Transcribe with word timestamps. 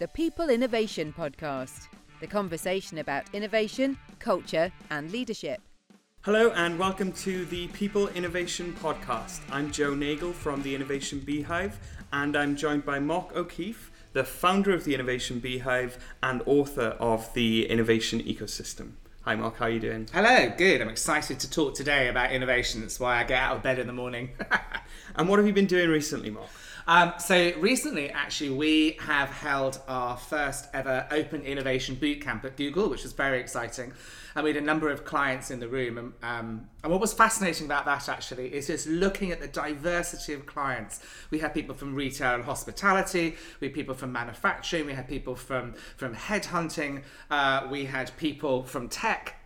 the 0.00 0.08
People 0.08 0.50
Innovation 0.50 1.14
Podcast, 1.16 1.86
the 2.20 2.26
conversation 2.26 2.98
about 2.98 3.32
innovation, 3.32 3.96
culture, 4.18 4.72
and 4.90 5.12
leadership. 5.12 5.60
Hello, 6.22 6.50
and 6.50 6.80
welcome 6.80 7.12
to 7.12 7.44
the 7.44 7.68
People 7.68 8.08
Innovation 8.08 8.76
Podcast. 8.82 9.40
I'm 9.52 9.70
Joe 9.70 9.94
Nagel 9.94 10.32
from 10.32 10.62
the 10.62 10.74
Innovation 10.74 11.20
Beehive, 11.20 11.78
and 12.12 12.36
I'm 12.36 12.56
joined 12.56 12.84
by 12.84 12.98
Mark 12.98 13.36
O'Keefe, 13.36 13.92
the 14.14 14.24
founder 14.24 14.74
of 14.74 14.84
the 14.84 14.94
Innovation 14.94 15.38
Beehive 15.38 15.96
and 16.24 16.42
author 16.44 16.96
of 16.98 17.32
the 17.34 17.70
Innovation 17.70 18.20
Ecosystem. 18.20 18.94
Hi, 19.22 19.36
Mark. 19.36 19.58
How 19.58 19.66
are 19.66 19.70
you 19.70 19.80
doing? 19.80 20.08
Hello. 20.12 20.52
Good. 20.58 20.82
I'm 20.82 20.88
excited 20.88 21.38
to 21.38 21.50
talk 21.50 21.74
today 21.74 22.08
about 22.08 22.32
innovation. 22.32 22.80
That's 22.80 22.98
why 22.98 23.20
I 23.20 23.24
get 23.24 23.40
out 23.40 23.56
of 23.56 23.62
bed 23.62 23.78
in 23.78 23.86
the 23.86 23.92
morning. 23.92 24.30
and 25.14 25.28
what 25.28 25.38
have 25.38 25.46
you 25.46 25.52
been 25.54 25.66
doing 25.66 25.88
recently, 25.88 26.30
Mark? 26.30 26.48
Um, 26.86 27.14
so 27.18 27.52
recently, 27.58 28.10
actually, 28.10 28.50
we 28.50 28.98
have 29.00 29.30
held 29.30 29.80
our 29.88 30.18
first 30.18 30.68
ever 30.74 31.06
Open 31.10 31.40
Innovation 31.42 31.96
Bootcamp 31.96 32.44
at 32.44 32.56
Google, 32.56 32.90
which 32.90 33.04
was 33.04 33.12
very 33.12 33.40
exciting. 33.40 33.92
And 34.34 34.44
we 34.44 34.50
had 34.50 34.62
a 34.62 34.66
number 34.66 34.90
of 34.90 35.04
clients 35.04 35.50
in 35.50 35.60
the 35.60 35.68
room. 35.68 35.96
And, 35.96 36.12
um, 36.22 36.68
and 36.82 36.92
what 36.92 37.00
was 37.00 37.14
fascinating 37.14 37.66
about 37.66 37.86
that 37.86 38.08
actually 38.10 38.52
is 38.52 38.66
just 38.66 38.86
looking 38.86 39.30
at 39.30 39.40
the 39.40 39.48
diversity 39.48 40.34
of 40.34 40.44
clients. 40.44 41.00
We 41.30 41.38
had 41.38 41.54
people 41.54 41.74
from 41.74 41.94
retail 41.94 42.34
and 42.34 42.44
hospitality. 42.44 43.36
We 43.60 43.68
had 43.68 43.74
people 43.74 43.94
from 43.94 44.12
manufacturing. 44.12 44.84
We 44.84 44.92
had 44.92 45.08
people 45.08 45.36
from 45.36 45.74
from 45.96 46.14
headhunting. 46.14 47.02
Uh, 47.30 47.66
we 47.70 47.86
had 47.86 48.14
people 48.18 48.64
from 48.64 48.88
tech 48.88 49.36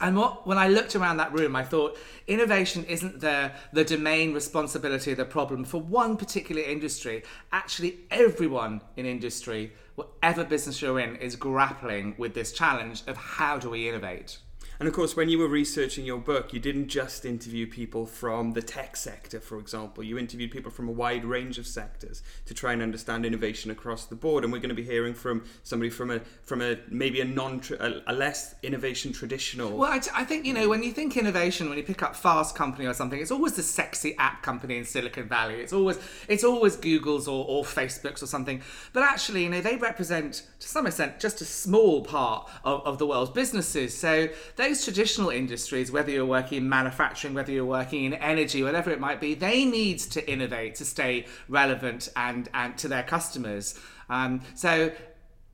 and 0.00 0.16
what, 0.16 0.46
when 0.46 0.56
I 0.56 0.68
looked 0.68 0.96
around 0.96 1.18
that 1.18 1.32
room, 1.32 1.54
I 1.54 1.62
thought 1.62 1.98
innovation 2.26 2.84
isn't 2.84 3.20
the, 3.20 3.52
the 3.72 3.84
domain 3.84 4.32
responsibility 4.32 5.10
of 5.12 5.18
the 5.18 5.24
problem 5.26 5.64
for 5.64 5.80
one 5.80 6.16
particular 6.16 6.62
industry. 6.62 7.22
Actually, 7.52 7.98
everyone 8.10 8.80
in 8.96 9.04
industry, 9.04 9.72
whatever 9.96 10.44
business 10.44 10.80
you're 10.80 11.00
in, 11.00 11.16
is 11.16 11.36
grappling 11.36 12.14
with 12.16 12.34
this 12.34 12.52
challenge 12.52 13.02
of 13.06 13.16
how 13.16 13.58
do 13.58 13.70
we 13.70 13.88
innovate. 13.88 14.38
And 14.80 14.88
of 14.88 14.94
course, 14.94 15.14
when 15.14 15.28
you 15.28 15.38
were 15.38 15.46
researching 15.46 16.06
your 16.06 16.18
book, 16.18 16.54
you 16.54 16.58
didn't 16.58 16.88
just 16.88 17.26
interview 17.26 17.66
people 17.66 18.06
from 18.06 18.52
the 18.52 18.62
tech 18.62 18.96
sector, 18.96 19.38
for 19.38 19.58
example. 19.58 20.02
You 20.02 20.16
interviewed 20.16 20.50
people 20.50 20.70
from 20.70 20.88
a 20.88 20.90
wide 20.90 21.22
range 21.22 21.58
of 21.58 21.66
sectors 21.66 22.22
to 22.46 22.54
try 22.54 22.72
and 22.72 22.80
understand 22.80 23.26
innovation 23.26 23.70
across 23.70 24.06
the 24.06 24.14
board. 24.14 24.42
And 24.42 24.50
we're 24.50 24.58
going 24.58 24.70
to 24.70 24.74
be 24.74 24.82
hearing 24.82 25.12
from 25.12 25.44
somebody 25.64 25.90
from 25.90 26.10
a 26.10 26.20
from 26.42 26.62
a 26.62 26.78
maybe 26.88 27.20
a 27.20 27.26
non 27.26 27.60
a, 27.78 28.00
a 28.06 28.14
less 28.14 28.54
innovation 28.62 29.12
traditional. 29.12 29.76
Well, 29.76 29.92
I, 29.92 30.00
I 30.14 30.24
think 30.24 30.46
you 30.46 30.54
know 30.54 30.70
when 30.70 30.82
you 30.82 30.92
think 30.92 31.14
innovation, 31.14 31.68
when 31.68 31.76
you 31.76 31.84
pick 31.84 32.02
up 32.02 32.16
Fast 32.16 32.56
Company 32.56 32.86
or 32.86 32.94
something, 32.94 33.20
it's 33.20 33.30
always 33.30 33.52
the 33.52 33.62
sexy 33.62 34.16
app 34.16 34.42
company 34.42 34.78
in 34.78 34.86
Silicon 34.86 35.28
Valley. 35.28 35.56
It's 35.56 35.74
always 35.74 35.98
it's 36.26 36.42
always 36.42 36.76
Google's 36.76 37.28
or, 37.28 37.44
or 37.46 37.64
Facebook's 37.64 38.22
or 38.22 38.26
something. 38.26 38.62
But 38.94 39.02
actually, 39.02 39.42
you 39.42 39.50
know, 39.50 39.60
they 39.60 39.76
represent 39.76 40.46
to 40.58 40.66
some 40.66 40.86
extent 40.86 41.20
just 41.20 41.42
a 41.42 41.44
small 41.44 42.02
part 42.02 42.48
of, 42.64 42.80
of 42.86 42.96
the 42.96 43.06
world's 43.06 43.30
businesses. 43.30 43.94
So 43.94 44.30
they 44.56 44.69
those 44.70 44.84
traditional 44.84 45.30
industries, 45.30 45.90
whether 45.90 46.12
you're 46.12 46.24
working 46.24 46.58
in 46.58 46.68
manufacturing, 46.68 47.34
whether 47.34 47.50
you're 47.50 47.64
working 47.64 48.04
in 48.04 48.14
energy, 48.14 48.62
whatever 48.62 48.90
it 48.90 49.00
might 49.00 49.20
be, 49.20 49.34
they 49.34 49.64
need 49.64 49.98
to 49.98 50.30
innovate 50.30 50.76
to 50.76 50.84
stay 50.84 51.26
relevant 51.48 52.08
and, 52.14 52.48
and 52.54 52.78
to 52.78 52.86
their 52.86 53.02
customers. 53.02 53.78
Um, 54.08 54.42
so 54.54 54.92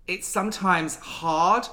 it's 0.07 0.29
sometimes 0.29 0.97
hard 0.97 1.67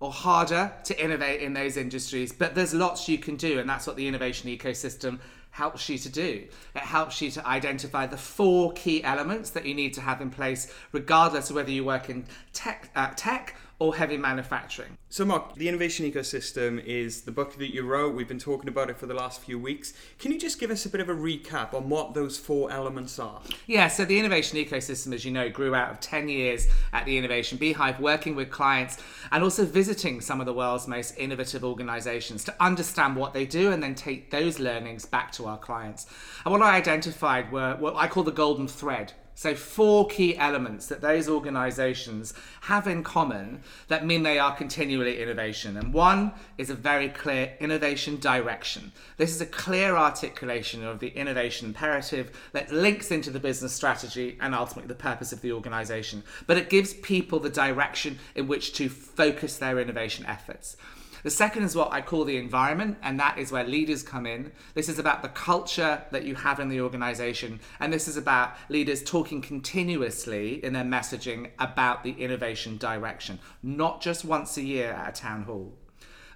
or 0.00 0.10
harder 0.10 0.72
to 0.84 1.02
innovate 1.02 1.40
in 1.40 1.52
those 1.52 1.76
industries, 1.76 2.32
but 2.32 2.56
there's 2.56 2.74
lots 2.74 3.08
you 3.08 3.18
can 3.18 3.36
do, 3.36 3.60
and 3.60 3.70
that's 3.70 3.86
what 3.86 3.94
the 3.94 4.08
innovation 4.08 4.50
ecosystem 4.50 5.20
helps 5.50 5.88
you 5.88 5.98
to 5.98 6.08
do. 6.08 6.46
It 6.74 6.82
helps 6.82 7.22
you 7.22 7.30
to 7.32 7.46
identify 7.46 8.06
the 8.06 8.16
four 8.16 8.72
key 8.72 9.04
elements 9.04 9.50
that 9.50 9.66
you 9.66 9.74
need 9.74 9.94
to 9.94 10.00
have 10.00 10.20
in 10.20 10.30
place, 10.30 10.72
regardless 10.90 11.50
of 11.50 11.56
whether 11.56 11.70
you 11.70 11.84
work 11.84 12.10
in 12.10 12.24
tech, 12.52 12.90
uh, 12.96 13.10
tech 13.14 13.54
or 13.80 13.94
heavy 13.94 14.16
manufacturing. 14.16 14.98
So, 15.08 15.24
Mark, 15.24 15.54
the 15.54 15.68
innovation 15.68 16.10
ecosystem 16.10 16.84
is 16.84 17.22
the 17.22 17.30
book 17.30 17.56
that 17.58 17.72
you 17.72 17.86
wrote. 17.86 18.14
We've 18.14 18.26
been 18.26 18.38
talking 18.38 18.68
about 18.68 18.90
it 18.90 18.98
for 18.98 19.06
the 19.06 19.14
last 19.14 19.40
few 19.40 19.58
weeks. 19.58 19.92
Can 20.18 20.32
you 20.32 20.38
just 20.38 20.58
give 20.58 20.70
us 20.70 20.84
a 20.84 20.88
bit 20.88 21.00
of 21.00 21.08
a 21.08 21.14
recap 21.14 21.72
on 21.74 21.88
what 21.88 22.12
those 22.12 22.36
four 22.36 22.72
elements 22.72 23.20
are? 23.20 23.40
Yeah, 23.66 23.86
so 23.86 24.04
the 24.04 24.18
innovation 24.18 24.58
ecosystem, 24.58 25.14
as 25.14 25.24
you 25.24 25.30
know, 25.30 25.48
grew 25.48 25.76
out 25.76 25.90
of 25.90 26.00
10 26.00 26.28
years 26.28 26.66
at 26.92 27.04
the 27.04 27.16
Innovation 27.16 27.56
Beehive, 27.56 28.00
working 28.00 28.34
with 28.34 28.50
clients 28.50 28.98
and 29.30 29.44
also 29.44 29.64
visiting 29.64 30.20
some 30.20 30.40
of 30.40 30.46
the 30.46 30.52
world's 30.52 30.88
most 30.88 31.16
innovative 31.16 31.64
organizations 31.64 32.42
to 32.44 32.54
understand 32.58 33.14
what 33.14 33.32
they 33.32 33.46
do 33.46 33.70
and 33.70 33.80
then 33.80 33.94
take 33.94 34.30
those 34.30 34.58
learnings 34.58 35.06
back 35.06 35.30
to 35.32 35.46
our 35.46 35.58
clients. 35.58 36.06
And 36.44 36.52
what 36.52 36.62
I 36.62 36.76
identified 36.76 37.52
were 37.52 37.76
what 37.76 37.94
I 37.94 38.08
call 38.08 38.24
the 38.24 38.32
golden 38.32 38.66
thread 38.66 39.12
so, 39.38 39.54
four 39.54 40.08
key 40.08 40.36
elements 40.36 40.86
that 40.86 41.00
those 41.00 41.28
organizations 41.28 42.34
have 42.62 42.88
in 42.88 43.04
common 43.04 43.60
that 43.86 44.04
mean 44.04 44.24
they 44.24 44.40
are 44.40 44.52
continually 44.52 45.22
innovation. 45.22 45.76
And 45.76 45.94
one 45.94 46.32
is 46.56 46.70
a 46.70 46.74
very 46.74 47.08
clear 47.08 47.52
innovation 47.60 48.18
direction. 48.18 48.90
This 49.16 49.32
is 49.32 49.40
a 49.40 49.46
clear 49.46 49.94
articulation 49.94 50.84
of 50.84 50.98
the 50.98 51.10
innovation 51.10 51.68
imperative 51.68 52.36
that 52.50 52.72
links 52.72 53.12
into 53.12 53.30
the 53.30 53.38
business 53.38 53.72
strategy 53.72 54.36
and 54.40 54.56
ultimately 54.56 54.88
the 54.88 54.96
purpose 54.96 55.32
of 55.32 55.40
the 55.40 55.52
organization. 55.52 56.24
But 56.48 56.56
it 56.56 56.68
gives 56.68 56.94
people 56.94 57.38
the 57.38 57.48
direction 57.48 58.18
in 58.34 58.48
which 58.48 58.72
to 58.72 58.88
focus 58.88 59.56
their 59.56 59.78
innovation 59.78 60.26
efforts. 60.26 60.76
The 61.22 61.30
second 61.30 61.64
is 61.64 61.74
what 61.74 61.92
I 61.92 62.00
call 62.00 62.24
the 62.24 62.36
environment, 62.36 62.98
and 63.02 63.18
that 63.18 63.38
is 63.38 63.50
where 63.50 63.64
leaders 63.64 64.02
come 64.02 64.26
in. 64.26 64.52
This 64.74 64.88
is 64.88 64.98
about 64.98 65.22
the 65.22 65.28
culture 65.28 66.02
that 66.10 66.24
you 66.24 66.34
have 66.36 66.60
in 66.60 66.68
the 66.68 66.80
organization, 66.80 67.60
and 67.80 67.92
this 67.92 68.06
is 68.06 68.16
about 68.16 68.54
leaders 68.68 69.02
talking 69.02 69.42
continuously 69.42 70.64
in 70.64 70.72
their 70.72 70.84
messaging 70.84 71.50
about 71.58 72.04
the 72.04 72.12
innovation 72.12 72.76
direction, 72.76 73.38
not 73.62 74.00
just 74.00 74.24
once 74.24 74.56
a 74.56 74.62
year 74.62 74.92
at 74.92 75.08
a 75.08 75.20
town 75.20 75.42
hall. 75.42 75.72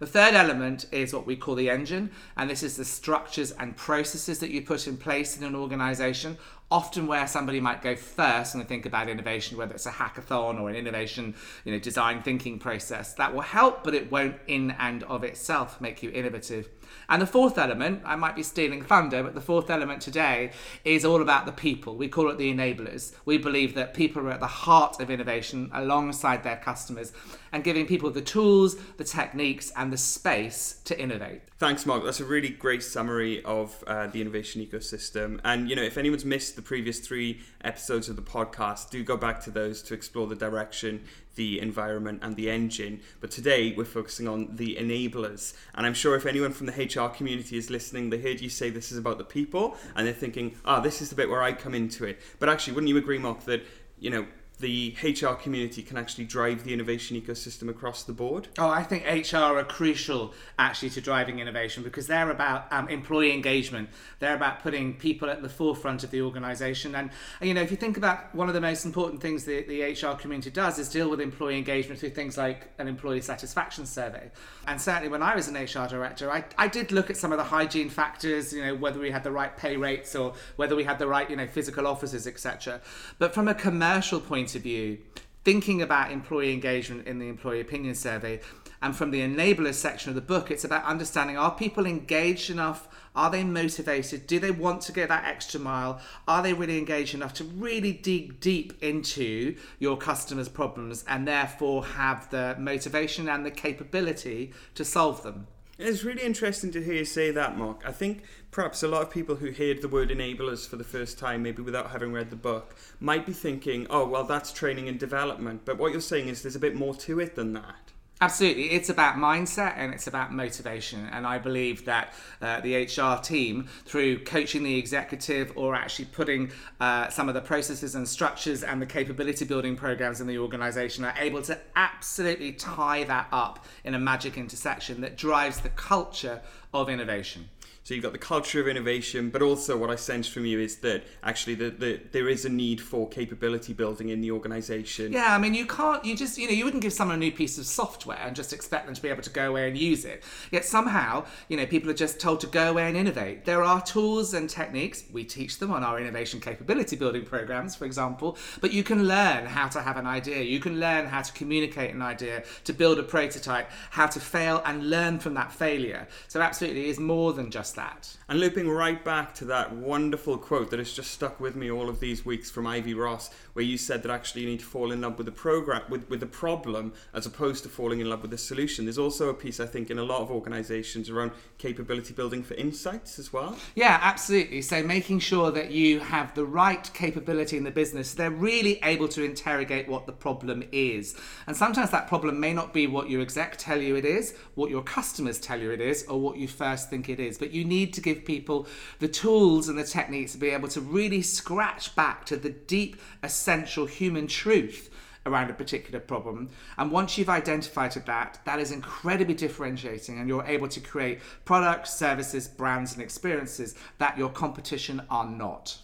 The 0.01 0.09
third 0.09 0.35
element 0.35 0.87
is 0.91 1.15
what 1.15 1.27
we 1.27 1.37
call 1.37 1.55
the 1.55 1.71
engine, 1.71 2.11
and 2.37 2.51
this 2.51 2.65
is 2.65 2.77
the 2.77 2.85
structures 2.85 3.53
and 3.53 3.77
processes 3.77 4.41
that 4.41 4.51
you 4.51 4.61
put 4.61 4.89
in 4.89 4.97
place 4.97 5.39
in 5.39 5.45
an 5.45 5.55
organization 5.55 6.39
often 6.73 7.07
where 7.07 7.27
somebody 7.27 7.61
might 7.61 7.83
go 7.83 7.95
first 7.95 8.55
and 8.55 8.67
think 8.67 8.87
about 8.87 9.07
innovation, 9.07 9.59
whether 9.59 9.75
it's 9.75 9.85
a 9.85 9.91
hackathon 9.91 10.59
or 10.59 10.71
an 10.71 10.75
innovation, 10.75 11.35
you 11.67 11.73
know, 11.73 11.79
design 11.79 12.23
thinking 12.23 12.59
process, 12.59 13.13
that 13.13 13.35
will 13.35 13.43
help, 13.43 13.85
but 13.85 13.95
it 13.95 14.11
won't 14.11 14.37
in 14.47 14.71
and 14.79 15.03
of 15.05 15.23
itself 15.23 15.83
make 15.83 16.03
you 16.03 16.11
innovative. 16.11 16.71
And 17.09 17.21
the 17.21 17.27
fourth 17.27 17.59
element, 17.59 18.03
I 18.05 18.17
might 18.17 18.37
be 18.37 18.43
stealing 18.43 18.83
thunder, 18.83 19.23
but 19.23 19.35
the 19.35 19.41
fourth 19.41 19.71
element 19.71 20.03
today 20.03 20.53
is 20.85 21.05
all 21.05 21.23
about 21.23 21.47
the 21.47 21.53
people. 21.53 21.97
We 21.97 22.09
call 22.09 22.31
it 22.31 22.39
the 22.39 22.53
enablers. 22.53 23.15
We 23.25 23.39
believe 23.39 23.75
that 23.75 23.95
people 23.95 24.23
are 24.23 24.31
at 24.31 24.41
the 24.41 24.47
heart 24.47 25.01
of 25.01 25.11
innovation 25.11 25.71
alongside 25.73 26.43
their 26.43 26.57
customers 26.57 27.13
and 27.53 27.63
giving 27.63 27.87
people 27.87 28.11
the 28.11 28.23
tools, 28.23 28.77
the 28.97 29.05
techniques, 29.05 29.71
and 29.77 29.93
the 29.93 29.97
space 29.99 30.81
to 30.85 30.99
innovate. 30.99 31.43
Thanks, 31.59 31.87
Mark. 31.87 32.03
That's 32.05 32.19
a 32.19 32.25
really 32.25 32.49
great 32.49 32.83
summary 32.83 33.43
of 33.45 33.85
uh, 33.87 34.07
the 34.09 34.21
innovation 34.21 34.65
ecosystem. 34.65 35.39
And, 35.45 35.69
you 35.69 35.77
know, 35.77 35.83
if 35.83 35.97
anyone's 35.97 36.25
missed 36.25 36.57
the 36.57 36.63
previous 36.63 36.99
three 36.99 37.41
episodes 37.63 38.09
of 38.09 38.17
the 38.17 38.23
podcast, 38.23 38.91
do 38.91 39.05
go 39.05 39.17
back 39.17 39.41
to 39.43 39.51
those 39.51 39.83
to 39.83 39.95
explore 39.95 40.27
the 40.27 40.35
direction 40.35 41.05
the 41.35 41.61
environment 41.61 42.21
and 42.23 42.37
the 42.37 42.51
engine. 42.51 43.01
But 43.21 43.31
today 43.31 43.75
we're 43.77 43.85
focusing 43.85 44.29
on 44.29 44.57
the 44.57 44.77
enablers. 44.77 45.55
And 45.75 45.87
I'm 45.87 45.95
sure 45.95 46.15
if 46.15 46.27
anyone 46.27 46.53
from 46.53 46.67
the 46.67 46.73
HR 46.73 47.09
community 47.09 47.57
is 47.57 47.71
listening, 47.71 48.11
they 48.11 48.21
heard 48.21 48.41
you 48.41 48.49
say 48.49 48.71
this 48.71 48.93
is 48.93 48.99
about 48.99 49.19
the 49.19 49.25
people 49.25 49.77
and 49.97 50.07
they're 50.07 50.15
thinking, 50.15 50.57
ah, 50.65 50.79
oh, 50.79 50.83
this 50.83 51.01
is 51.01 51.11
the 51.11 51.17
bit 51.17 51.29
where 51.29 51.43
I 51.43 51.53
come 51.53 51.75
into 51.75 52.05
it. 52.05 52.21
But 52.39 52.49
actually, 52.49 52.75
wouldn't 52.75 52.89
you 52.89 52.97
agree, 52.97 53.19
Mark, 53.19 53.45
that, 53.45 53.63
you 53.99 54.11
know, 54.11 54.27
the 54.61 54.95
HR 55.03 55.35
community 55.35 55.83
can 55.83 55.97
actually 55.97 56.25
drive 56.25 56.65
the 56.65 56.73
innovation 56.73 57.21
ecosystem 57.21 57.69
across 57.69 58.05
the 58.05 58.13
board? 58.13 58.49
Oh, 58.59 58.69
I 58.69 58.85
think 58.85 59.05
HR 59.05 59.37
are 59.37 59.65
crucial 59.65 60.35
actually 60.59 60.91
to 60.91 61.01
driving 61.01 61.41
innovation 61.41 61.83
because 61.83 62.07
they're 62.07 62.31
about 62.31 62.73
um, 62.73 62.89
employee 62.89 63.33
engagement. 63.33 63.89
They're 64.21 64.37
about 64.37 64.63
putting 64.63 64.95
people 64.95 65.29
at 65.29 65.43
the 65.43 65.49
forefront 65.49 66.05
of 66.05 66.11
the 66.11 66.23
organisation. 66.23 66.95
And, 66.95 67.11
you 67.41 67.55
know, 67.55 67.61
if 67.61 67.71
you 67.71 67.77
think 67.77 67.97
about 67.97 68.33
one 68.35 68.49
of 68.49 68.55
the 68.55 68.61
most 68.61 68.85
important 68.85 69.21
things 69.21 69.45
the, 69.45 69.63
the 69.63 69.83
HR 69.83 70.17
community 70.17 70.51
does 70.51 70.79
is 70.79 70.89
deal 70.89 71.11
with 71.11 71.21
employee 71.21 71.59
engagement 71.59 71.99
through 71.99 72.11
things 72.11 72.39
like 72.39 72.69
an 72.79 72.87
employee 72.87 73.21
satisfaction 73.21 73.85
survey. 73.85 74.31
And 74.67 74.81
certainly 74.81 75.09
when 75.09 75.23
I 75.23 75.35
was 75.35 75.49
an 75.49 75.57
HR 75.57 75.89
director, 75.89 76.31
I, 76.31 76.45
I 76.57 76.69
did 76.69 76.93
look 76.93 77.11
at 77.11 77.17
some 77.17 77.33
of 77.33 77.39
the 77.39 77.45
hygiene 77.45 77.91
factors, 77.91 78.53
you 78.53 78.65
know, 78.65 78.77
whether 78.77 79.01
we 79.01 79.11
had 79.11 79.25
the 79.25 79.33
right 79.33 79.57
pay 79.57 79.77
rates 79.77 80.15
or 80.15 80.35
whether 80.57 80.77
we 80.77 80.85
had 80.85 80.99
the 80.99 81.09
right, 81.09 81.29
you 81.29 81.37
know, 81.37 81.49
physical 81.49 81.87
offices, 81.87 82.27
etc. 82.27 82.81
But 83.19 83.35
from 83.35 83.49
a 83.49 83.55
commercial 83.55 84.21
point 84.21 84.42
point 84.43 84.57
of 84.57 84.63
view, 84.63 84.99
thinking 85.45 85.81
about 85.83 86.11
employee 86.11 86.53
engagement 86.53 87.07
in 87.07 87.21
the 87.21 87.29
employee 87.29 87.61
opinion 87.61 87.95
survey, 87.95 88.41
and 88.81 88.97
from 88.97 89.13
the 89.13 89.21
enablers 89.21 89.75
section 89.75 90.09
of 90.09 90.17
the 90.17 90.21
book, 90.21 90.51
it's 90.51 90.65
about 90.65 90.85
understanding 90.85 91.39
are 91.39 91.55
people 91.55 91.87
engaged 91.87 92.51
enough? 92.51 92.89
Are 93.15 93.31
they 93.31 93.45
motivated? 93.45 94.27
Do 94.27 94.41
they 94.41 94.51
want 94.51 94.83
to 94.83 94.93
go 94.93 95.07
that 95.07 95.27
extra 95.27 95.61
mile? 95.61 96.01
Are 96.27 96.43
they 96.43 96.55
really 96.55 96.77
engaged 96.77 97.15
enough 97.15 97.35
to 97.35 97.45
really 97.45 97.93
dig 97.93 98.41
deep 98.41 98.83
into 98.83 99.55
your 99.79 99.97
customers' 99.97 100.49
problems 100.49 101.05
and 101.07 101.29
therefore 101.29 101.85
have 101.85 102.29
the 102.31 102.57
motivation 102.59 103.29
and 103.29 103.47
the 103.47 103.53
capability 103.53 104.53
to 104.75 104.85
solve 104.85 105.23
them? 105.23 105.47
It's 105.79 106.05
really 106.05 106.23
interesting 106.23 106.71
to 106.73 106.83
hear 106.83 106.95
you 106.95 107.05
say 107.05 107.31
that, 107.31 107.57
Mark. 107.57 107.83
I 107.87 107.93
think 107.93 108.25
perhaps 108.51 108.83
a 108.83 108.89
lot 108.89 109.03
of 109.03 109.11
people 109.11 109.37
who 109.37 109.53
heard 109.53 109.81
the 109.81 109.89
word 109.89 110.11
enablers 110.11 110.69
for 110.69 110.77
the 110.77 110.85
first 110.85 111.19
time, 111.19 111.43
maybe 111.43 111.63
without 111.63 111.91
having 111.91 112.13
read 112.13 112.29
the 112.29 112.37
book, 112.37 112.77
might 113.01 113.25
be 113.25 113.33
thinking, 113.33 113.87
oh, 113.89 114.07
well, 114.07 114.25
that's 114.25 114.53
training 114.53 114.89
and 114.89 115.01
development. 115.01 115.63
But 115.65 115.79
what 115.79 115.93
you're 115.93 116.03
saying 116.03 116.29
is 116.29 116.43
there's 116.43 116.57
a 116.57 116.61
bit 116.61 116.75
more 116.75 116.95
to 116.97 117.21
it 117.21 117.37
than 117.37 117.55
that. 117.55 117.92
Absolutely. 118.23 118.71
It's 118.71 118.89
about 118.89 119.17
mindset 119.17 119.75
and 119.77 119.93
it's 119.93 120.07
about 120.07 120.33
motivation. 120.33 121.09
And 121.11 121.27
I 121.27 121.39
believe 121.39 121.85
that 121.87 122.15
uh, 122.41 122.61
the 122.61 122.85
HR 122.85 123.21
team, 123.21 123.67
through 123.85 124.23
coaching 124.23 124.63
the 124.63 124.79
executive 124.79 125.53
or 125.57 125.75
actually 125.75 126.05
putting 126.05 126.53
uh, 126.79 127.09
some 127.09 127.29
of 127.29 127.35
the 127.35 127.41
processes 127.41 127.97
and 127.97 128.09
structures 128.09 128.63
and 128.63 128.81
the 128.81 128.87
capability 128.87 129.45
building 129.45 129.75
programs 129.75 130.21
in 130.21 130.29
the 130.29 130.39
organization, 130.39 131.05
are 131.05 131.15
able 131.19 131.43
to 131.43 131.59
absolutely 131.75 132.53
tie 132.53 133.03
that 133.03 133.27
up 133.33 133.67
in 133.83 133.97
a 133.97 133.99
magic 133.99 134.39
intersection 134.39 135.01
that 135.01 135.17
drives 135.17 135.59
the 135.59 135.71
culture 135.71 136.41
of 136.73 136.89
innovation. 136.89 137.49
So 137.85 137.95
you've 137.95 138.05
got 138.05 138.13
the 138.13 138.19
culture 138.19 138.61
of 138.61 138.69
innovation, 138.69 139.29
but 139.29 139.43
also 139.43 139.77
what 139.77 139.91
I 139.91 139.97
sense 139.97 140.29
from 140.29 140.47
you 140.47 140.61
is 140.61 140.77
that 140.77 141.03
actually 141.25 141.57
the, 141.57 141.71
the, 141.71 142.01
there 142.13 142.29
is 142.29 142.45
a 142.45 142.49
need 142.49 142.81
for 142.81 143.09
capability 143.09 143.73
building 143.73 144.11
in 144.11 144.21
the 144.21 144.31
organization. 144.31 145.13
Yeah, 145.13 145.35
I 145.35 145.39
mean, 145.39 145.53
you 145.53 145.67
can't, 145.67 146.05
you 146.05 146.17
just, 146.17 146.39
you 146.39 146.47
know, 146.47 146.53
you 146.53 146.65
wouldn't 146.65 146.85
give 146.85 146.93
someone 146.93 147.17
a 147.17 147.19
new 147.19 147.33
piece 147.33 147.59
of 147.59 147.67
software 147.67 148.21
and 148.21 148.37
just 148.37 148.53
expect 148.53 148.87
them 148.87 148.95
to 148.95 149.03
be 149.03 149.09
able 149.09 149.23
to 149.23 149.31
go 149.31 149.49
away 149.49 149.67
and 149.67 149.77
use 149.77 150.05
it. 150.05 150.23
Yet 150.53 150.65
somehow, 150.65 151.25
you 151.49 151.57
know, 151.57 151.67
people 151.67 151.91
are 151.91 151.95
just 151.95 152.21
told 152.21 152.39
to 152.43 152.47
go 152.47 152.71
away 152.71 152.87
and 152.87 152.97
innovate. 152.97 153.47
There 153.47 153.65
are 153.65 153.83
tools 153.83 154.33
and 154.33 154.49
techniques, 154.49 155.03
we 155.13 155.25
teach 155.25 155.59
them 155.59 155.73
on 155.73 155.83
our 155.83 155.99
innovation 155.99 156.39
capability 156.39 156.95
building 156.95 157.25
programs, 157.25 157.75
for 157.75 157.85
example, 157.85 158.39
but 158.61 158.73
you 158.73 158.85
can 158.85 159.09
learn 159.09 159.45
how 159.45 159.67
to 159.67 159.83
have 159.83 159.97
an 159.97 160.07
idea. 160.07 160.41
You 160.43 160.61
can 160.61 160.79
learn 160.79 161.07
how 161.07 161.23
to 161.23 161.33
communicate 161.33 161.93
an 161.93 162.03
idea, 162.03 162.45
to 162.63 162.73
build 162.73 163.01
a 163.01 163.03
prototype, 163.03 163.69
how 163.91 164.07
to 164.07 164.21
fail 164.21 164.63
and 164.65 164.89
learn 164.89 165.19
from 165.19 165.35
that 165.35 165.51
failure. 165.51 166.07
So 166.29 166.41
absolutely, 166.41 166.83
it 166.83 166.91
is 166.91 167.01
more 167.01 167.33
than 167.33 167.51
just 167.51 167.72
that. 167.73 168.17
And 168.29 168.41
looping 168.41 168.69
right 168.69 169.05
back 169.05 169.35
to 169.37 169.45
that 169.47 169.73
wonderful 169.73 170.39
quote 170.39 170.71
that 170.71 170.79
has 170.79 170.93
just 170.93 171.11
stuck 171.11 171.41
with 171.41 171.57
me 171.57 171.71
all 171.71 171.89
of 171.89 172.01
these 172.01 172.25
weeks 172.25 172.51
from 172.51 172.67
Ivy 172.67 172.95
Ross, 172.95 173.31
where 173.53 173.65
you 173.65 173.77
said 173.77 174.03
that 174.03 174.11
actually 174.11 174.43
you 174.43 174.49
need 174.49 174.61
to 174.61 174.65
fall 174.65 174.93
in 174.93 175.01
love 175.01 175.19
with 175.19 175.27
the 175.27 175.33
program, 175.33 175.83
with, 175.89 176.09
with 176.09 176.21
the 176.21 176.27
problem, 176.27 176.93
as 177.13 177.27
opposed 177.27 177.63
to 177.63 177.69
falling 177.69 178.01
in 178.01 178.09
love 178.09 178.23
with 178.23 178.31
the 178.31 178.39
solution. 178.39 178.85
There's 178.85 178.99
also 178.99 179.29
a 179.29 179.35
piece, 179.35 179.61
I 179.61 179.67
think, 179.67 179.91
in 179.91 179.99
a 179.99 180.05
lot 180.05 180.21
of 180.21 180.31
organizations 180.31 181.11
around 181.11 181.33
capability 181.59 182.15
building 182.15 182.43
for 182.43 182.55
insights 182.55 183.19
as 183.19 183.33
well. 183.33 183.57
Yeah, 183.75 183.99
absolutely. 184.03 184.63
So 184.63 184.83
making 184.83 185.21
sure 185.21 185.51
that 185.51 185.71
you 185.71 186.01
have 186.01 186.35
the 186.35 186.45
right 186.45 186.91
capability 186.95 187.57
in 187.57 187.65
the 187.65 187.71
business, 187.71 188.15
they're 188.15 188.31
really 188.31 188.79
able 188.83 189.09
to 189.09 189.23
interrogate 189.23 189.89
what 189.89 190.07
the 190.07 190.13
problem 190.13 190.65
is. 190.73 191.17
And 191.47 191.57
sometimes 191.57 191.91
that 191.91 192.09
problem 192.09 192.41
may 192.41 192.53
not 192.53 192.73
be 192.73 192.87
what 192.87 193.11
your 193.11 193.23
exec 193.23 193.57
tell 193.59 193.81
you 193.81 193.97
it 193.97 194.05
is, 194.05 194.35
what 194.55 194.71
your 194.71 194.83
customers 194.83 195.39
tell 195.39 195.61
you 195.61 195.71
it 195.71 195.81
is, 195.81 196.05
or 196.09 196.21
what 196.21 196.37
you 196.37 196.49
first 196.49 196.91
think 196.91 197.09
it 197.09 197.21
is. 197.21 197.39
But 197.39 197.53
you 197.53 197.65
need 197.65 197.93
to 197.95 198.01
give 198.01 198.25
people 198.25 198.67
the 198.99 199.09
tools 199.09 199.69
and 199.69 199.79
the 199.79 199.85
techniques 199.85 200.33
to 200.33 200.39
be 200.39 200.51
able 200.51 200.69
to 200.69 200.81
really 200.81 201.23
scratch 201.23 201.95
back 201.95 202.25
to 202.27 202.37
the 202.37 202.51
deep, 202.51 202.97
essential 203.43 203.87
human 203.87 204.29
truth 204.29 204.89
around 205.27 205.51
a 205.51 205.55
particular 205.55 205.99
problem. 205.99 206.49
And 206.79 206.93
once 206.93 207.19
you've 207.19 207.29
identified 207.29 207.93
that, 207.93 208.39
that 208.45 208.61
is 208.61 208.71
incredibly 208.71 209.35
differentiating, 209.35 210.19
and 210.19 210.29
you're 210.29 210.45
able 210.45 210.69
to 210.69 210.81
create 210.81 211.19
products, 211.45 211.93
services, 211.93 212.47
brands, 212.47 212.93
and 212.93 213.03
experiences 213.03 213.75
that 213.99 214.17
your 214.17 214.31
competition 214.31 215.03
are 215.11 215.29
not. 215.29 215.79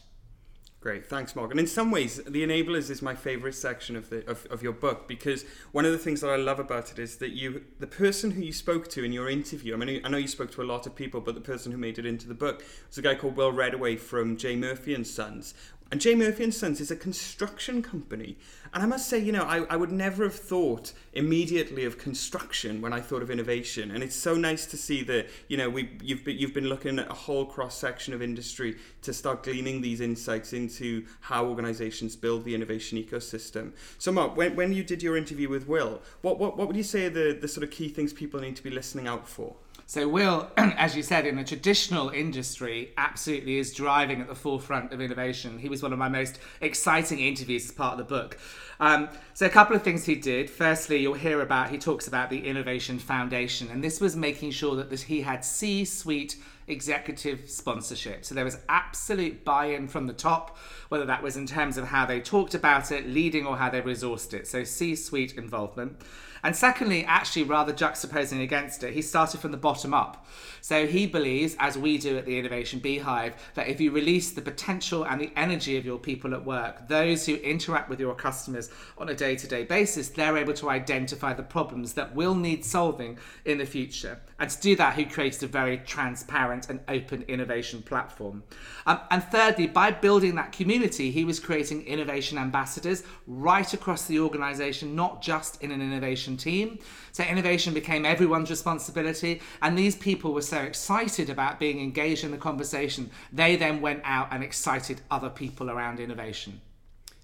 Great, 0.81 1.05
thanks, 1.05 1.35
Mark. 1.35 1.51
And 1.51 1.59
In 1.59 1.67
some 1.67 1.91
ways, 1.91 2.19
the 2.19 2.47
enablers 2.47 2.89
is 2.89 3.03
my 3.03 3.13
favorite 3.13 3.55
section 3.55 3.97
of 3.97 4.11
the 4.11 4.25
of, 4.31 4.47
of 4.49 4.63
your 4.63 4.73
book 4.73 5.09
because 5.09 5.45
one 5.73 5.85
of 5.85 5.91
the 5.91 5.99
things 5.99 6.21
that 6.21 6.31
I 6.31 6.37
love 6.37 6.61
about 6.61 6.93
it 6.93 7.01
is 7.01 7.17
that 7.17 7.31
you, 7.31 7.65
the 7.81 7.89
person 7.89 8.31
who 8.31 8.43
you 8.43 8.53
spoke 8.53 8.87
to 8.91 9.03
in 9.03 9.13
your 9.13 9.29
interview. 9.29 9.75
I 9.75 9.77
mean, 9.77 10.01
I 10.05 10.09
know 10.09 10.19
you 10.19 10.29
spoke 10.29 10.53
to 10.53 10.63
a 10.63 10.69
lot 10.73 10.87
of 10.87 10.95
people, 10.95 11.21
but 11.21 11.35
the 11.35 11.41
person 11.41 11.73
who 11.73 11.79
made 11.79 11.99
it 11.99 12.07
into 12.07 12.29
the 12.29 12.35
book 12.35 12.63
was 12.87 12.97
a 12.97 13.03
guy 13.03 13.17
called 13.17 13.37
Will 13.37 13.53
Reddaway 13.53 13.99
from 13.99 14.37
J 14.37 14.55
Murphy 14.55 14.95
and 14.95 15.05
Sons. 15.05 15.53
And 15.91 16.03
J 16.03 16.15
Murphy 16.15 16.45
and 16.45 16.53
Sons 16.53 16.83
is 16.83 16.91
a 16.91 16.97
construction 16.97 17.81
company. 17.81 18.37
And 18.75 18.83
I 18.83 18.87
must 18.87 19.09
say, 19.09 19.19
you 19.19 19.33
know, 19.33 19.45
I, 19.45 19.65
I 19.71 19.77
would 19.77 19.91
never 19.91 20.25
have 20.25 20.35
thought 20.35 20.93
immediately 21.15 21.87
of 21.87 21.97
construction 21.97 22.83
when 22.83 22.93
I 22.93 23.01
thought 23.01 23.23
of 23.23 23.31
innovation. 23.31 23.91
And 23.91 24.03
it's 24.03 24.15
so 24.15 24.35
nice 24.35 24.67
to 24.67 24.77
see 24.77 25.03
that, 25.05 25.29
you 25.49 25.57
know, 25.57 25.71
we, 25.71 25.97
you've, 26.03 26.25
been, 26.25 26.37
you've 26.37 26.53
been 26.53 26.69
looking 26.69 26.99
at 26.99 27.11
a 27.11 27.15
whole 27.15 27.47
cross 27.47 27.79
section 27.79 28.13
of 28.13 28.21
industry 28.21 28.77
to 29.01 29.15
start 29.15 29.43
gleaning 29.43 29.81
these 29.81 30.03
insights 30.03 30.53
into 30.53 31.07
how 31.21 31.47
organizations 31.47 32.17
build 32.17 32.45
the 32.45 32.55
innovation 32.55 33.03
ecosystem. 33.03 33.73
So, 33.97 34.13
Mark, 34.13 34.37
when, 34.37 34.57
when 34.57 34.75
you 34.75 34.85
did 34.85 35.03
your 35.03 35.17
interview 35.17 35.49
with 35.49 35.67
Will, 35.67 36.03
what, 36.21 36.39
what, 36.39 36.59
what 36.59 36.67
would 36.67 36.77
you 36.77 36.83
say 36.83 37.07
are 37.07 37.11
the, 37.11 37.39
the 37.41 37.49
sort 37.49 37.65
of 37.65 37.71
key 37.71 37.89
things 37.89 38.13
people 38.13 38.41
need 38.41 38.57
to 38.57 38.63
be 38.63 38.71
listening 38.71 39.07
out 39.09 39.27
for? 39.27 39.57
So, 39.89 40.07
Will, 40.07 40.51
as 40.59 40.95
you 40.95 41.03
said, 41.03 41.25
in 41.25 41.39
a 41.39 41.45
traditional 41.45 42.11
industry, 42.11 42.93
absolutely 42.99 43.57
is 43.57 43.73
driving 43.73 44.21
at 44.21 44.29
the 44.29 44.35
forefront 44.35 44.93
of 44.93 45.01
innovation. 45.01 45.59
He 45.59 45.71
was 45.71 45.83
one 45.83 45.95
of 45.95 45.99
my 45.99 46.11
most 46.11 46.39
exciting 46.61 47.21
interviews 47.21 47.65
as 47.65 47.71
part 47.71 47.93
of 47.93 47.99
the 47.99 48.05
book. 48.05 48.39
Um, 48.81 49.09
so, 49.33 49.47
a 49.47 49.49
couple 49.49 49.75
of 49.75 49.83
things 49.83 50.05
he 50.05 50.15
did. 50.15 50.51
Firstly, 50.51 50.99
you'll 50.99 51.15
hear 51.15 51.41
about, 51.41 51.71
he 51.71 51.79
talks 51.79 52.07
about 52.07 52.29
the 52.29 52.47
Innovation 52.47 52.99
Foundation, 52.99 53.71
and 53.71 53.83
this 53.83 53.99
was 53.99 54.15
making 54.15 54.51
sure 54.51 54.77
that 54.77 54.91
this, 54.91 55.05
he 55.05 55.23
had 55.23 55.43
C 55.43 55.87
suite 55.87 56.37
executive 56.67 57.49
sponsorship. 57.49 58.27
So 58.27 58.35
there 58.35 58.45
was 58.45 58.59
absolute 58.69 59.43
buy 59.43 59.69
in 59.69 59.89
from 59.89 60.07
the 60.07 60.13
top, 60.13 60.59
whether 60.91 61.07
that 61.07 61.23
was 61.23 61.39
in 61.39 61.47
terms 61.47 61.79
of 61.79 61.87
how 61.87 62.05
they 62.05 62.21
talked 62.21 62.53
about 62.53 62.93
it, 62.93 63.07
leading, 63.07 63.47
or 63.47 63.57
how 63.57 63.71
they 63.71 63.81
resourced 63.81 64.35
it. 64.35 64.47
So 64.47 64.65
C 64.65 64.95
suite 64.95 65.39
involvement. 65.39 65.97
And 66.43 66.55
secondly, 66.55 67.05
actually, 67.05 67.45
rather 67.45 67.73
juxtaposing 67.73 68.43
against 68.43 68.83
it, 68.83 68.95
he 68.95 69.03
started 69.03 69.41
from 69.41 69.51
the 69.51 69.57
bottom 69.57 69.93
up. 69.93 70.27
So 70.61 70.87
he 70.87 71.07
believes, 71.07 71.57
as 71.59 71.79
we 71.79 71.99
do 71.99 72.17
at 72.19 72.27
the 72.27 72.39
Innovation 72.39 72.79
Beehive, 72.79 73.35
that 73.55 73.69
if 73.69 73.81
you 73.81 73.91
release 73.91 74.33
the 74.33 74.43
potential 74.43 75.05
and 75.05 75.21
the 75.21 75.33
energy 75.37 75.77
of 75.77 75.85
your 75.85 75.99
people 75.99 76.35
at 76.35 76.45
work, 76.45 76.89
those 76.89 77.27
who 77.27 77.35
interact 77.37 77.89
with 77.89 78.01
your 78.01 78.15
customers 78.15 78.71
on 78.97 79.09
a 79.09 79.15
day 79.15 79.37
to 79.37 79.47
day 79.47 79.65
basis, 79.65 80.09
they're 80.09 80.37
able 80.37 80.55
to 80.55 80.71
identify 80.71 81.33
the 81.33 81.43
problems 81.43 81.95
that 81.95 82.15
will 82.15 82.35
need 82.35 82.65
solving 82.65 83.19
in 83.45 83.59
the 83.59 83.67
future. 83.67 84.21
And 84.39 84.49
to 84.49 84.61
do 84.61 84.77
that, 84.77 84.95
he 84.95 85.05
created 85.05 85.43
a 85.43 85.49
very 85.49 85.79
transparent 85.79 86.71
and 86.71 86.81
open 86.87 87.23
innovation 87.23 87.83
platform. 87.83 88.45
Um, 88.87 89.01
and 89.11 89.23
thirdly, 89.25 89.67
by 89.67 89.91
building 89.91 90.37
that 90.37 90.53
community, 90.53 91.11
he 91.11 91.25
was 91.25 91.41
creating 91.41 91.85
innovation 91.87 92.39
ambassadors 92.39 93.03
right 93.27 93.73
across 93.75 94.07
the 94.07 94.21
organization, 94.21 94.95
not 94.95 95.23
just 95.23 95.61
in 95.61 95.73
an 95.73 95.83
innovation 95.83 96.37
team. 96.37 96.79
So 97.11 97.25
innovation 97.25 97.75
became 97.75 98.05
everyone's 98.05 98.51
responsibility. 98.51 99.41
And 99.61 99.77
these 99.77 99.97
people 99.97 100.33
were 100.33 100.43
so 100.43 100.59
excited 100.59 101.31
about 101.31 101.59
being 101.59 101.81
engaged 101.81 102.23
in 102.23 102.31
the 102.31 102.39
conversation, 102.39 103.11
they 103.33 103.57
then 103.57 103.81
went 103.81 104.03
out 104.05 104.29
and 104.31 104.45
excited 104.45 105.01
other 105.11 105.31
people 105.31 105.69
around 105.69 105.99
innovation. 105.99 106.61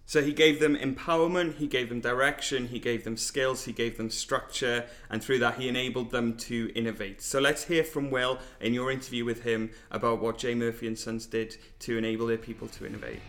So 0.06 0.22
he 0.22 0.32
gave 0.32 0.60
them 0.60 0.76
empowerment, 0.76 1.56
he 1.56 1.66
gave 1.66 1.88
them 1.88 2.00
direction, 2.00 2.68
he 2.68 2.78
gave 2.78 3.04
them 3.04 3.16
skills, 3.16 3.64
he 3.64 3.72
gave 3.72 3.96
them 3.96 4.10
structure, 4.10 4.84
and 5.08 5.22
through 5.22 5.38
that 5.38 5.58
he 5.58 5.68
enabled 5.68 6.10
them 6.10 6.36
to 6.38 6.70
innovate. 6.74 7.22
So 7.22 7.40
let's 7.40 7.64
hear 7.64 7.82
from 7.82 8.10
Will 8.10 8.38
in 8.60 8.74
your 8.74 8.90
interview 8.90 9.24
with 9.24 9.44
him 9.44 9.70
about 9.90 10.20
what 10.20 10.38
J 10.38 10.54
Murphy 10.54 10.86
and 10.86 10.98
Sons 10.98 11.26
did 11.26 11.56
to 11.80 11.96
enable 11.96 12.26
their 12.26 12.38
people 12.38 12.68
to 12.68 12.86
innovate. 12.86 13.20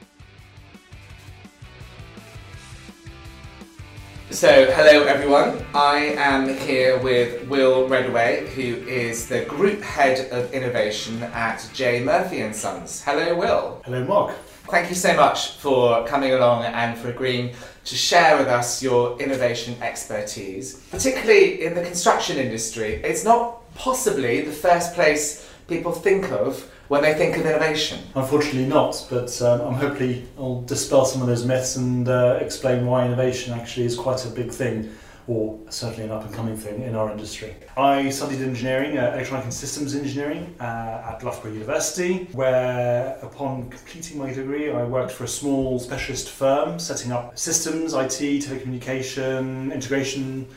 So, 4.31 4.65
hello 4.71 5.03
everyone. 5.03 5.63
I 5.73 6.15
am 6.17 6.57
here 6.57 6.99
with 6.99 7.47
Will 7.47 7.87
Reddaway, 7.87 8.49
who 8.49 8.85
is 8.85 9.29
the 9.29 9.45
Group 9.45 9.81
Head 9.81 10.29
of 10.31 10.51
Innovation 10.51 11.23
at 11.23 11.69
J 11.73 12.03
Murphy 12.03 12.41
and 12.41 12.53
Sons. 12.53 13.01
Hello, 13.01 13.33
Will. 13.35 13.81
Hello, 13.85 14.03
Mark. 14.03 14.35
Thank 14.67 14.89
you 14.89 14.95
so 14.95 15.15
much 15.15 15.51
for 15.51 16.05
coming 16.07 16.33
along 16.33 16.65
and 16.65 16.97
for 16.97 17.09
agreeing 17.09 17.53
to 17.85 17.95
share 17.95 18.35
with 18.37 18.47
us 18.47 18.81
your 18.81 19.19
innovation 19.21 19.75
expertise. 19.79 20.75
Particularly 20.89 21.63
in 21.63 21.75
the 21.75 21.83
construction 21.83 22.37
industry, 22.37 22.95
it's 23.03 23.23
not 23.23 23.61
possibly 23.75 24.41
the 24.41 24.51
first 24.51 24.95
place 24.95 25.47
people 25.67 25.91
think 25.91 26.31
of 26.31 26.67
when 26.87 27.03
they 27.03 27.13
think 27.13 27.37
of 27.37 27.45
innovation. 27.45 27.99
Unfortunately, 28.15 28.65
not, 28.65 29.05
but 29.09 29.39
um, 29.43 29.61
I'm 29.61 29.73
hopefully 29.75 30.25
I'll 30.37 30.61
dispel 30.61 31.05
some 31.05 31.21
of 31.21 31.27
those 31.27 31.45
myths 31.45 31.75
and 31.75 32.09
uh, 32.09 32.39
explain 32.41 32.87
why 32.87 33.05
innovation 33.05 33.53
actually 33.53 33.85
is 33.85 33.95
quite 33.95 34.25
a 34.25 34.29
big 34.29 34.51
thing 34.51 34.91
or 35.27 35.59
certainly 35.69 36.03
an 36.03 36.11
up 36.11 36.23
and 36.23 36.33
coming 36.33 36.55
thing 36.55 36.81
in 36.83 36.95
our 36.95 37.11
industry. 37.11 37.55
I 37.75 38.09
studied 38.09 38.41
engineering, 38.41 38.97
uh, 38.97 39.11
electronic 39.13 39.45
and 39.45 39.53
systems 39.53 39.95
engineering 39.95 40.55
uh, 40.59 41.11
at 41.11 41.23
Loughborough 41.23 41.51
University, 41.51 42.25
where 42.33 43.17
upon 43.23 43.69
completing 43.69 44.19
my 44.19 44.31
degree, 44.31 44.71
I 44.71 44.83
worked 44.83 45.11
for 45.11 45.23
a 45.23 45.27
small 45.27 45.79
specialist 45.79 46.29
firm 46.29 46.77
setting 46.77 47.11
up 47.11 47.37
systems, 47.37 47.93
IT, 47.93 48.43
telecommunication, 48.43 49.73
integration, 49.73 50.47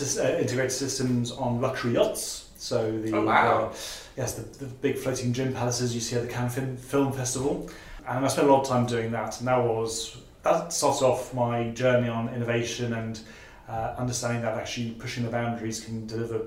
uh, 0.00 0.22
integrated 0.22 0.72
systems 0.72 1.30
on 1.30 1.60
luxury 1.60 1.94
yachts. 1.94 2.50
So 2.56 2.98
the 3.00 3.12
oh, 3.12 3.24
wow. 3.24 3.72
yes, 4.16 4.34
the, 4.34 4.64
the 4.64 4.66
big 4.66 4.98
floating 4.98 5.32
gym 5.32 5.52
palaces 5.52 5.94
you 5.94 6.00
see 6.00 6.16
at 6.16 6.22
the 6.22 6.32
Cannes 6.32 6.78
Film 6.80 7.12
Festival, 7.12 7.70
and 8.08 8.24
I 8.24 8.28
spent 8.28 8.48
a 8.48 8.52
lot 8.52 8.62
of 8.62 8.68
time 8.68 8.86
doing 8.86 9.12
that. 9.12 9.38
And 9.38 9.46
that 9.46 9.62
was 9.62 10.16
that 10.42 10.72
started 10.72 11.04
off 11.04 11.34
my 11.34 11.70
journey 11.70 12.08
on 12.08 12.28
innovation 12.30 12.94
and 12.94 13.20
uh, 13.68 13.94
understanding 13.98 14.42
that 14.42 14.54
actually 14.54 14.92
pushing 14.92 15.24
the 15.24 15.30
boundaries 15.30 15.80
can 15.84 16.06
deliver 16.06 16.42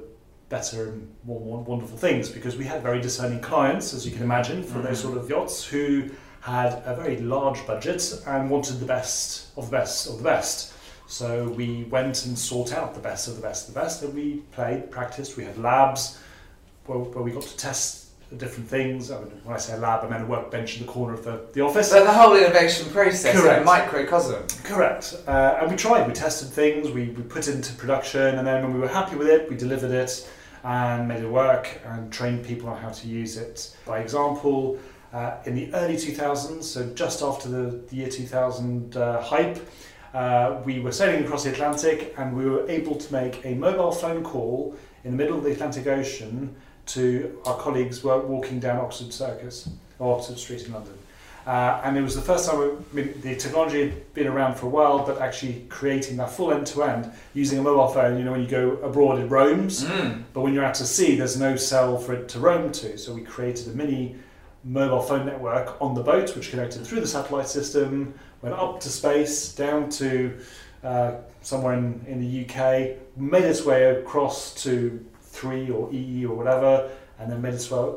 better 0.50 0.90
and 0.90 1.16
more, 1.26 1.40
more 1.42 1.64
wonderful 1.64 1.98
things 1.98 2.30
because 2.30 2.58
we 2.58 2.66
had 2.66 2.82
very 2.82 3.02
discerning 3.02 3.40
clients, 3.40 3.94
as 3.94 4.06
you 4.06 4.12
can 4.12 4.24
imagine, 4.24 4.64
for 4.64 4.80
those 4.80 5.00
sort 5.00 5.18
of 5.18 5.30
yachts 5.30 5.64
who 5.64 6.10
had 6.42 6.82
a 6.86 6.96
very 6.96 7.18
large 7.18 7.66
budget 7.68 8.22
and 8.26 8.50
wanted 8.50 8.80
the 8.80 8.86
best 8.86 9.56
of 9.58 9.66
the 9.66 9.72
best 9.72 10.10
of 10.10 10.18
the 10.18 10.24
best. 10.24 10.74
So 11.08 11.50
we 11.50 11.86
went 11.86 12.26
and 12.26 12.38
sought 12.38 12.72
out 12.72 12.94
the 12.94 13.00
best 13.00 13.28
of 13.28 13.36
the 13.36 13.42
best 13.42 13.68
of 13.68 13.74
the 13.74 13.80
best, 13.80 14.04
and 14.04 14.14
we 14.14 14.38
played, 14.52 14.92
practiced. 14.92 15.38
We 15.38 15.44
had 15.44 15.58
labs 15.58 16.20
where, 16.86 17.00
where 17.00 17.24
we 17.24 17.32
got 17.32 17.44
to 17.44 17.58
test 17.58 17.99
different 18.38 18.70
things. 18.70 19.12
I 19.12 19.20
mean, 19.20 19.32
when 19.44 19.56
I 19.56 19.60
say 19.60 19.78
lab, 19.78 20.04
I 20.04 20.10
meant 20.10 20.24
a 20.24 20.28
workbench 20.28 20.80
in 20.80 20.86
the 20.86 20.92
corner 20.92 21.14
of 21.14 21.24
the, 21.24 21.42
the 21.54 21.62
office. 21.62 21.90
So 21.90 22.04
the 22.04 22.12
whole 22.12 22.36
innovation 22.36 22.90
process 22.92 23.34
in 23.34 23.38
a 23.38 23.42
Correct. 23.42 23.66
microcosm. 23.66 24.44
Correct. 24.64 25.16
Uh, 25.28 25.58
and 25.62 25.72
we 25.72 25.78
tried, 25.78 26.08
we 26.08 26.14
tested 26.14 26.50
things, 26.50 26.92
we, 26.92 27.10
we 27.10 27.24
put 27.24 27.48
it 27.48 27.56
into 27.56 27.74
production, 27.74 28.38
and 28.38 28.46
then 28.46 28.64
when 28.64 28.74
we 28.74 28.80
were 28.80 28.88
happy 28.88 29.16
with 29.16 29.28
it, 29.28 29.50
we 29.50 29.56
delivered 29.56 29.92
it 29.92 30.30
and 30.64 31.08
made 31.08 31.24
it 31.24 31.30
work 31.30 31.82
and 31.86 32.12
trained 32.12 32.46
people 32.46 32.70
on 32.70 32.80
how 32.82 32.90
to 32.90 33.08
use 33.08 33.38
it. 33.38 33.76
By 33.86 34.00
example, 34.00 34.78
uh, 35.14 35.38
in 35.46 35.56
the 35.56 35.74
early 35.74 35.96
2000s, 35.96 36.64
so 36.64 36.94
just 36.94 37.24
after 37.24 37.50
the, 37.50 37.82
the 37.90 37.96
year 37.96 38.10
2000 38.10 38.96
uh, 38.96 39.22
hype, 39.22 39.58
uh, 40.14 40.62
we 40.66 40.80
were 40.80 40.92
sailing 40.92 41.24
across 41.24 41.44
the 41.46 41.52
Atlantic 41.52 42.14
and 42.18 42.36
we 42.36 42.46
were 42.46 42.70
able 42.70 42.96
to 42.96 43.14
make 43.14 43.44
a 43.46 43.54
mobile 43.56 43.92
phone 43.92 44.24
call 44.24 44.76
in 45.04 45.12
the 45.12 45.18
middle 45.18 45.38
of 45.38 45.44
the 45.44 45.52
Atlantic 45.52 45.88
Ocean 45.88 46.56
to 46.93 47.39
our 47.46 47.58
colleagues 47.58 48.03
were 48.03 48.19
walking 48.19 48.60
down 48.60 48.77
Oxford 48.79 49.13
Circus, 49.13 49.69
or 50.00 50.15
Oxford 50.17 50.38
Street 50.39 50.65
in 50.65 50.74
London. 50.74 50.93
Uh, 51.48 51.81
and 51.84 51.98
it 51.98 52.01
was 52.01 52.15
the 52.15 52.22
first 52.22 52.48
time, 52.50 52.60
we, 52.60 52.65
I 53.01 53.05
mean, 53.05 53.22
the 53.22 53.36
technology 53.36 53.89
had 53.89 54.13
been 54.13 54.27
around 54.27 54.55
for 54.55 54.67
a 54.67 54.69
while, 54.69 55.05
but 55.05 55.19
actually 55.19 55.65
creating 55.69 56.17
that 56.17 56.29
full 56.29 56.51
end 56.51 56.67
to 56.67 56.84
end 56.84 57.12
using 57.34 57.58
a 57.58 57.62
mobile 57.63 57.88
phone. 57.88 58.17
You 58.19 58.24
know, 58.25 58.31
when 58.34 58.41
you 58.41 58.48
go 58.48 58.72
abroad, 58.84 59.19
it 59.19 59.25
roams, 59.25 59.84
Mm. 59.84 60.24
but 60.34 60.41
when 60.41 60.53
you're 60.53 60.63
out 60.65 60.75
to 60.75 60.86
sea, 60.86 61.15
there's 61.15 61.39
no 61.39 61.55
cell 61.55 61.98
for 61.98 62.13
it 62.13 62.27
to 62.29 62.39
roam 62.39 62.72
to. 62.74 62.98
So 62.98 63.13
we 63.13 63.22
created 63.22 63.67
a 63.67 63.72
mini 63.72 64.15
mobile 64.63 65.01
phone 65.01 65.25
network 65.25 65.81
on 65.81 65.96
the 65.96 66.03
boat, 66.03 66.36
which 66.36 66.51
connected 66.51 66.86
through 66.86 67.00
the 67.00 67.08
satellite 67.08 67.48
system, 67.48 68.13
went 68.41 68.53
up 68.55 68.79
to 68.81 68.89
space, 68.89 69.53
down 69.55 69.89
to 69.91 70.38
uh, 70.84 71.13
somewhere 71.41 71.74
in, 71.74 72.03
in 72.08 72.19
the 72.19 72.46
UK, 72.46 72.98
made 73.17 73.46
its 73.46 73.65
way 73.65 73.86
across 73.86 74.53
to 74.63 75.03
3 75.39 75.69
or 75.72 75.91
EE 75.93 76.25
or 76.25 76.36
whatever, 76.36 76.89
and 77.19 77.31
then 77.31 77.41
made 77.41 77.53
its 77.53 77.69
way 77.72 77.93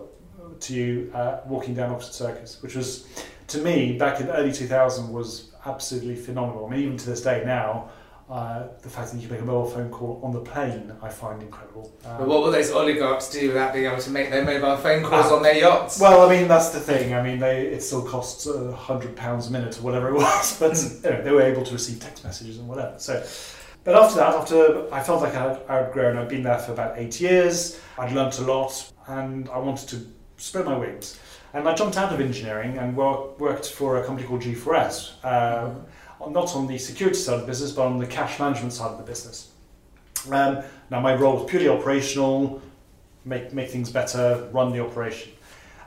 to 0.61 1.11
uh, 1.15 1.41
walking 1.47 1.75
down 1.75 1.91
Oxford 1.91 2.15
Circus, 2.15 2.63
which 2.63 2.75
was, 2.77 3.07
to 3.49 3.59
me, 3.59 3.97
back 3.99 4.21
in 4.21 4.27
the 4.27 4.37
early 4.37 4.51
2000s, 4.51 5.11
was 5.11 5.53
absolutely 5.67 6.17
phenomenal. 6.17 6.67
I 6.67 6.71
mean, 6.71 6.81
even 6.81 6.97
to 6.99 7.07
this 7.11 7.23
day 7.23 7.43
now, 7.45 7.91
uh, 8.31 8.69
the 8.81 8.89
fact 8.89 9.13
that 9.13 9.21
you 9.21 9.27
can 9.29 9.37
make 9.37 9.43
a 9.43 9.45
mobile 9.45 9.69
phone 9.69 9.91
call 9.91 10.21
on 10.23 10.33
the 10.33 10.41
plane, 10.41 10.91
I 11.03 11.09
find 11.09 11.43
incredible. 11.43 11.93
Um, 12.05 12.19
But 12.19 12.29
what 12.29 12.43
will 12.43 12.51
those 12.51 12.71
oligarchs 12.71 13.29
do 13.31 13.49
without 13.49 13.75
being 13.75 13.85
able 13.87 14.01
to 14.01 14.11
make 14.11 14.31
their 14.31 14.45
mobile 14.45 14.77
phone 14.79 15.03
calls 15.03 15.31
on 15.31 15.43
their 15.43 15.57
yachts? 15.57 16.01
Well, 16.01 16.27
I 16.27 16.35
mean 16.35 16.49
that's 16.49 16.71
the 16.71 16.81
thing. 16.81 17.13
I 17.15 17.23
mean, 17.23 17.41
they 17.41 17.67
it 17.67 17.83
still 17.83 18.03
costs 18.03 18.47
a 18.47 18.73
hundred 18.75 19.17
pounds 19.17 19.49
a 19.49 19.51
minute 19.51 19.77
or 19.79 19.83
whatever 19.83 20.09
it 20.09 20.15
was, 20.15 20.59
but 20.63 20.75
you 21.05 21.11
know, 21.11 21.23
they 21.23 21.31
were 21.33 21.43
able 21.43 21.65
to 21.65 21.73
receive 21.75 22.01
text 22.01 22.25
messages 22.25 22.59
and 22.59 22.67
whatever. 22.69 22.95
So, 22.99 23.23
but 23.85 23.95
after 23.95 24.17
that, 24.17 24.35
after 24.35 24.95
I 24.95 25.03
felt 25.03 25.23
like 25.23 25.35
I'd 25.35 25.59
outgrown, 25.69 26.17
I'd 26.17 26.29
been 26.29 26.43
there 26.43 26.59
for 26.59 26.73
about 26.73 26.99
eight 26.99 27.21
years. 27.21 27.81
I'd 27.99 28.13
learnt 28.13 28.39
a 28.39 28.43
lot, 28.43 28.93
and 29.09 29.49
I 29.49 29.59
wanted 29.59 29.89
to 29.89 30.07
spread 30.37 30.67
my 30.67 30.77
wings. 30.77 31.19
And 31.55 31.69
I 31.69 31.75
jumped 31.75 31.97
out 31.97 32.13
of 32.13 32.21
engineering 32.21 32.79
and 32.79 32.97
work, 32.97 33.39
worked 33.39 33.67
for 33.67 34.01
a 34.01 34.07
company 34.07 34.27
called 34.27 34.43
G4S, 34.43 35.25
uh, 35.25 35.71
not 36.31 36.55
on 36.55 36.67
the 36.67 36.79
security 36.79 37.19
side 37.19 37.35
of 37.35 37.41
the 37.43 37.47
business, 37.47 37.73
but 37.73 37.87
on 37.87 37.99
the 37.99 38.07
cash 38.07 38.39
management 38.39 38.73
side 38.73 38.93
of 38.93 38.99
the 38.99 39.05
business. 39.05 39.51
Um, 40.31 40.63
now, 40.91 41.01
my 41.01 41.15
role 41.15 41.39
was 41.39 41.51
purely 41.51 41.69
operational, 41.69 42.63
make 43.25 43.53
make 43.53 43.71
things 43.71 43.91
better, 43.91 44.49
run 44.53 44.73
the 44.73 44.81
operation. 44.81 45.33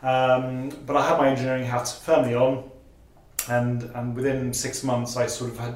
Um, 0.04 0.70
but 0.86 0.96
I 0.96 1.08
had 1.08 1.18
my 1.18 1.30
engineering 1.30 1.64
hat 1.64 1.88
firmly 1.88 2.36
on, 2.36 2.70
and 3.50 3.84
and 3.96 4.16
within 4.16 4.54
six 4.54 4.84
months, 4.84 5.16
I 5.16 5.28
sort 5.28 5.52
of 5.52 5.60
had 5.60 5.75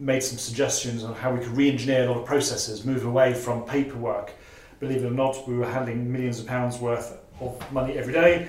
made 0.00 0.22
some 0.22 0.38
suggestions 0.38 1.04
on 1.04 1.14
how 1.14 1.32
we 1.32 1.40
could 1.40 1.54
re-engineer 1.56 2.04
a 2.04 2.10
lot 2.10 2.20
of 2.20 2.24
processes, 2.24 2.84
move 2.84 3.04
away 3.04 3.34
from 3.34 3.62
paperwork. 3.64 4.32
Believe 4.80 5.04
it 5.04 5.06
or 5.06 5.10
not, 5.10 5.46
we 5.46 5.56
were 5.56 5.70
handling 5.70 6.10
millions 6.10 6.40
of 6.40 6.46
pounds 6.46 6.78
worth 6.78 7.18
of 7.40 7.72
money 7.72 7.98
every 7.98 8.14
day, 8.14 8.48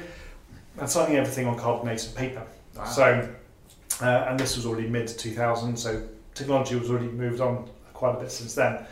and 0.80 0.90
signing 0.90 1.18
everything 1.18 1.46
on 1.46 1.58
carbonated 1.58 2.16
paper. 2.16 2.44
Wow. 2.76 2.86
So, 2.86 3.30
uh, 4.02 4.26
and 4.30 4.40
this 4.40 4.56
was 4.56 4.66
already 4.66 4.88
mid 4.88 5.08
2000, 5.10 5.78
so 5.78 6.02
technology 6.34 6.76
was 6.76 6.90
already 6.90 7.08
moved 7.08 7.42
on 7.42 7.70
quite 7.94 8.16
a 8.16 8.20
bit 8.22 8.32
since 8.32 8.56
then. 8.56 8.86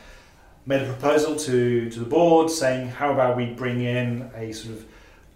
Made 0.66 0.82
a 0.82 0.86
proposal 0.86 1.38
to, 1.38 1.90
to 1.90 2.00
the 2.00 2.06
board 2.06 2.52
saying, 2.52 2.90
how 2.90 3.14
about 3.14 3.38
we 3.38 3.46
bring 3.48 3.82
in 3.82 4.30
a 4.36 4.52
sort 4.52 4.76
of 4.76 4.86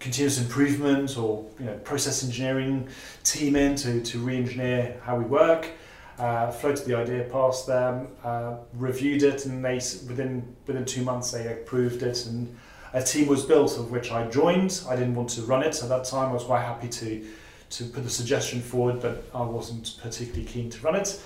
continuous 0.04 0.38
improvement 0.38 1.16
or 1.16 1.46
you 1.58 1.64
know 1.64 1.76
process 1.78 2.22
engineering 2.22 2.86
team 3.22 3.56
in 3.56 3.74
to, 3.74 4.02
to 4.02 4.18
re-engineer 4.18 5.00
how 5.02 5.16
we 5.16 5.24
work. 5.24 5.70
Uh, 6.18 6.50
floated 6.50 6.86
the 6.86 6.94
idea 6.94 7.24
past 7.24 7.66
them, 7.66 8.06
uh, 8.22 8.54
reviewed 8.74 9.24
it, 9.24 9.46
and 9.46 9.64
they 9.64 9.74
within 10.06 10.54
within 10.66 10.84
two 10.84 11.02
months 11.02 11.32
they 11.32 11.52
approved 11.52 12.02
it, 12.02 12.26
and 12.26 12.56
a 12.92 13.02
team 13.02 13.26
was 13.26 13.44
built 13.44 13.76
of 13.78 13.90
which 13.90 14.12
I 14.12 14.28
joined. 14.28 14.82
I 14.88 14.94
didn't 14.94 15.16
want 15.16 15.30
to 15.30 15.42
run 15.42 15.64
it 15.64 15.82
at 15.82 15.88
that 15.88 16.04
time. 16.04 16.30
I 16.30 16.32
was 16.32 16.44
quite 16.44 16.62
happy 16.62 16.88
to 16.88 17.26
to 17.70 17.84
put 17.84 18.04
the 18.04 18.10
suggestion 18.10 18.60
forward, 18.60 19.02
but 19.02 19.24
I 19.34 19.42
wasn't 19.42 19.96
particularly 20.00 20.44
keen 20.44 20.70
to 20.70 20.80
run 20.80 20.94
it. 20.94 21.20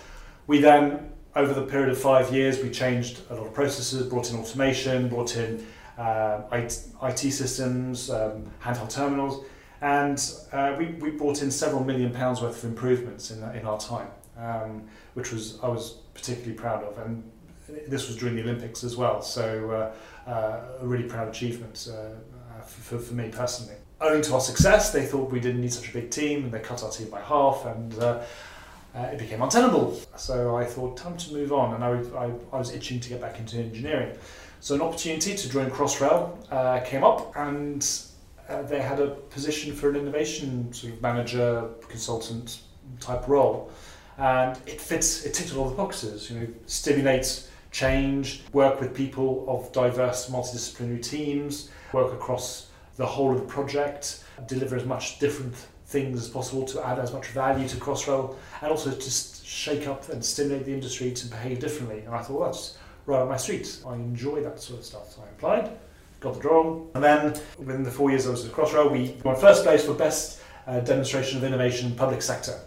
We 0.47 0.61
then, 0.61 1.12
over 1.37 1.52
the 1.52 1.66
period 1.66 1.90
of 1.90 1.99
five 1.99 2.33
years, 2.33 2.62
we 2.62 2.71
changed 2.71 3.21
a 3.28 3.35
lot 3.35 3.47
of 3.47 3.52
processes, 3.52 4.07
brought 4.07 4.30
in 4.30 4.38
automation, 4.38 5.09
brought 5.09 5.37
in 5.37 5.66
uh, 5.99 6.42
IT, 6.52 6.80
IT 7.02 7.18
systems, 7.18 8.09
um, 8.09 8.50
handheld 8.62 8.88
terminals, 8.88 9.45
and 9.83 10.33
uh, 10.52 10.75
we, 10.78 10.87
we 10.87 11.11
brought 11.11 11.42
in 11.42 11.50
several 11.50 11.85
million 11.85 12.12
pounds 12.12 12.40
worth 12.40 12.64
of 12.64 12.71
improvements 12.71 13.30
in, 13.30 13.42
in 13.54 13.66
our 13.66 13.78
time, 13.78 14.09
um, 14.38 14.83
which 15.14 15.33
was 15.33 15.59
I 15.62 15.68
was 15.68 15.99
particularly 16.14 16.54
proud 16.54 16.85
of. 16.85 16.99
And 16.99 17.23
this 17.87 18.09
was 18.09 18.16
during 18.16 18.37
the 18.37 18.42
Olympics 18.42 18.85
as 18.85 18.97
well, 18.97 19.21
so 19.23 19.92
uh, 20.26 20.30
uh, 20.30 20.61
a 20.80 20.87
really 20.87 21.04
proud 21.04 21.28
achievement 21.28 21.88
uh, 21.90 21.97
uh, 21.97 22.62
for, 22.62 22.99
for 22.99 23.14
me 23.14 23.28
personally. 23.28 23.76
Owing 24.00 24.23
to 24.23 24.35
our 24.35 24.40
success, 24.40 24.92
they 24.92 25.04
thought 25.04 25.30
we 25.30 25.40
didn't 25.40 25.61
need 25.61 25.73
such 25.73 25.90
a 25.90 25.92
big 25.92 26.11
team, 26.11 26.45
and 26.45 26.52
they 26.52 26.61
cut 26.61 26.83
our 26.83 26.90
team 26.90 27.11
by 27.11 27.21
half, 27.21 27.66
and 27.66 27.95
uh, 27.99 28.23
uh, 28.95 29.00
it 29.12 29.18
became 29.18 29.42
untenable. 29.42 30.00
So 30.16 30.57
I 30.57 30.64
thought, 30.64 30.97
time 30.97 31.16
to 31.16 31.33
move 31.33 31.52
on, 31.52 31.75
and 31.75 31.85
I, 31.85 32.18
I, 32.18 32.30
I 32.52 32.59
was 32.59 32.73
itching 32.73 33.00
to 33.00 33.09
get 33.09 33.21
back 33.21 33.38
into 33.38 33.59
engineering. 33.59 34.16
So 34.61 34.75
an 34.75 34.83
opportunity 34.83 35.35
to 35.37 35.50
join 35.50 35.71
Crossrail 35.71 36.85
came 36.85 37.04
up, 37.04 37.37
and 37.37 37.87
they 38.68 38.80
had 38.80 38.99
a 38.99 39.09
position 39.09 39.75
for 39.75 39.90
an 39.90 39.97
innovation 39.97 40.73
sort 40.73 40.95
of 40.95 41.02
manager, 41.02 41.68
consultant 41.88 42.61
type 43.00 43.28
role, 43.28 43.71
and 44.19 44.59
it 44.67 44.81
fits. 44.81 45.25
It 45.25 45.35
ticks 45.35 45.55
all 45.55 45.69
the 45.69 45.77
boxes. 45.77 46.31
You 46.31 46.41
know, 46.41 46.47
stimulates 46.67 47.49
change, 47.71 48.43
work 48.53 48.81
with 48.81 48.95
people 48.95 49.45
of 49.49 49.73
diverse 49.73 50.31
multidisciplinary 50.31 51.03
teams, 51.03 51.71
work 51.93 52.13
across 52.13 52.69
the 52.97 53.07
whole 53.07 53.33
of 53.33 53.39
the 53.39 53.47
project, 53.47 54.25
deliver 54.47 54.77
as 54.77 54.85
much 54.85 55.19
different 55.19 55.55
things 55.87 56.21
as 56.21 56.29
possible 56.29 56.65
to 56.67 56.87
add 56.87 56.99
as 56.99 57.13
much 57.13 57.29
value 57.29 57.69
to 57.69 57.77
Crossrail, 57.77 58.35
and 58.61 58.71
also 58.71 58.91
to 58.91 59.11
shake 59.11 59.87
up 59.87 60.09
and 60.09 60.23
stimulate 60.25 60.65
the 60.67 60.73
industry 60.73 61.13
to 61.13 61.27
behave 61.27 61.61
differently. 61.61 62.01
And 62.01 62.15
I 62.15 62.23
thought, 62.23 62.41
well, 62.41 62.51
that's 62.51 62.77
right 63.07 63.21
up 63.21 63.29
my 63.29 63.37
street. 63.37 63.81
I 63.87 63.95
enjoy 63.95 64.43
that 64.43 64.61
sort 64.61 64.81
of 64.81 64.85
stuff. 64.85 65.13
So 65.13 65.23
I 65.23 65.29
applied, 65.31 65.71
got 66.21 66.35
the 66.35 66.41
draw, 66.41 66.83
and 66.95 67.03
then 67.03 67.41
within 67.59 67.83
the 67.83 67.91
four 67.91 68.11
years 68.11 68.27
I 68.27 68.31
was 68.31 68.45
at 68.45 68.53
Crossrail, 68.53 68.91
we 68.91 69.17
won 69.23 69.37
first 69.37 69.63
place 69.63 69.85
for 69.85 69.95
best 69.95 70.43
uh, 70.67 70.81
demonstration 70.81 71.39
of 71.39 71.45
innovation 71.45 71.91
in 71.91 71.97
public 71.97 72.21
sector. 72.21 72.61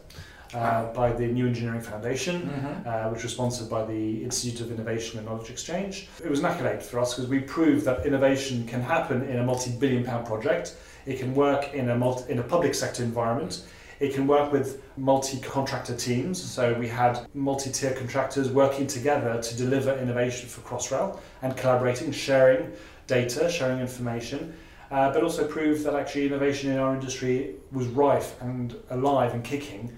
Uh, 0.53 0.91
by 0.93 1.13
the 1.13 1.25
New 1.27 1.47
Engineering 1.47 1.79
Foundation, 1.79 2.41
Mhm. 2.41 2.85
uh, 2.85 3.09
which 3.09 3.23
was 3.23 3.31
sponsored 3.31 3.69
by 3.69 3.85
the 3.85 4.21
Institute 4.21 4.59
of 4.59 4.69
Innovation 4.69 5.17
and 5.17 5.25
Knowledge 5.25 5.49
Exchange. 5.49 6.09
It 6.21 6.29
was 6.29 6.39
an 6.39 6.45
accolade 6.45 6.83
for 6.83 6.99
us 6.99 7.13
because 7.13 7.29
we 7.29 7.39
proved 7.39 7.85
that 7.85 8.05
innovation 8.05 8.65
can 8.67 8.81
happen 8.81 9.23
in 9.29 9.37
a 9.37 9.43
multi-billion 9.43 10.03
pound 10.03 10.25
project. 10.25 10.75
It 11.05 11.19
can 11.19 11.33
work 11.35 11.73
in 11.73 11.89
a 11.89 11.95
multi, 11.95 12.29
in 12.29 12.39
a 12.39 12.43
public 12.43 12.75
sector 12.75 13.01
environment. 13.01 13.61
It 14.01 14.13
can 14.13 14.27
work 14.27 14.51
with 14.51 14.81
multi-contractor 14.97 15.95
teams. 15.95 16.41
So 16.41 16.73
we 16.73 16.89
had 16.89 17.19
multi-tier 17.33 17.93
contractors 17.93 18.49
working 18.49 18.87
together 18.87 19.41
to 19.41 19.55
deliver 19.55 19.93
innovation 19.97 20.49
for 20.49 20.59
Crossrail 20.61 21.17
and 21.43 21.55
collaborating, 21.55 22.11
sharing 22.11 22.73
data, 23.07 23.49
sharing 23.49 23.79
information. 23.79 24.53
Uh, 24.91 25.13
but 25.13 25.23
also 25.23 25.47
proved 25.47 25.85
that 25.85 25.95
actually 25.95 26.25
innovation 26.25 26.69
in 26.71 26.77
our 26.77 26.93
industry 26.93 27.55
was 27.71 27.87
rife 27.87 28.35
and 28.41 28.75
alive 28.89 29.33
and 29.33 29.45
kicking 29.45 29.89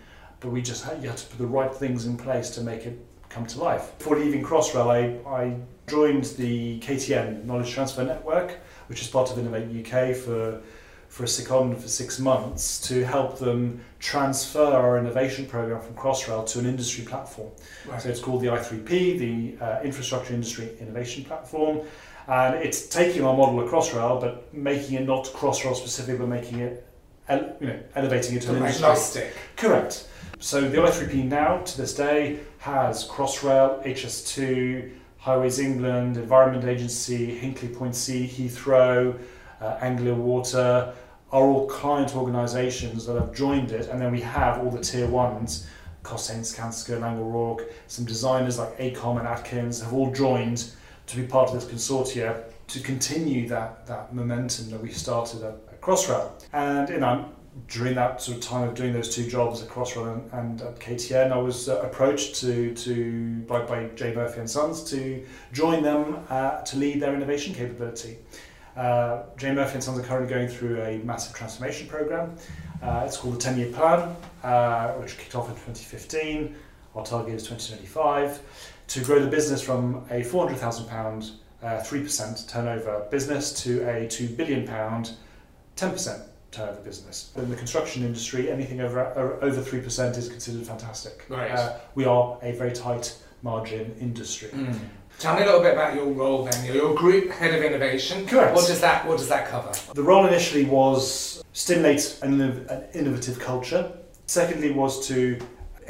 but 0.43 0.51
we 0.51 0.61
just 0.61 0.83
had, 0.83 1.01
you 1.01 1.07
had 1.07 1.17
to 1.17 1.25
put 1.25 1.39
the 1.39 1.47
right 1.47 1.73
things 1.73 2.05
in 2.05 2.17
place 2.17 2.49
to 2.51 2.61
make 2.61 2.85
it 2.85 2.99
come 3.29 3.45
to 3.47 3.59
life. 3.59 3.97
Before 3.97 4.19
leaving 4.19 4.43
Crossrail, 4.43 4.89
I, 4.91 5.27
I 5.27 5.55
joined 5.87 6.25
the 6.37 6.79
KTN 6.81 7.45
Knowledge 7.45 7.71
Transfer 7.71 8.03
Network, 8.03 8.59
which 8.87 9.01
is 9.01 9.07
part 9.07 9.31
of 9.31 9.39
Innovate 9.39 9.85
UK 9.85 10.15
for 10.15 10.61
for 11.07 11.25
a 11.25 11.27
second 11.27 11.79
for 11.79 11.87
six 11.87 12.17
months 12.17 12.81
to 12.87 13.05
help 13.05 13.37
them 13.37 13.79
transfer 13.99 14.63
our 14.63 14.97
innovation 14.97 15.45
program 15.45 15.79
from 15.79 15.93
Crossrail 15.93 16.43
to 16.47 16.57
an 16.57 16.65
industry 16.65 17.05
platform. 17.05 17.51
Right. 17.87 18.01
So 18.01 18.09
it's 18.09 18.19
called 18.19 18.41
the 18.41 18.47
I3P, 18.47 19.19
the 19.19 19.63
uh, 19.63 19.81
Infrastructure 19.83 20.33
Industry 20.33 20.71
Innovation 20.79 21.23
Platform. 21.23 21.81
And 22.27 22.55
it's 22.55 22.87
taking 22.87 23.23
our 23.23 23.37
model 23.37 23.59
of 23.59 23.69
Crossrail, 23.69 24.19
but 24.19 24.51
making 24.55 24.95
it 24.95 25.05
not 25.05 25.25
Crossrail 25.25 25.75
specific, 25.75 26.17
but 26.17 26.29
making 26.29 26.61
it, 26.61 26.83
you 27.29 27.67
know, 27.67 27.79
elevating 27.93 28.35
it 28.35 28.41
to 28.41 28.49
an 28.49 28.55
industry. 28.55 28.83
agnostic. 28.83 29.33
Correct. 29.55 30.07
So 30.43 30.59
the 30.59 30.75
i3P 30.75 31.23
now, 31.23 31.59
to 31.59 31.77
this 31.77 31.95
day, 31.95 32.41
has 32.57 33.07
Crossrail, 33.07 33.81
HS2, 33.87 34.91
Highways 35.17 35.57
England, 35.57 36.17
Environment 36.17 36.65
Agency, 36.65 37.39
Hinkley 37.39 37.73
Point 37.73 37.95
C, 37.95 38.27
Heathrow, 38.27 39.17
uh, 39.61 39.77
Anglia 39.79 40.13
Water, 40.13 40.93
are 41.31 41.43
all 41.43 41.65
client 41.67 42.13
organisations 42.13 43.05
that 43.05 43.15
have 43.15 43.33
joined 43.33 43.71
it, 43.71 43.87
and 43.87 44.01
then 44.01 44.11
we 44.11 44.19
have 44.19 44.59
all 44.59 44.69
the 44.69 44.81
tier 44.81 45.07
ones, 45.07 45.65
Costain, 46.03 46.41
Skanska, 46.41 46.99
Laing 46.99 47.19
O'Rourke, 47.19 47.71
some 47.87 48.03
designers 48.03 48.59
like 48.59 48.77
AECOM 48.77 49.19
and 49.19 49.27
Atkins 49.29 49.81
have 49.81 49.93
all 49.93 50.11
joined 50.11 50.71
to 51.07 51.15
be 51.15 51.23
part 51.23 51.51
of 51.51 51.55
this 51.55 51.63
consortia 51.63 52.43
to 52.67 52.81
continue 52.81 53.47
that, 53.47 53.87
that 53.87 54.13
momentum 54.13 54.71
that 54.71 54.81
we 54.81 54.91
started 54.91 55.41
at, 55.41 55.55
at 55.71 55.79
Crossrail. 55.79 56.31
And 56.51 56.89
you 56.89 56.99
know, 56.99 57.32
during 57.67 57.95
that 57.95 58.21
sort 58.21 58.37
of 58.37 58.43
time 58.43 58.67
of 58.67 58.75
doing 58.75 58.93
those 58.93 59.13
two 59.13 59.27
jobs 59.29 59.61
at 59.61 59.69
Crossrail 59.69 60.11
and, 60.13 60.33
and 60.33 60.61
at 60.61 60.79
KTN, 60.79 61.31
I 61.31 61.37
was 61.37 61.69
uh, 61.69 61.81
approached 61.81 62.35
to, 62.41 62.73
to 62.75 63.35
by, 63.47 63.63
by 63.63 63.85
J 63.95 64.13
Murphy 64.13 64.39
and 64.39 64.49
Sons 64.49 64.83
to 64.85 65.23
join 65.51 65.83
them 65.83 66.25
uh, 66.29 66.61
to 66.61 66.77
lead 66.77 66.99
their 66.99 67.13
innovation 67.13 67.53
capability. 67.53 68.17
Uh, 68.75 69.23
J 69.37 69.53
Murphy 69.53 69.75
and 69.75 69.83
Sons 69.83 69.99
are 69.99 70.03
currently 70.03 70.33
going 70.33 70.47
through 70.47 70.81
a 70.81 70.97
massive 70.99 71.35
transformation 71.35 71.87
program. 71.87 72.35
Uh, 72.81 73.03
it's 73.05 73.17
called 73.17 73.35
the 73.35 73.39
10 73.39 73.57
year 73.57 73.71
plan, 73.71 74.15
uh, 74.43 74.93
which 74.93 75.17
kicked 75.17 75.35
off 75.35 75.47
in 75.47 75.53
2015. 75.53 76.55
Our 76.95 77.05
target 77.05 77.35
is 77.35 77.43
2025 77.43 78.41
to 78.87 79.03
grow 79.03 79.19
the 79.19 79.29
business 79.29 79.61
from 79.61 80.05
a 80.11 80.23
400,000 80.23 80.87
pound, 80.87 81.31
uh, 81.61 81.79
3% 81.79 82.49
turnover 82.49 83.07
business 83.09 83.53
to 83.63 83.87
a 83.89 84.07
2 84.07 84.29
billion 84.29 84.67
pound, 84.67 85.11
10% 85.75 86.23
turnover 86.53 86.81
business. 86.81 87.31
In 87.35 87.49
the 87.49 87.55
construction 87.55 88.03
industry, 88.03 88.49
anything 88.49 88.81
over 88.81 89.05
over 89.41 89.61
3% 89.61 90.17
is 90.17 90.29
considered 90.29 90.65
fantastic. 90.65 91.25
Right. 91.29 91.51
Uh, 91.51 91.77
we 91.95 92.05
are 92.05 92.37
a 92.41 92.53
very 92.53 92.71
tight 92.71 93.15
margin 93.41 93.95
industry. 93.99 94.49
Mm. 94.49 94.77
Tell 95.19 95.35
me 95.35 95.43
a 95.43 95.45
little 95.45 95.61
bit 95.61 95.73
about 95.73 95.95
your 95.95 96.07
role 96.11 96.45
then. 96.45 96.65
You're 96.65 96.75
your 96.75 96.95
group 96.95 97.29
head 97.31 97.53
of 97.53 97.63
innovation. 97.63 98.25
Correct. 98.25 98.55
What 98.55 98.67
does 98.67 98.81
that 98.81 99.07
What 99.07 99.17
does 99.17 99.29
that 99.29 99.47
cover? 99.47 99.71
The 99.93 100.03
role 100.03 100.25
initially 100.25 100.65
was 100.65 101.43
stimulate 101.53 102.19
an, 102.21 102.41
an 102.41 102.83
innovative 102.93 103.39
culture. 103.39 103.91
Secondly, 104.25 104.71
was 104.71 105.07
to 105.07 105.39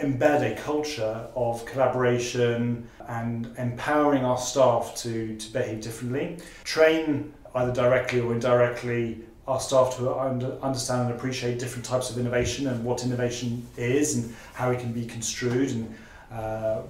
embed 0.01 0.51
a 0.51 0.60
culture 0.62 1.27
of 1.36 1.65
collaboration 1.65 2.88
and 3.08 3.53
empowering 3.58 4.25
our 4.25 4.38
staff 4.38 4.96
to, 4.96 5.36
to 5.38 5.53
behave 5.53 5.82
differently. 5.82 6.38
Train 6.63 7.34
either 7.55 7.72
directly 7.72 8.20
or 8.20 8.34
indirectly 8.34 9.24
our 9.47 9.59
staff 9.59 9.97
to 9.97 10.13
under, 10.13 10.57
understand 10.62 11.09
and 11.09 11.17
appreciate 11.17 11.59
different 11.59 11.83
types 11.85 12.09
of 12.09 12.17
innovation 12.17 12.67
and 12.67 12.83
what 12.83 13.03
innovation 13.03 13.65
is 13.77 14.15
and 14.15 14.33
how 14.53 14.71
it 14.71 14.79
can 14.79 14.93
be 14.93 15.05
construed 15.05 15.69
and 15.71 15.95
uh, 16.31 16.81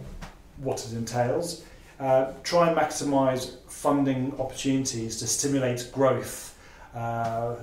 what 0.58 0.86
it 0.86 0.94
entails. 0.94 1.64
Uh, 2.00 2.32
try 2.44 2.68
and 2.68 2.78
maximise 2.78 3.58
funding 3.68 4.34
opportunities 4.40 5.18
to 5.18 5.28
stimulate 5.28 5.90
growth 5.94 6.58
uh, 6.96 7.56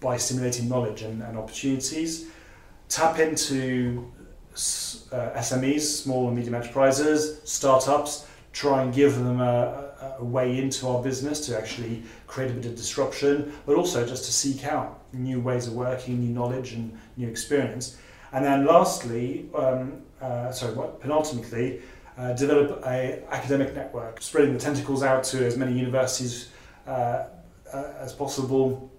by 0.00 0.16
stimulating 0.16 0.68
knowledge 0.68 1.02
and, 1.02 1.22
and 1.22 1.36
opportunities. 1.36 2.26
Tap 2.88 3.18
into 3.18 4.10
uh, 4.54 5.30
SMEs, 5.36 5.80
small 5.80 6.28
and 6.28 6.36
medium 6.36 6.54
enterprises, 6.54 7.40
startups, 7.44 8.26
try 8.52 8.82
and 8.82 8.92
give 8.92 9.16
them 9.16 9.40
a, 9.40 9.89
a, 10.18 10.24
way 10.24 10.58
into 10.58 10.88
our 10.88 11.02
business 11.02 11.46
to 11.46 11.56
actually 11.56 12.02
create 12.26 12.50
a 12.50 12.54
bit 12.54 12.66
of 12.66 12.76
disruption, 12.76 13.52
but 13.66 13.76
also 13.76 14.06
just 14.06 14.24
to 14.24 14.32
seek 14.32 14.64
out 14.64 15.02
new 15.12 15.40
ways 15.40 15.66
of 15.66 15.74
working, 15.74 16.20
new 16.20 16.30
knowledge, 16.32 16.72
and 16.72 16.96
new 17.16 17.28
experience. 17.28 17.96
And 18.32 18.44
then 18.44 18.66
lastly, 18.66 19.48
um, 19.54 20.02
uh, 20.20 20.52
sorry, 20.52 20.74
what, 20.74 21.00
penultimately, 21.00 21.80
uh, 22.18 22.32
develop 22.34 22.82
a 22.86 23.22
academic 23.30 23.74
network, 23.74 24.20
spreading 24.22 24.52
the 24.52 24.60
tentacles 24.60 25.02
out 25.02 25.24
to 25.24 25.44
as 25.44 25.56
many 25.56 25.72
universities 25.72 26.50
uh, 26.86 27.24
uh, 27.72 27.84
as 27.98 28.12
possible 28.12 28.90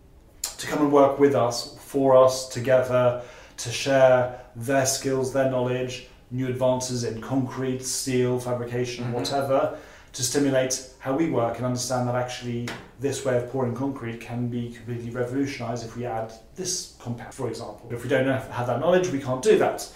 to 0.58 0.68
come 0.68 0.80
and 0.80 0.92
work 0.92 1.20
with 1.20 1.36
us, 1.36 1.78
for 1.80 2.16
us, 2.16 2.48
together, 2.50 3.22
to 3.58 3.72
share 3.72 4.40
their 4.56 4.86
skills, 4.86 5.34
their 5.34 5.50
knowledge, 5.50 6.08
new 6.32 6.48
advances 6.48 7.04
in 7.04 7.22
concrete, 7.22 7.84
steel, 7.84 8.40
fabrication, 8.40 9.06
Mhm. 9.06 9.14
whatever, 9.14 9.78
to 10.14 10.24
stimulate 10.24 10.90
how 11.00 11.16
we 11.16 11.30
work 11.30 11.58
and 11.58 11.66
understand 11.66 12.08
that 12.08 12.16
actually 12.16 12.68
this 13.00 13.24
way 13.24 13.38
of 13.38 13.50
pouring 13.52 13.74
concrete 13.74 14.20
can 14.20 14.48
be 14.48 14.72
completely 14.72 15.10
revolutionised 15.10 15.86
if 15.86 15.96
we 15.96 16.06
add 16.06 16.34
this 16.56 16.96
compound, 17.00 17.34
for 17.34 17.48
example. 17.48 17.88
If 17.92 18.04
we 18.04 18.10
don't 18.10 18.28
have 18.28 18.68
that 18.68 18.80
knowledge, 18.80 19.10
we 19.10 19.20
can't 19.20 19.42
do 19.42 19.58
that. 19.60 19.90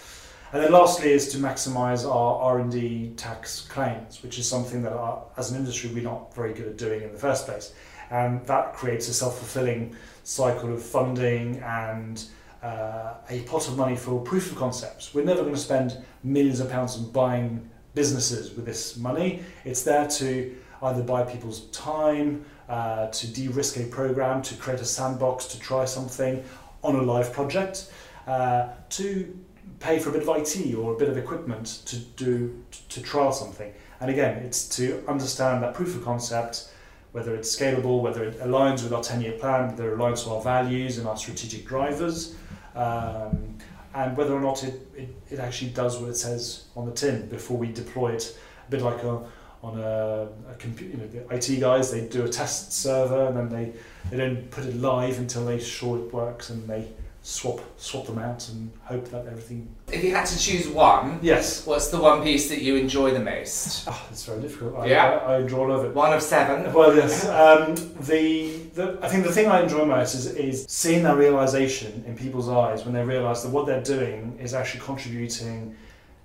And 0.54 0.64
then 0.64 0.72
lastly 0.72 1.12
is 1.12 1.28
to 1.34 1.38
maximise 1.38 2.10
our 2.10 2.42
R&D 2.42 3.14
tax 3.18 3.68
claims, 3.68 4.24
which 4.24 4.40
is 4.40 4.48
something 4.48 4.84
that 4.84 4.94
our, 4.94 5.24
as 5.38 5.52
an 5.52 5.58
industry 5.58 5.90
we're 5.94 6.04
not 6.04 6.34
very 6.34 6.54
good 6.54 6.68
at 6.68 6.78
doing 6.78 7.02
in 7.02 7.12
the 7.12 7.20
first 7.20 7.46
place. 7.46 7.74
And 8.10 8.46
that 8.46 8.74
creates 8.74 9.10
a 9.10 9.14
self-fulfilling 9.14 9.96
cycle 10.24 10.74
of 10.74 10.82
funding 10.82 11.58
and 11.60 12.24
uh, 12.64 13.16
a 13.30 13.42
pot 13.42 13.68
of 13.68 13.78
money 13.78 13.96
for 13.96 14.22
proof 14.22 14.52
of 14.52 14.58
concepts. 14.58 15.14
We're 15.14 15.26
never 15.26 15.42
going 15.42 15.54
to 15.54 15.60
spend 15.60 15.98
millions 16.24 16.60
of 16.62 16.70
pounds 16.70 16.98
on 16.98 17.12
buying 17.12 17.70
businesses 17.96 18.56
with 18.56 18.66
this 18.66 18.98
money. 18.98 19.42
It's 19.64 19.84
there 19.84 20.08
to 20.08 20.56
either 20.84 21.02
buy 21.02 21.24
people's 21.24 21.62
time, 21.68 22.46
uh, 22.70 23.08
to 23.08 23.28
de-risk 23.28 23.78
a 23.78 23.86
program, 23.86 24.42
to 24.44 24.56
create 24.56 24.82
a 24.82 24.86
sandbox, 24.86 25.46
to 25.48 25.60
try 25.60 25.86
something 25.86 26.44
on 26.84 26.96
a 26.96 27.02
live 27.02 27.34
project, 27.34 27.92
uh, 28.28 28.68
to 28.90 29.36
pay 29.80 30.00
for 30.00 30.10
a 30.10 30.12
bit 30.12 30.22
of 30.22 30.30
IT 30.30 30.76
or 30.76 30.94
a 30.94 30.98
bit 30.98 31.10
of 31.10 31.18
equipment 31.18 31.82
to 31.86 31.98
do 31.98 32.64
to 32.90 33.02
trial 33.02 33.32
something. 33.32 33.74
And 34.00 34.10
again, 34.10 34.38
it's 34.44 34.68
to 34.78 35.04
understand 35.08 35.64
that 35.64 35.74
proof 35.74 35.96
of 35.96 36.04
concept, 36.04 36.72
whether 37.12 37.36
it's 37.36 37.56
scalable, 37.56 38.02
whether 38.02 38.24
it 38.24 38.40
aligns 38.40 38.84
with 38.84 38.94
our 38.94 39.02
10-year 39.02 39.34
plan, 39.34 39.70
whether 39.70 39.94
it 39.94 39.98
aligns 39.98 40.24
to 40.26 40.32
our 40.32 40.42
values 40.42 40.98
and 40.98 41.08
our 41.08 41.18
strategic 41.18 41.66
drivers, 41.66 42.36
um, 42.76 43.58
and 43.96 44.18
whether 44.18 44.34
or 44.34 44.42
not 44.42 44.64
it, 44.64 44.88
it, 44.96 45.10
it 45.32 45.40
actually 45.40 45.72
does 45.72 45.98
what 45.98 46.10
it 46.10 46.18
says 46.18 46.66
on 46.76 46.86
the 46.86 46.92
tin 46.92 47.28
before 47.30 47.58
we 47.58 47.72
deploy 47.72 48.14
it. 48.14 48.38
A 48.68 48.72
bit 48.72 48.82
like 48.82 49.02
a, 49.04 49.22
on 49.64 49.80
a, 49.80 50.28
a 50.52 50.56
computer, 50.60 50.98
you 50.98 50.98
know, 50.98 51.08
the 51.08 51.36
IT 51.36 51.60
guys, 51.62 51.92
they 51.92 52.08
do 52.08 52.26
a 52.26 52.30
test 52.30 52.74
server 52.74 53.28
and 53.28 53.38
then 53.38 53.50
they, 53.50 53.74
they 54.10 54.18
don't 54.18 54.52
put 54.52 54.66
it 54.66 54.76
live 54.76 55.18
until 55.18 55.46
they're 55.46 55.60
sure 55.60 55.98
it 55.98 56.14
works 56.14 56.50
and 56.50 56.68
they 56.68 56.90
swap 57.26 57.60
swap 57.78 58.06
them 58.06 58.20
out 58.20 58.48
and 58.50 58.72
hope 58.84 59.10
that 59.10 59.26
everything. 59.26 59.68
If 59.92 60.04
you 60.04 60.14
had 60.14 60.28
to 60.28 60.38
choose 60.38 60.68
one, 60.68 61.18
Yes. 61.24 61.66
what's 61.66 61.88
the 61.88 62.00
one 62.00 62.22
piece 62.22 62.50
that 62.50 62.62
you 62.62 62.76
enjoy 62.76 63.12
the 63.16 63.20
most? 63.20 63.88
Oh, 63.88 64.08
it's 64.12 64.26
very 64.26 64.42
difficult. 64.42 64.76
I, 64.76 64.86
Yeah. 64.86 65.06
I, 65.26 65.34
I 65.34 65.38
enjoy 65.40 65.58
all 65.58 65.72
of 65.72 65.86
it. 65.86 65.96
One 65.96 66.14
of 66.14 66.22
seven. 66.22 66.72
Well, 66.72 66.96
yes. 66.96 67.26
Um, 67.28 67.74
the, 68.02 68.58
the 68.76 69.00
I 69.02 69.08
think 69.10 69.26
the 69.26 69.32
thing 69.32 69.48
I 69.48 69.64
enjoy 69.64 69.86
most 69.86 70.14
is, 70.14 70.28
is 70.36 70.68
seeing 70.70 71.02
that 71.02 71.18
realization 71.18 72.04
in 72.06 72.16
people's 72.16 72.48
eyes 72.48 72.86
when 72.86 72.94
they 72.94 73.04
realize 73.04 73.42
that 73.42 73.50
what 73.50 73.66
they're 73.66 73.82
doing 73.82 74.38
is 74.40 74.54
actually 74.54 74.82
contributing 74.82 75.76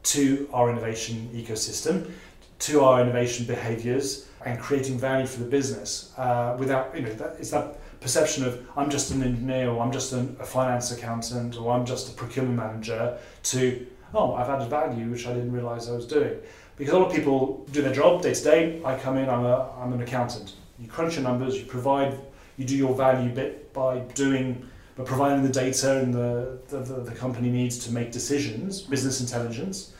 to 0.02 0.50
our 0.52 0.68
innovation 0.68 1.30
ecosystem, 1.34 2.10
to 2.58 2.84
our 2.84 3.00
innovation 3.00 3.46
behaviors, 3.46 4.28
and 4.44 4.60
creating 4.60 4.98
value 4.98 5.26
for 5.26 5.38
the 5.40 5.48
business. 5.48 6.12
Uh, 6.18 6.56
without 6.58 6.94
you 6.94 7.00
know, 7.02 7.12
that, 7.14 7.36
it's 7.38 7.50
that 7.52 7.78
perception 8.00 8.44
of 8.44 8.66
I'm 8.76 8.90
just 8.90 9.10
an 9.10 9.22
engineer, 9.22 9.70
or 9.70 9.82
I'm 9.82 9.92
just 9.92 10.12
an, 10.12 10.36
a 10.40 10.44
finance 10.44 10.90
accountant, 10.90 11.58
or 11.58 11.72
I'm 11.72 11.84
just 11.84 12.10
a 12.10 12.12
procurement 12.12 12.56
manager. 12.56 13.18
To 13.42 13.86
oh, 14.14 14.34
I've 14.34 14.48
added 14.48 14.68
value, 14.68 15.10
which 15.10 15.26
I 15.26 15.34
didn't 15.34 15.52
realize 15.52 15.88
I 15.88 15.92
was 15.92 16.06
doing 16.06 16.40
because 16.80 16.94
a 16.94 16.98
lot 16.98 17.08
of 17.08 17.14
people 17.14 17.66
do 17.72 17.82
their 17.82 17.92
job 17.92 18.22
day 18.22 18.32
to 18.32 18.42
day. 18.42 18.82
I 18.82 18.96
come 18.96 19.18
in, 19.18 19.28
I'm, 19.28 19.44
a, 19.44 19.70
I'm 19.78 19.92
an 19.92 20.00
accountant. 20.00 20.54
You 20.78 20.88
crunch 20.88 21.16
your 21.16 21.24
numbers, 21.24 21.58
you 21.58 21.66
provide, 21.66 22.18
you 22.56 22.64
do 22.64 22.74
your 22.74 22.94
value 22.94 23.28
bit 23.28 23.70
by 23.74 23.98
doing, 24.14 24.66
by 24.96 25.04
providing 25.04 25.42
the 25.42 25.50
data 25.50 26.00
and 26.00 26.14
the, 26.14 26.58
the, 26.68 26.78
the, 26.78 27.00
the 27.02 27.10
company 27.10 27.50
needs 27.50 27.76
to 27.84 27.92
make 27.92 28.12
decisions, 28.12 28.80
business 28.80 29.20
intelligence. 29.20 29.92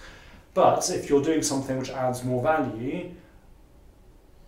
But 0.54 0.88
if 0.88 1.10
you're 1.10 1.22
doing 1.22 1.42
something 1.42 1.78
which 1.78 1.90
adds 1.90 2.24
more 2.24 2.42
value, 2.42 3.10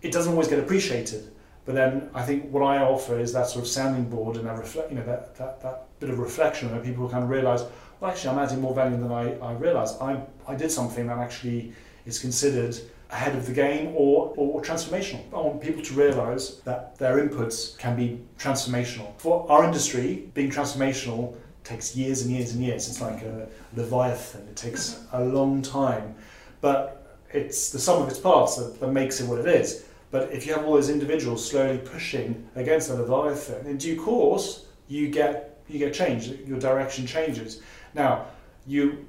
it 0.01 0.11
doesn't 0.11 0.31
always 0.31 0.47
get 0.47 0.57
appreciated. 0.57 1.31
But 1.65 1.75
then 1.75 2.09
I 2.13 2.23
think 2.23 2.51
what 2.51 2.61
I 2.61 2.79
offer 2.79 3.17
is 3.17 3.31
that 3.33 3.47
sort 3.47 3.63
of 3.63 3.69
sounding 3.69 4.09
board 4.09 4.35
and 4.37 4.45
that 4.47 4.57
reflect, 4.57 4.89
you 4.91 4.97
know, 4.97 5.05
that, 5.05 5.35
that, 5.37 5.61
that 5.61 5.85
bit 5.99 6.09
of 6.09 6.19
reflection 6.19 6.71
where 6.71 6.81
people 6.81 7.09
kind 7.09 7.23
of 7.23 7.29
realise, 7.29 7.61
well, 7.99 8.11
actually, 8.11 8.31
I'm 8.31 8.39
adding 8.39 8.59
more 8.59 8.75
value 8.75 8.97
than 8.97 9.11
I, 9.11 9.37
I 9.39 9.53
realised. 9.53 10.01
I, 10.01 10.21
I 10.47 10.55
did 10.55 10.71
something 10.71 11.07
that 11.07 11.17
actually 11.17 11.73
is 12.05 12.19
considered 12.19 12.77
ahead 13.09 13.35
of 13.35 13.45
the 13.45 13.53
game 13.53 13.93
or, 13.95 14.33
or 14.35 14.61
transformational. 14.61 15.21
I 15.31 15.37
want 15.37 15.61
people 15.61 15.81
to 15.83 15.93
realise 15.93 16.55
that 16.65 16.97
their 16.97 17.25
inputs 17.25 17.77
can 17.77 17.95
be 17.95 18.19
transformational. 18.37 19.17
For 19.17 19.49
our 19.49 19.63
industry, 19.63 20.27
being 20.33 20.51
transformational 20.51 21.35
takes 21.63 21.95
years 21.95 22.23
and 22.23 22.31
years 22.31 22.53
and 22.53 22.63
years. 22.63 22.89
It's 22.89 22.99
like 22.99 23.21
a 23.21 23.47
leviathan. 23.75 24.47
It 24.49 24.55
takes 24.55 25.05
a 25.13 25.23
long 25.23 25.61
time, 25.61 26.15
but 26.59 27.17
it's 27.31 27.71
the 27.71 27.79
sum 27.79 28.01
of 28.01 28.09
its 28.09 28.19
parts 28.19 28.57
that, 28.57 28.79
that 28.79 28.91
makes 28.91 29.21
it 29.21 29.27
what 29.27 29.39
it 29.39 29.47
is. 29.47 29.85
But 30.13 30.31
if 30.31 30.45
you 30.45 30.53
have 30.53 30.63
all 30.63 30.73
those 30.73 30.91
individuals 30.91 31.43
slowly 31.43 31.79
pushing 31.79 32.47
against 32.55 32.87
the 32.87 32.93
leviathan, 33.01 33.65
in 33.65 33.77
due 33.77 33.99
course, 33.99 34.67
you 34.87 35.07
get 35.09 35.59
you 35.67 35.79
get 35.79 35.91
change. 35.91 36.27
Your 36.45 36.59
direction 36.59 37.07
changes. 37.07 37.63
Now, 37.95 38.27
you 38.67 39.07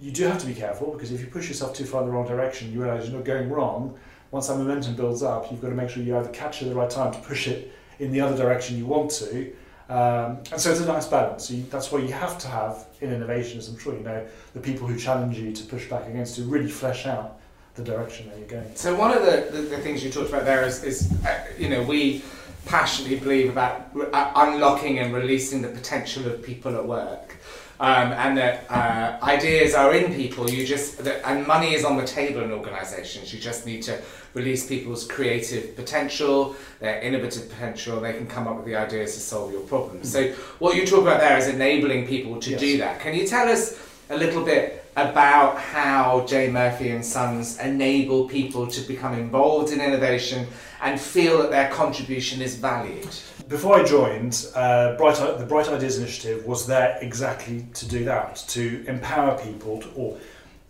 you 0.00 0.10
do 0.10 0.24
have 0.24 0.38
to 0.38 0.46
be 0.46 0.54
careful 0.54 0.92
because 0.92 1.12
if 1.12 1.20
you 1.20 1.26
push 1.26 1.48
yourself 1.48 1.76
too 1.76 1.84
far 1.84 2.00
in 2.00 2.08
the 2.08 2.14
wrong 2.14 2.26
direction, 2.26 2.72
you 2.72 2.82
realise 2.82 3.04
you're 3.04 3.18
not 3.18 3.26
going 3.26 3.50
wrong. 3.50 3.98
Once 4.30 4.48
that 4.48 4.56
momentum 4.56 4.96
builds 4.96 5.22
up, 5.22 5.50
you've 5.50 5.60
got 5.60 5.68
to 5.68 5.74
make 5.74 5.90
sure 5.90 6.02
you 6.02 6.16
either 6.16 6.30
catch 6.30 6.62
it 6.62 6.68
at 6.68 6.68
the 6.70 6.74
right 6.74 6.88
time 6.88 7.12
to 7.12 7.18
push 7.18 7.46
it 7.46 7.70
in 7.98 8.10
the 8.10 8.22
other 8.22 8.34
direction 8.34 8.78
you 8.78 8.86
want 8.86 9.10
to, 9.10 9.52
um, 9.90 10.38
and 10.50 10.58
so 10.58 10.70
it's 10.70 10.80
a 10.80 10.86
nice 10.86 11.06
balance. 11.06 11.48
So 11.48 11.54
you, 11.54 11.64
that's 11.64 11.92
why 11.92 11.98
you 11.98 12.12
have 12.12 12.38
to 12.38 12.48
have 12.48 12.86
in 13.02 13.12
innovation, 13.12 13.58
as 13.58 13.68
I'm 13.68 13.78
sure 13.78 13.92
you 13.92 14.00
know, 14.00 14.26
the 14.54 14.60
people 14.60 14.88
who 14.88 14.98
challenge 14.98 15.38
you 15.38 15.52
to 15.52 15.64
push 15.64 15.88
back 15.90 16.08
against 16.08 16.36
to 16.36 16.44
really 16.44 16.70
flesh 16.70 17.04
out 17.04 17.38
the 17.74 17.82
direction 17.82 18.28
that 18.28 18.38
you're 18.38 18.48
going. 18.48 18.74
So 18.76 18.94
one 18.94 19.10
of 19.16 19.24
the, 19.24 19.48
the, 19.50 19.62
the 19.62 19.78
things 19.78 20.04
you 20.04 20.10
talked 20.10 20.28
about 20.28 20.44
there 20.44 20.64
is, 20.64 20.84
is 20.84 21.12
uh, 21.26 21.44
you 21.58 21.68
know, 21.68 21.82
we 21.82 22.22
passionately 22.66 23.18
believe 23.18 23.50
about 23.50 23.90
uh, 24.12 24.32
unlocking 24.36 24.98
and 25.00 25.12
releasing 25.12 25.60
the 25.60 25.68
potential 25.68 26.26
of 26.26 26.42
people 26.42 26.76
at 26.76 26.86
work. 26.86 27.36
Um, 27.80 28.12
and 28.12 28.38
that 28.38 28.70
uh, 28.70 29.18
ideas 29.24 29.74
are 29.74 29.92
in 29.92 30.14
people. 30.14 30.48
You 30.48 30.64
just 30.64 31.02
that, 31.04 31.26
and 31.28 31.44
money 31.44 31.74
is 31.74 31.84
on 31.84 31.96
the 31.96 32.06
table 32.06 32.40
in 32.42 32.52
organisations. 32.52 33.34
You 33.34 33.40
just 33.40 33.66
need 33.66 33.82
to 33.82 34.00
release 34.32 34.64
people's 34.64 35.04
creative 35.04 35.74
potential, 35.74 36.54
their 36.78 37.00
innovative 37.00 37.48
potential. 37.50 38.00
They 38.00 38.12
can 38.12 38.28
come 38.28 38.46
up 38.46 38.56
with 38.58 38.66
the 38.66 38.76
ideas 38.76 39.14
to 39.14 39.20
solve 39.20 39.50
your 39.50 39.62
problems. 39.62 40.10
So 40.10 40.28
what 40.60 40.76
you 40.76 40.86
talk 40.86 41.02
about 41.02 41.18
there 41.18 41.36
is 41.36 41.48
enabling 41.48 42.06
people 42.06 42.38
to 42.42 42.50
Yes. 42.50 42.60
do 42.60 42.78
that. 42.78 43.00
Can 43.00 43.12
you 43.12 43.26
tell 43.26 43.48
us 43.48 43.76
a 44.08 44.16
little 44.16 44.44
bit 44.44 44.83
about 44.96 45.58
how 45.58 46.24
J 46.26 46.50
Murphy 46.50 46.90
and 46.90 47.04
Sons 47.04 47.58
enable 47.58 48.28
people 48.28 48.66
to 48.68 48.80
become 48.82 49.14
involved 49.14 49.72
in 49.72 49.80
innovation 49.80 50.46
and 50.82 51.00
feel 51.00 51.38
that 51.38 51.50
their 51.50 51.70
contribution 51.70 52.40
is 52.40 52.54
valued? 52.54 53.08
Before 53.48 53.80
I 53.80 53.84
joined, 53.84 54.46
uh, 54.54 54.96
Bright, 54.96 55.16
the 55.38 55.44
Bright 55.46 55.68
Ideas 55.68 55.98
Initiative 55.98 56.46
was 56.46 56.66
there 56.66 56.98
exactly 57.00 57.66
to 57.74 57.88
do 57.88 58.04
that, 58.04 58.36
to 58.48 58.84
empower 58.86 59.38
people, 59.42 59.80
to, 59.82 59.88
or 59.94 60.18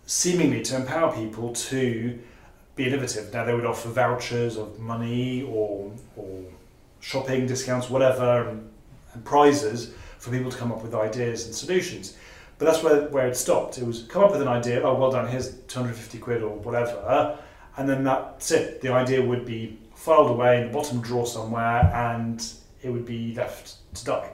seemingly 0.05 0.61
to 0.63 0.75
empower 0.75 1.15
people 1.15 1.53
to 1.53 2.19
be 2.75 2.85
innovative. 2.87 3.31
Now, 3.31 3.45
they 3.45 3.53
would 3.53 3.65
offer 3.65 3.89
vouchers 3.89 4.57
of 4.57 4.79
money 4.79 5.43
or, 5.43 5.91
or 6.17 6.43
shopping 6.99 7.47
discounts, 7.47 7.89
whatever, 7.89 8.49
and, 8.49 8.69
and 9.13 9.23
prizes 9.23 9.93
for 10.17 10.31
people 10.31 10.51
to 10.51 10.57
come 10.57 10.71
up 10.71 10.81
with 10.81 10.93
ideas 10.93 11.45
and 11.45 11.55
solutions. 11.55 12.17
But 12.57 12.65
that's 12.65 12.83
where, 12.83 13.07
where 13.09 13.27
it 13.27 13.35
stopped. 13.35 13.77
It 13.77 13.85
was 13.85 14.03
come 14.03 14.23
up 14.23 14.31
with 14.31 14.41
an 14.41 14.47
idea, 14.47 14.81
oh, 14.81 14.95
well 14.95 15.11
done, 15.11 15.27
here's 15.27 15.55
250 15.67 16.17
quid 16.19 16.41
or 16.41 16.55
whatever, 16.57 17.37
and 17.77 17.89
then 17.89 18.03
that's 18.03 18.51
it. 18.51 18.81
The 18.81 18.89
idea 18.89 19.21
would 19.21 19.45
be 19.45 19.77
filed 19.95 20.29
away 20.29 20.61
in 20.61 20.67
the 20.67 20.73
bottom 20.73 21.01
drawer 21.01 21.25
somewhere 21.25 21.91
and 21.93 22.45
it 22.83 22.89
would 22.89 23.05
be 23.05 23.33
left 23.33 23.75
to 23.95 24.05
die. 24.05 24.29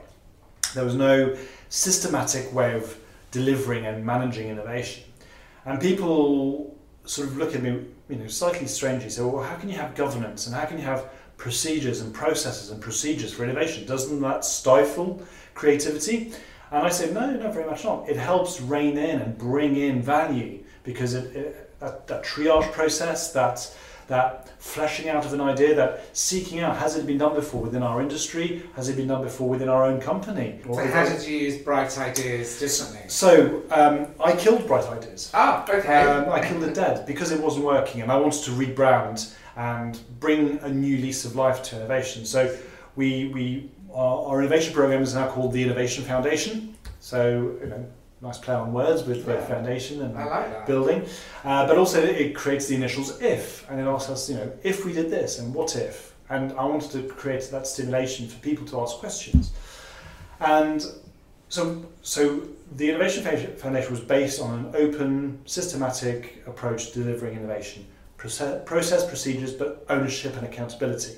There 0.74 0.84
was 0.84 0.94
no 0.94 1.36
systematic 1.68 2.52
way 2.52 2.74
of 2.74 2.96
delivering 3.30 3.86
and 3.86 4.04
managing 4.04 4.48
innovation. 4.48 5.04
And 5.64 5.80
people 5.80 6.76
sort 7.04 7.28
of 7.28 7.36
look 7.36 7.54
at 7.54 7.62
me, 7.62 7.84
you 8.08 8.16
know, 8.16 8.26
slightly 8.26 8.66
strangely, 8.66 9.10
say, 9.10 9.22
well, 9.22 9.42
how 9.42 9.56
can 9.56 9.68
you 9.68 9.76
have 9.76 9.94
governance 9.94 10.46
and 10.46 10.54
how 10.54 10.66
can 10.66 10.78
you 10.78 10.84
have 10.84 11.08
procedures 11.36 12.00
and 12.00 12.14
processes 12.14 12.70
and 12.70 12.80
procedures 12.80 13.32
for 13.32 13.44
innovation? 13.44 13.86
Doesn't 13.86 14.20
that 14.20 14.44
stifle 14.44 15.22
creativity? 15.54 16.32
And 16.72 16.86
I 16.86 16.88
say, 16.88 17.12
no, 17.12 17.30
no, 17.30 17.50
very 17.50 17.66
much 17.66 17.84
not. 17.84 18.08
It 18.08 18.16
helps 18.16 18.60
rein 18.60 18.96
in 18.96 19.20
and 19.20 19.36
bring 19.36 19.76
in 19.76 20.00
value 20.00 20.64
because 20.84 21.14
it, 21.14 21.36
it, 21.36 21.78
that, 21.80 22.06
that 22.06 22.24
triage 22.24 22.72
process, 22.72 23.32
that 23.32 23.74
that 24.08 24.48
fleshing 24.60 25.08
out 25.08 25.24
of 25.24 25.32
an 25.32 25.40
idea, 25.40 25.74
that 25.74 26.04
seeking 26.14 26.60
out, 26.60 26.76
has 26.76 26.96
it 26.96 27.06
been 27.06 27.18
done 27.18 27.34
before 27.34 27.62
within 27.62 27.82
our 27.82 28.02
industry? 28.02 28.62
Has 28.74 28.88
it 28.88 28.96
been 28.96 29.08
done 29.08 29.22
before 29.22 29.48
within 29.48 29.68
our 29.68 29.84
own 29.84 30.00
company? 30.00 30.60
So 30.64 30.84
how 30.86 31.04
did 31.04 31.26
you 31.26 31.36
use 31.38 31.62
bright 31.62 31.96
ideas 31.98 32.58
differently? 32.58 33.08
So 33.08 33.62
um, 33.70 34.08
I 34.22 34.32
killed 34.32 34.66
Bright 34.66 34.86
Ideas. 34.86 35.30
Ah, 35.32 35.64
okay. 35.68 36.02
Um, 36.02 36.30
I 36.30 36.46
killed 36.46 36.64
it 36.64 36.74
dead 36.74 37.06
because 37.06 37.32
it 37.32 37.40
wasn't 37.40 37.64
working, 37.64 38.02
and 38.02 38.10
I 38.10 38.16
wanted 38.16 38.42
to 38.44 38.50
rebrand 38.50 39.34
and 39.56 39.98
bring 40.20 40.58
a 40.58 40.68
new 40.68 40.98
lease 40.98 41.24
of 41.24 41.36
life 41.36 41.62
to 41.64 41.76
innovation. 41.76 42.24
So 42.24 42.54
we 42.96 43.28
we 43.28 43.70
our, 43.94 44.26
our 44.26 44.40
innovation 44.40 44.72
program 44.74 45.02
is 45.02 45.14
now 45.14 45.28
called 45.28 45.52
the 45.52 45.62
Innovation 45.62 46.04
Foundation. 46.04 46.76
So 47.00 47.56
you 47.60 47.66
know, 47.66 47.84
nice 48.20 48.38
play 48.38 48.54
on 48.54 48.72
words 48.72 49.02
with 49.04 49.26
the 49.26 49.32
Yeah. 49.34 49.44
foundation 49.46 50.02
and 50.02 50.14
like 50.14 50.66
building, 50.66 51.04
uh, 51.44 51.66
but 51.66 51.76
also 51.76 52.00
it 52.02 52.34
creates 52.34 52.66
the 52.68 52.76
initials 52.76 53.20
if, 53.20 53.68
and 53.68 53.80
it 53.80 53.84
asks 53.84 54.10
us, 54.10 54.30
you 54.30 54.36
know, 54.36 54.50
if 54.62 54.84
we 54.84 54.92
did 54.92 55.10
this 55.10 55.38
and 55.40 55.52
what 55.52 55.74
if, 55.76 56.14
and 56.30 56.52
I 56.52 56.64
wanted 56.64 56.90
to 56.92 57.02
create 57.14 57.50
that 57.50 57.66
stimulation 57.66 58.28
for 58.28 58.38
people 58.38 58.64
to 58.68 58.80
ask 58.80 58.96
questions, 58.98 59.52
and 60.40 60.84
so 61.48 61.84
so 62.02 62.42
the 62.76 62.88
Innovation 62.88 63.22
Foundation 63.56 63.90
was 63.90 64.00
based 64.00 64.40
on 64.40 64.50
an 64.60 64.66
open, 64.74 65.38
systematic 65.44 66.42
approach 66.46 66.92
to 66.92 67.02
delivering 67.02 67.36
innovation, 67.36 67.84
process, 68.16 68.62
process 68.64 69.04
procedures, 69.06 69.52
but 69.52 69.84
ownership 69.90 70.36
and 70.36 70.46
accountability. 70.46 71.14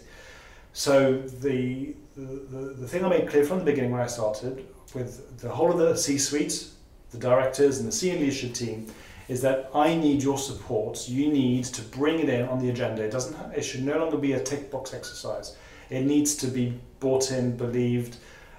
So 0.75 1.23
the, 1.23 1.95
the 2.17 2.75
the 2.83 2.89
thing 2.89 3.05
I 3.05 3.09
made 3.09 3.29
clear 3.29 3.45
from 3.45 3.61
the 3.61 3.65
beginning 3.65 3.93
when 3.93 4.03
I 4.03 4.07
started 4.07 4.67
with 4.93 5.41
the 5.41 5.49
whole 5.49 5.71
of 5.73 5.79
the 5.79 5.97
C-suite 5.97 6.69
the 7.15 7.19
directors 7.21 7.79
and 7.79 7.89
the 7.89 7.93
senior 7.93 8.19
leadership 8.19 8.53
team 8.55 8.93
is 9.29 9.41
that 9.41 9.71
I 9.75 9.95
need 9.95 10.23
your 10.23 10.37
support. 10.37 11.09
You 11.09 11.33
need 11.33 11.65
to 11.67 11.83
bring 11.83 12.19
it 12.19 12.29
in 12.29 12.47
on 12.49 12.59
the 12.59 12.69
agenda. 12.71 13.03
It 13.03 13.11
doesn't. 13.11 13.37
It 13.55 13.63
should 13.63 13.85
no 13.85 13.99
longer 13.99 14.19
be 14.19 14.33
a 14.33 14.41
tick 14.41 14.71
box 14.71 14.93
exercise. 14.93 15.57
It 15.91 16.03
needs 16.03 16.35
to 16.37 16.49
be 16.49 16.79
bought 17.01 17.31
in, 17.31 17.57
believed 17.57 18.17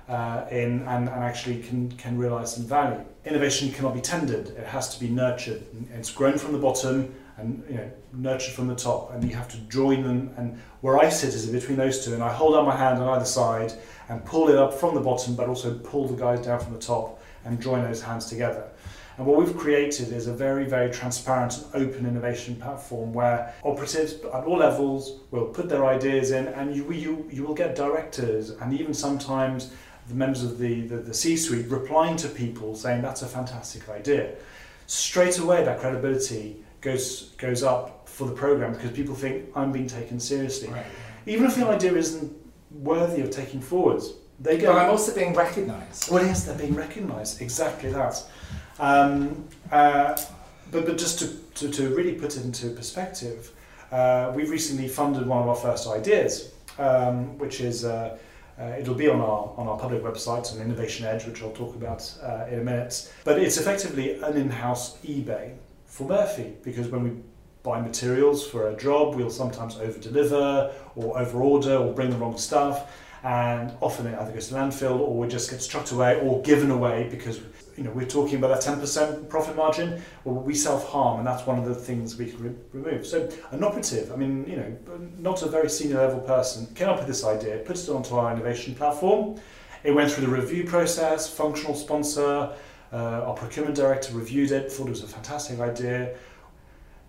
uh, 0.08 0.46
in, 0.50 0.82
and, 0.88 1.10
and 1.10 1.24
actually 1.24 1.62
can 1.62 1.92
can 1.98 2.18
realise 2.18 2.56
some 2.56 2.64
value. 2.64 3.04
Innovation 3.26 3.72
cannot 3.72 3.94
be 3.94 4.02
tendered. 4.02 4.48
It 4.50 4.66
has 4.66 4.96
to 4.96 5.00
be 5.00 5.10
nurtured. 5.10 5.64
It's 5.94 6.12
grown 6.12 6.38
from 6.38 6.54
the 6.54 6.60
bottom 6.60 7.14
and 7.38 7.64
you 7.70 7.76
know 7.76 7.92
nurtured 8.14 8.54
from 8.54 8.68
the 8.68 8.76
top, 8.76 9.12
and 9.14 9.24
you 9.24 9.36
have 9.36 9.50
to 9.50 9.58
join 9.70 10.04
them. 10.04 10.34
And 10.38 10.60
where 10.82 10.98
I 10.98 11.10
sit 11.10 11.34
is 11.34 11.46
between 11.48 11.78
those 11.78 12.06
two, 12.06 12.14
and 12.14 12.24
I 12.24 12.32
hold 12.32 12.56
out 12.56 12.66
my 12.66 12.76
hand 12.76 13.02
on 13.02 13.10
either 13.10 13.26
side 13.26 13.74
and 14.10 14.24
pull 14.26 14.50
it 14.50 14.58
up 14.58 14.74
from 14.74 14.96
the 14.96 15.02
bottom, 15.02 15.36
but 15.36 15.48
also 15.48 15.78
pull 15.80 16.08
the 16.08 16.16
guys 16.16 16.46
down 16.46 16.60
from 16.60 16.74
the 16.74 16.80
top 16.80 17.22
and 17.44 17.62
join 17.62 17.84
those 17.84 18.02
hands 18.02 18.26
together. 18.26 18.70
And 19.18 19.26
what 19.26 19.38
we've 19.38 19.56
created 19.56 20.12
is 20.12 20.28
a 20.28 20.34
very, 20.34 20.66
very 20.66 20.92
transparent 20.92 21.64
and 21.74 21.88
open 21.88 22.06
innovation 22.06 22.58
platform 22.58 23.14
where 23.14 23.54
operatives 23.64 24.16
at 24.16 24.44
all 24.44 24.58
levels 24.58 25.22
will 25.32 25.46
put 25.46 25.70
their 25.70 25.86
ideas 25.86 26.32
in 26.32 26.48
and 26.48 26.76
you, 26.76 26.92
you, 26.92 27.30
you 27.32 27.44
will 27.46 27.54
get 27.54 27.76
directors 27.76 28.50
and 28.50 28.74
even 28.74 28.94
sometimes 28.94 29.72
the 30.10 30.14
members 30.14 30.44
of 30.44 30.58
the, 30.58 30.82
the, 30.82 30.98
the 30.98 31.14
C-suite 31.14 31.68
replying 31.68 32.18
to 32.18 32.28
people 32.28 32.76
saying 32.76 33.02
that's 33.02 33.22
a 33.22 33.28
fantastic 33.28 33.88
idea. 33.88 34.36
Straight 34.86 35.40
away 35.40 35.64
that 35.64 35.80
credibility 35.80 36.65
goes, 36.86 37.32
goes 37.38 37.64
up 37.64 38.08
for 38.08 38.28
the 38.28 38.34
program 38.34 38.74
because 38.74 38.92
people 38.92 39.16
think 39.16 39.50
I'm 39.56 39.72
being 39.72 39.88
taken 39.88 40.20
seriously. 40.20 40.70
Right. 40.70 40.86
Even 41.26 41.46
if 41.48 41.56
the 41.56 41.68
idea 41.68 41.96
isn't 41.96 42.32
worthy 42.72 43.22
of 43.22 43.32
taking 43.32 43.60
forwards, 43.60 44.14
they 44.40 44.58
go, 44.58 44.72
But 44.72 44.84
I'm 44.84 44.92
also 44.92 45.14
being 45.16 45.34
recognised. 45.34 46.12
well, 46.12 46.24
yes, 46.24 46.46
they're 46.46 46.58
being 46.58 46.76
recognised. 46.76 47.42
Exactly 47.42 47.92
that. 47.92 48.24
Um, 48.80 49.48
uh, 49.72 50.18
but 50.72 50.86
but 50.86 50.98
just 50.98 51.20
to, 51.20 51.28
to, 51.56 51.70
to 51.72 51.96
really 51.96 52.14
put 52.14 52.36
it 52.38 52.44
into 52.44 52.70
perspective, 52.70 53.52
uh, 53.92 54.32
we've 54.36 54.50
recently 54.50 54.88
funded 54.88 55.26
one 55.26 55.42
of 55.42 55.48
our 55.48 55.56
first 55.56 55.88
ideas, 55.88 56.52
um, 56.78 57.38
which 57.38 57.62
is 57.62 57.86
uh, 57.86 58.18
uh, 58.60 58.64
it'll 58.80 58.94
be 58.96 59.08
on 59.08 59.22
our 59.22 59.54
on 59.58 59.68
our 59.68 59.78
public 59.78 60.04
website 60.04 60.54
on 60.54 60.62
Innovation 60.62 61.06
Edge, 61.06 61.26
which 61.26 61.42
I'll 61.42 61.52
talk 61.52 61.76
about 61.76 62.02
uh, 62.22 62.52
in 62.52 62.60
a 62.60 62.64
minute. 62.64 63.14
But 63.24 63.40
it's 63.40 63.58
effectively 63.58 64.20
an 64.22 64.36
in-house 64.36 64.98
eBay 64.98 65.54
for 65.96 66.04
Murphy 66.04 66.54
because 66.62 66.90
when 66.90 67.04
we 67.04 67.12
buy 67.64 67.80
materials 67.80 68.46
for 68.46 68.68
a 68.68 68.76
job, 68.76 69.16
we'll 69.16 69.30
sometimes 69.30 69.78
over-deliver 69.78 70.74
or 70.96 71.18
over-order 71.18 71.78
or 71.78 71.94
bring 71.94 72.10
the 72.10 72.18
wrong 72.18 72.38
stuff. 72.38 72.92
And 73.24 73.72
often 73.82 74.06
it 74.06 74.20
either 74.20 74.34
goes 74.34 74.50
to 74.50 74.56
landfill 74.56 75.00
or 75.00 75.26
just 75.26 75.50
gets 75.50 75.66
chucked 75.66 75.94
away 75.94 76.20
or 76.20 76.42
given 76.42 76.70
away 76.70 77.08
because 77.10 77.40
you 77.78 77.84
know 77.84 77.92
we're 77.92 78.06
talking 78.06 78.36
about 78.36 78.52
a 78.52 78.70
10% 78.70 79.30
profit 79.30 79.56
margin. 79.56 80.02
We 80.26 80.54
self-harm 80.54 81.20
and 81.20 81.28
that's 81.28 81.48
one 81.48 81.58
of 81.58 81.66
the 81.66 81.74
things 81.74 82.18
we 82.18 82.30
can 82.30 82.44
re- 82.44 82.56
remove. 82.74 83.08
So 83.08 83.28
an 83.52 83.64
operative 83.64 84.12
i 84.12 84.16
mean 84.16 84.46
you 84.48 84.58
know 84.58 84.78
not 85.18 85.42
a 85.42 85.48
very 85.48 85.70
senior 85.70 85.98
level 85.98 86.20
person 86.20 86.68
came 86.76 86.90
up 86.90 87.00
with 87.00 87.08
this 87.08 87.24
idea 87.26 87.58
put 87.60 87.80
it 87.80 87.90
onto 87.90 88.16
our 88.16 88.32
innovation 88.34 88.76
platform. 88.76 89.40
It 89.84 89.92
went 89.92 90.12
through 90.12 90.26
the 90.28 90.32
review 90.32 90.66
process 90.66 91.28
functional 91.28 91.74
sponsor 91.74 92.54
uh, 92.94 93.24
our 93.26 93.34
procurement 93.34 93.76
director 93.76 94.14
reviewed 94.14 94.52
it 94.52 94.72
thought 94.72 94.88
it 94.88 94.92
was 94.92 95.04
a 95.04 95.08
fantastic 95.08 95.60
idea 95.60 96.16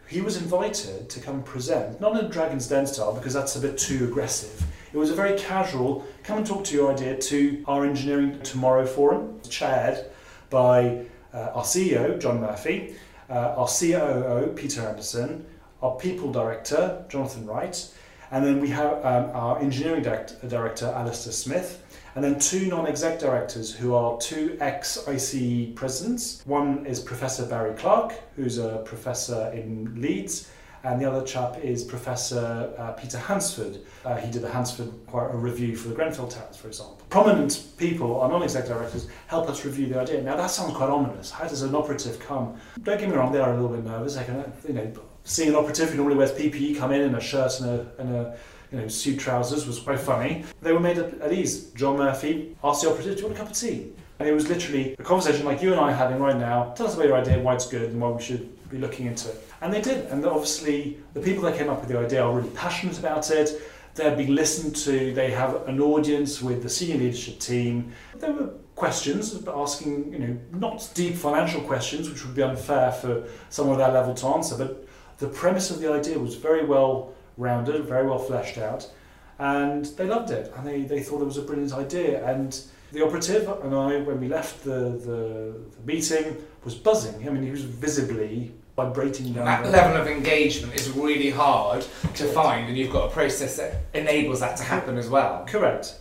he 0.08 0.20
was 0.20 0.36
invited 0.36 1.10
to 1.10 1.20
come 1.20 1.42
present, 1.42 2.00
not 2.00 2.16
in 2.16 2.26
a 2.26 2.28
Dragon's 2.28 2.68
Den 2.68 2.86
style 2.86 3.12
because 3.12 3.34
that's 3.34 3.56
a 3.56 3.60
bit 3.60 3.76
too 3.76 4.04
aggressive. 4.04 4.64
It 4.92 4.96
was 4.96 5.10
a 5.10 5.14
very 5.14 5.36
casual, 5.38 6.06
come 6.22 6.38
and 6.38 6.46
talk 6.46 6.64
to 6.64 6.74
your 6.74 6.92
idea 6.92 7.16
to 7.16 7.64
our 7.66 7.84
Engineering 7.84 8.40
Tomorrow 8.42 8.86
Forum, 8.86 9.40
chaired 9.48 10.06
by 10.48 11.04
uh, 11.34 11.50
our 11.54 11.64
CEO, 11.64 12.20
John 12.20 12.40
Murphy, 12.40 12.94
uh, 13.28 13.54
our 13.56 13.66
COO, 13.66 14.52
Peter 14.54 14.82
Anderson, 14.82 15.44
our 15.82 15.96
People 15.96 16.30
Director, 16.30 17.04
Jonathan 17.08 17.44
Wright, 17.46 17.92
and 18.30 18.44
then 18.44 18.60
we 18.60 18.68
have 18.68 19.04
um, 19.04 19.30
our 19.34 19.58
Engineering 19.58 20.02
direct- 20.02 20.48
Director, 20.48 20.86
Alistair 20.86 21.32
Smith, 21.32 21.82
and 22.16 22.24
then 22.24 22.38
two 22.38 22.66
non-exec 22.66 23.20
directors 23.20 23.74
who 23.74 23.94
are 23.94 24.16
two 24.18 24.57
ex-ICE 24.59 25.66
presidents. 25.74 26.42
One 26.46 26.87
is 26.87 26.98
Professor 26.98 27.44
Barry 27.44 27.74
Clarke, 27.74 28.14
who's 28.37 28.57
a 28.57 28.79
professor 28.87 29.52
in 29.55 30.00
Leeds, 30.00 30.50
and 30.83 30.98
the 30.98 31.05
other 31.05 31.26
chap 31.26 31.59
is 31.62 31.85
Professor 31.85 32.72
uh, 32.79 32.92
Peter 32.92 33.18
Hansford. 33.18 33.81
Uh, 34.02 34.16
he 34.16 34.31
did 34.31 34.40
the 34.40 34.48
Hansford 34.48 34.90
a 35.12 35.37
review 35.37 35.76
for 35.76 35.88
the 35.88 35.94
Grenfell 35.94 36.29
Towers, 36.29 36.57
for 36.57 36.68
example. 36.68 37.02
Prominent 37.11 37.64
people, 37.76 38.18
our 38.20 38.31
non-exec 38.31 38.66
directors, 38.66 39.09
help 39.26 39.50
us 39.50 39.66
review 39.66 39.88
the 39.88 40.00
idea. 40.00 40.22
Now 40.22 40.37
that 40.37 40.50
sounds 40.50 40.74
quite 40.74 40.88
ominous. 40.88 41.31
How 41.31 41.46
does 41.46 41.61
an 41.61 41.74
operative 41.74 42.18
come? 42.18 42.57
Don't 42.83 42.98
get 42.98 43.11
me 43.11 43.16
wrong, 43.16 43.31
they 43.31 43.40
are 43.40 43.52
a 43.52 43.61
little 43.61 43.76
bit 43.76 43.85
nervous. 43.85 44.14
They 44.14 44.24
can, 44.24 44.50
you 44.66 44.72
know, 44.72 44.92
seeing 45.24 45.50
an 45.50 45.57
operative 45.57 45.90
who 45.90 45.96
normally 45.96 46.16
wears 46.16 46.33
PPE 46.33 46.79
come 46.79 46.92
in 46.92 47.02
in 47.02 47.14
a 47.14 47.20
shirt 47.20 47.61
and 47.61 47.68
a, 47.68 47.87
and 47.98 48.16
a 48.16 48.38
you 48.72 48.79
know, 48.79 48.88
suit 48.88 49.18
trousers 49.18 49.66
was 49.66 49.79
quite 49.79 50.00
funny. 50.00 50.44
They 50.62 50.72
were 50.72 50.81
made 50.81 50.98
at, 50.98 51.20
at 51.20 51.33
ease. 51.33 51.70
John 51.70 51.96
Murphy 51.96 52.57
asked 52.62 52.83
the 52.83 52.90
operative, 52.90 53.16
do 53.16 53.22
you 53.22 53.26
want 53.26 53.38
a 53.38 53.40
cup 53.40 53.50
of 53.50 53.57
tea? 53.57 53.92
And 54.18 54.29
it 54.29 54.33
was 54.33 54.48
literally 54.48 54.94
a 54.98 55.02
conversation 55.02 55.44
like 55.44 55.62
you 55.62 55.72
and 55.72 55.81
I 55.81 55.92
are 55.92 55.94
having 55.94 56.18
right 56.18 56.37
now. 56.37 56.72
Tell 56.72 56.87
us 56.87 56.94
about 56.94 57.07
your 57.07 57.16
idea, 57.16 57.38
why 57.38 57.55
it's 57.55 57.68
good, 57.68 57.90
and 57.90 58.00
why 58.00 58.09
we 58.09 58.22
should 58.22 58.70
be 58.70 58.79
looking 58.79 59.07
into 59.07 59.29
it. 59.29 59.48
And 59.61 59.72
they 59.72 59.81
did. 59.81 60.07
And 60.07 60.24
obviously, 60.24 60.98
the 61.12 61.20
people 61.20 61.42
that 61.44 61.57
came 61.57 61.68
up 61.68 61.81
with 61.81 61.90
the 61.90 61.98
idea 61.98 62.22
are 62.22 62.35
really 62.35 62.50
passionate 62.50 62.98
about 62.98 63.31
it. 63.31 63.61
They're 63.94 64.16
being 64.16 64.35
listened 64.35 64.74
to. 64.76 65.12
They 65.12 65.31
have 65.33 65.66
an 65.68 65.81
audience 65.81 66.42
with 66.42 66.62
the 66.62 66.68
senior 66.68 66.96
leadership 66.96 67.38
team. 67.40 67.92
There 68.14 68.33
were 68.33 68.50
questions 68.74 69.37
asking, 69.48 70.12
you 70.12 70.18
know, 70.18 70.38
not 70.52 70.88
deep 70.94 71.14
financial 71.14 71.61
questions, 71.62 72.09
which 72.09 72.24
would 72.24 72.35
be 72.35 72.42
unfair 72.42 72.92
for 72.92 73.24
someone 73.48 73.81
of 73.81 73.87
that 73.87 73.94
level 73.94 74.14
to 74.14 74.26
answer, 74.29 74.57
but 74.57 74.87
the 75.18 75.29
premise 75.29 75.70
of 75.70 75.81
the 75.81 75.90
idea 75.90 76.18
was 76.18 76.35
very 76.35 76.64
well 76.64 77.14
rounded, 77.37 77.85
very 77.85 78.07
well 78.07 78.18
fleshed 78.18 78.59
out, 78.59 78.90
and 79.38 79.85
they 79.96 80.07
loved 80.07 80.31
it 80.31 80.53
and 80.57 80.66
they, 80.66 80.83
they 80.83 81.03
thought 81.03 81.20
it 81.20 81.27
was 81.27 81.37
a 81.37 81.42
brilliant 81.42 81.72
idea. 81.72 82.25
And 82.25 82.59
the 82.92 83.05
operative 83.05 83.49
and 83.62 83.75
I, 83.75 83.99
when 84.01 84.20
we 84.20 84.29
left 84.29 84.64
the, 84.64 84.70
the, 84.70 85.55
the 85.77 85.83
meeting, 85.85 86.37
was 86.64 86.75
buzzing. 86.75 87.27
I 87.27 87.31
mean, 87.31 87.42
he 87.42 87.51
was 87.51 87.62
visibly 87.62 88.53
vibrating 88.77 89.33
down. 89.33 89.44
That 89.44 89.66
level 89.70 90.01
of 90.01 90.07
engagement 90.07 90.75
is 90.75 90.90
really 90.90 91.31
hard 91.31 91.87
to 92.14 92.25
find, 92.27 92.68
and 92.68 92.77
you've 92.77 92.92
got 92.92 93.09
a 93.09 93.12
process 93.12 93.57
that 93.57 93.83
enables 93.94 94.40
that 94.40 94.57
to 94.59 94.62
happen 94.62 94.99
as 94.99 95.09
well. 95.09 95.44
Correct. 95.46 95.99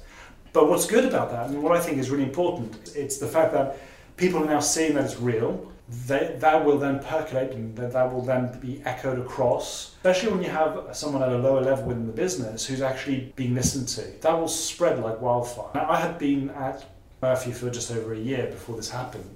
But 0.54 0.70
what's 0.70 0.86
good 0.86 1.06
about 1.06 1.32
that, 1.32 1.50
and 1.50 1.62
what 1.62 1.76
I 1.76 1.80
think 1.80 1.98
is 1.98 2.10
really 2.10 2.24
important, 2.24 2.92
it's 2.96 3.18
the 3.18 3.28
fact 3.28 3.54
that 3.54 3.78
people 4.18 4.44
are 4.44 4.46
now 4.46 4.60
seeing 4.60 4.94
that 4.96 5.06
it's 5.06 5.20
real 5.20 5.72
that 5.88 6.66
will 6.66 6.80
then 6.80 7.00
percolate 7.00 7.52
and 7.52 7.76
that 7.78 8.12
will 8.12 8.22
then 8.22 8.60
be 8.60 8.82
echoed 8.86 9.20
across, 9.20 9.96
especially 9.98 10.32
when 10.32 10.44
you 10.44 10.50
have 10.50 10.88
someone 10.94 11.22
at 11.22 11.30
a 11.30 11.38
lower 11.38 11.62
level 11.62 11.86
within 11.86 12.08
the 12.08 12.14
business 12.14 12.66
who's 12.66 12.82
actually 12.82 13.34
being 13.36 13.54
listened 13.54 13.88
to. 13.90 14.02
That 14.22 14.34
will 14.40 14.48
spread 14.48 15.00
like 15.00 15.22
wildfire. 15.22 15.70
Now, 15.76 15.90
I 15.90 15.98
had 15.98 16.18
been 16.18 16.50
at 16.52 16.86
Murphy 17.22 17.52
for 17.52 17.70
just 17.70 17.92
over 17.92 18.14
a 18.14 18.18
year 18.18 18.48
before 18.48 18.76
this 18.76 18.90
happened, 18.90 19.36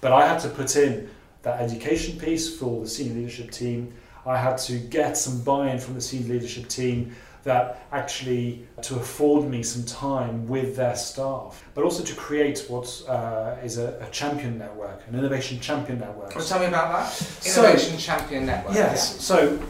but 0.00 0.12
I 0.12 0.26
had 0.26 0.40
to 0.40 0.48
put 0.48 0.74
in 0.76 1.08
that 1.42 1.60
education 1.60 2.18
piece 2.18 2.58
for 2.58 2.82
the 2.82 2.88
senior 2.88 3.14
leadership 3.14 3.50
team. 3.50 3.92
I 4.26 4.38
had 4.38 4.58
to 4.58 4.78
get 4.78 5.16
some 5.16 5.42
buy 5.42 5.70
in 5.70 5.78
from 5.78 5.94
the 5.94 6.00
senior 6.00 6.34
leadership 6.34 6.68
team 6.68 7.14
that 7.44 7.86
actually 7.92 8.66
to 8.82 8.96
afford 8.96 9.48
me 9.48 9.62
some 9.62 9.84
time 9.84 10.46
with 10.48 10.76
their 10.76 10.96
staff, 10.96 11.64
but 11.74 11.84
also 11.84 12.02
to 12.02 12.14
create 12.14 12.64
what 12.68 13.02
uh, 13.08 13.56
is 13.62 13.78
a, 13.78 13.98
a, 14.00 14.10
champion 14.10 14.58
network, 14.58 15.00
an 15.08 15.18
innovation 15.18 15.60
champion 15.60 15.98
network. 16.00 16.34
Well, 16.34 16.44
tell 16.44 16.58
me 16.58 16.66
about 16.66 16.92
that. 16.92 17.46
Innovation 17.46 17.98
so, 17.98 17.98
champion 17.98 18.46
network. 18.46 18.74
Yes. 18.74 19.14
Yeah. 19.14 19.20
So. 19.20 19.62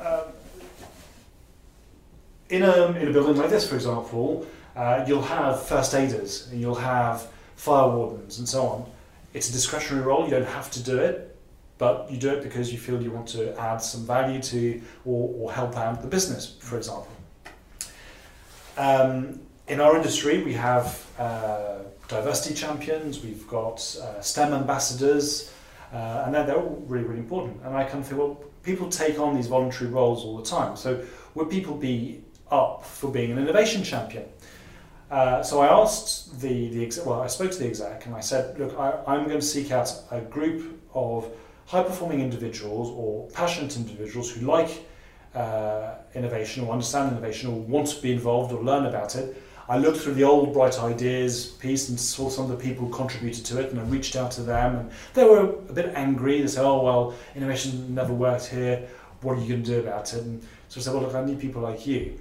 Uh, 0.00 0.24
in 2.50 2.62
a, 2.62 2.92
in 2.92 3.08
a 3.08 3.12
building 3.12 3.36
like 3.36 3.50
this, 3.50 3.66
for 3.68 3.74
example, 3.74 4.46
uh, 4.76 5.04
you'll 5.08 5.22
have 5.22 5.62
first 5.66 5.94
aiders, 5.94 6.48
and 6.50 6.60
you'll 6.60 6.74
have 6.74 7.28
fire 7.56 7.88
wardens, 7.88 8.38
and 8.38 8.48
so 8.48 8.66
on. 8.66 8.90
It's 9.32 9.48
a 9.48 9.52
discretionary 9.52 10.04
role, 10.06 10.24
you 10.24 10.30
don't 10.30 10.46
have 10.46 10.70
to 10.72 10.82
do 10.82 10.98
it, 10.98 11.36
but 11.78 12.10
you 12.10 12.18
do 12.18 12.30
it 12.30 12.42
because 12.42 12.72
you 12.72 12.78
feel 12.78 13.02
you 13.02 13.10
want 13.10 13.28
to 13.28 13.58
add 13.58 13.78
some 13.78 14.06
value 14.06 14.40
to 14.42 14.80
or, 15.04 15.34
or 15.36 15.52
help 15.52 15.76
out 15.76 16.02
the 16.02 16.08
business, 16.08 16.56
for 16.60 16.76
example. 16.76 17.08
Um, 18.76 19.40
in 19.68 19.80
our 19.80 19.96
industry, 19.96 20.42
we 20.42 20.52
have 20.54 21.06
uh, 21.18 21.78
diversity 22.08 22.54
champions, 22.54 23.22
we've 23.22 23.46
got 23.48 23.78
uh, 24.02 24.20
STEM 24.20 24.52
ambassadors, 24.52 25.52
uh, 25.92 26.24
and 26.26 26.34
they're, 26.34 26.44
they're 26.44 26.56
all 26.56 26.82
really, 26.86 27.04
really 27.04 27.20
important. 27.20 27.60
And 27.64 27.74
I 27.76 27.84
kind 27.84 28.00
of 28.00 28.08
feel, 28.08 28.18
well, 28.18 28.44
people 28.62 28.88
take 28.88 29.18
on 29.18 29.34
these 29.34 29.46
voluntary 29.46 29.90
roles 29.90 30.24
all 30.24 30.36
the 30.36 30.44
time. 30.44 30.76
So 30.76 31.04
would 31.34 31.50
people 31.50 31.76
be 31.76 32.22
up 32.50 32.84
for 32.84 33.10
being 33.10 33.30
an 33.30 33.38
innovation 33.38 33.84
champion? 33.84 34.24
Uh, 35.10 35.42
so 35.42 35.60
I 35.60 35.68
asked 35.68 36.40
the, 36.40 36.68
the 36.70 36.82
exec, 36.84 37.06
well, 37.06 37.20
I 37.22 37.28
spoke 37.28 37.52
to 37.52 37.58
the 37.58 37.66
exec 37.66 38.06
and 38.06 38.14
I 38.14 38.20
said, 38.20 38.58
look, 38.58 38.76
I, 38.78 38.98
I'm 39.06 39.24
going 39.28 39.40
to 39.40 39.46
seek 39.46 39.70
out 39.70 39.92
a 40.10 40.20
group 40.20 40.80
of 40.92 41.28
high 41.66 41.82
performing 41.82 42.20
individuals 42.20 42.90
or 42.90 43.28
passionate 43.30 43.76
individuals 43.76 44.30
who 44.32 44.46
like 44.46 44.84
uh, 45.34 45.94
innovation 46.14 46.64
or 46.64 46.72
understand 46.72 47.12
innovation 47.12 47.50
or 47.50 47.58
want 47.58 47.88
to 47.88 48.00
be 48.00 48.12
involved 48.12 48.52
or 48.52 48.62
learn 48.62 48.86
about 48.86 49.16
it. 49.16 49.40
I 49.68 49.78
looked 49.78 49.98
through 49.98 50.14
the 50.14 50.24
old 50.24 50.52
Bright 50.52 50.78
Ideas 50.78 51.46
piece 51.46 51.88
and 51.88 51.98
saw 51.98 52.28
some 52.28 52.50
of 52.50 52.50
the 52.50 52.62
people 52.62 52.86
who 52.86 52.92
contributed 52.92 53.46
to 53.46 53.60
it, 53.60 53.70
and 53.70 53.80
I 53.80 53.84
reached 53.84 54.14
out 54.14 54.30
to 54.32 54.42
them, 54.42 54.76
and 54.76 54.90
they 55.14 55.24
were 55.24 55.40
a 55.40 55.72
bit 55.72 55.92
angry. 55.94 56.40
They 56.42 56.48
said, 56.48 56.64
"Oh 56.64 56.82
well, 56.82 57.14
innovation 57.34 57.94
never 57.94 58.12
worked 58.12 58.46
here. 58.46 58.86
What 59.22 59.38
are 59.38 59.40
you 59.40 59.48
going 59.48 59.62
to 59.62 59.70
do 59.70 59.80
about 59.80 60.12
it?" 60.12 60.22
And 60.22 60.42
so 60.68 60.80
I 60.80 60.82
said, 60.82 60.92
"Well, 60.92 61.02
look, 61.04 61.14
I 61.14 61.24
need 61.24 61.40
people 61.40 61.62
like 61.62 61.86
you." 61.86 62.20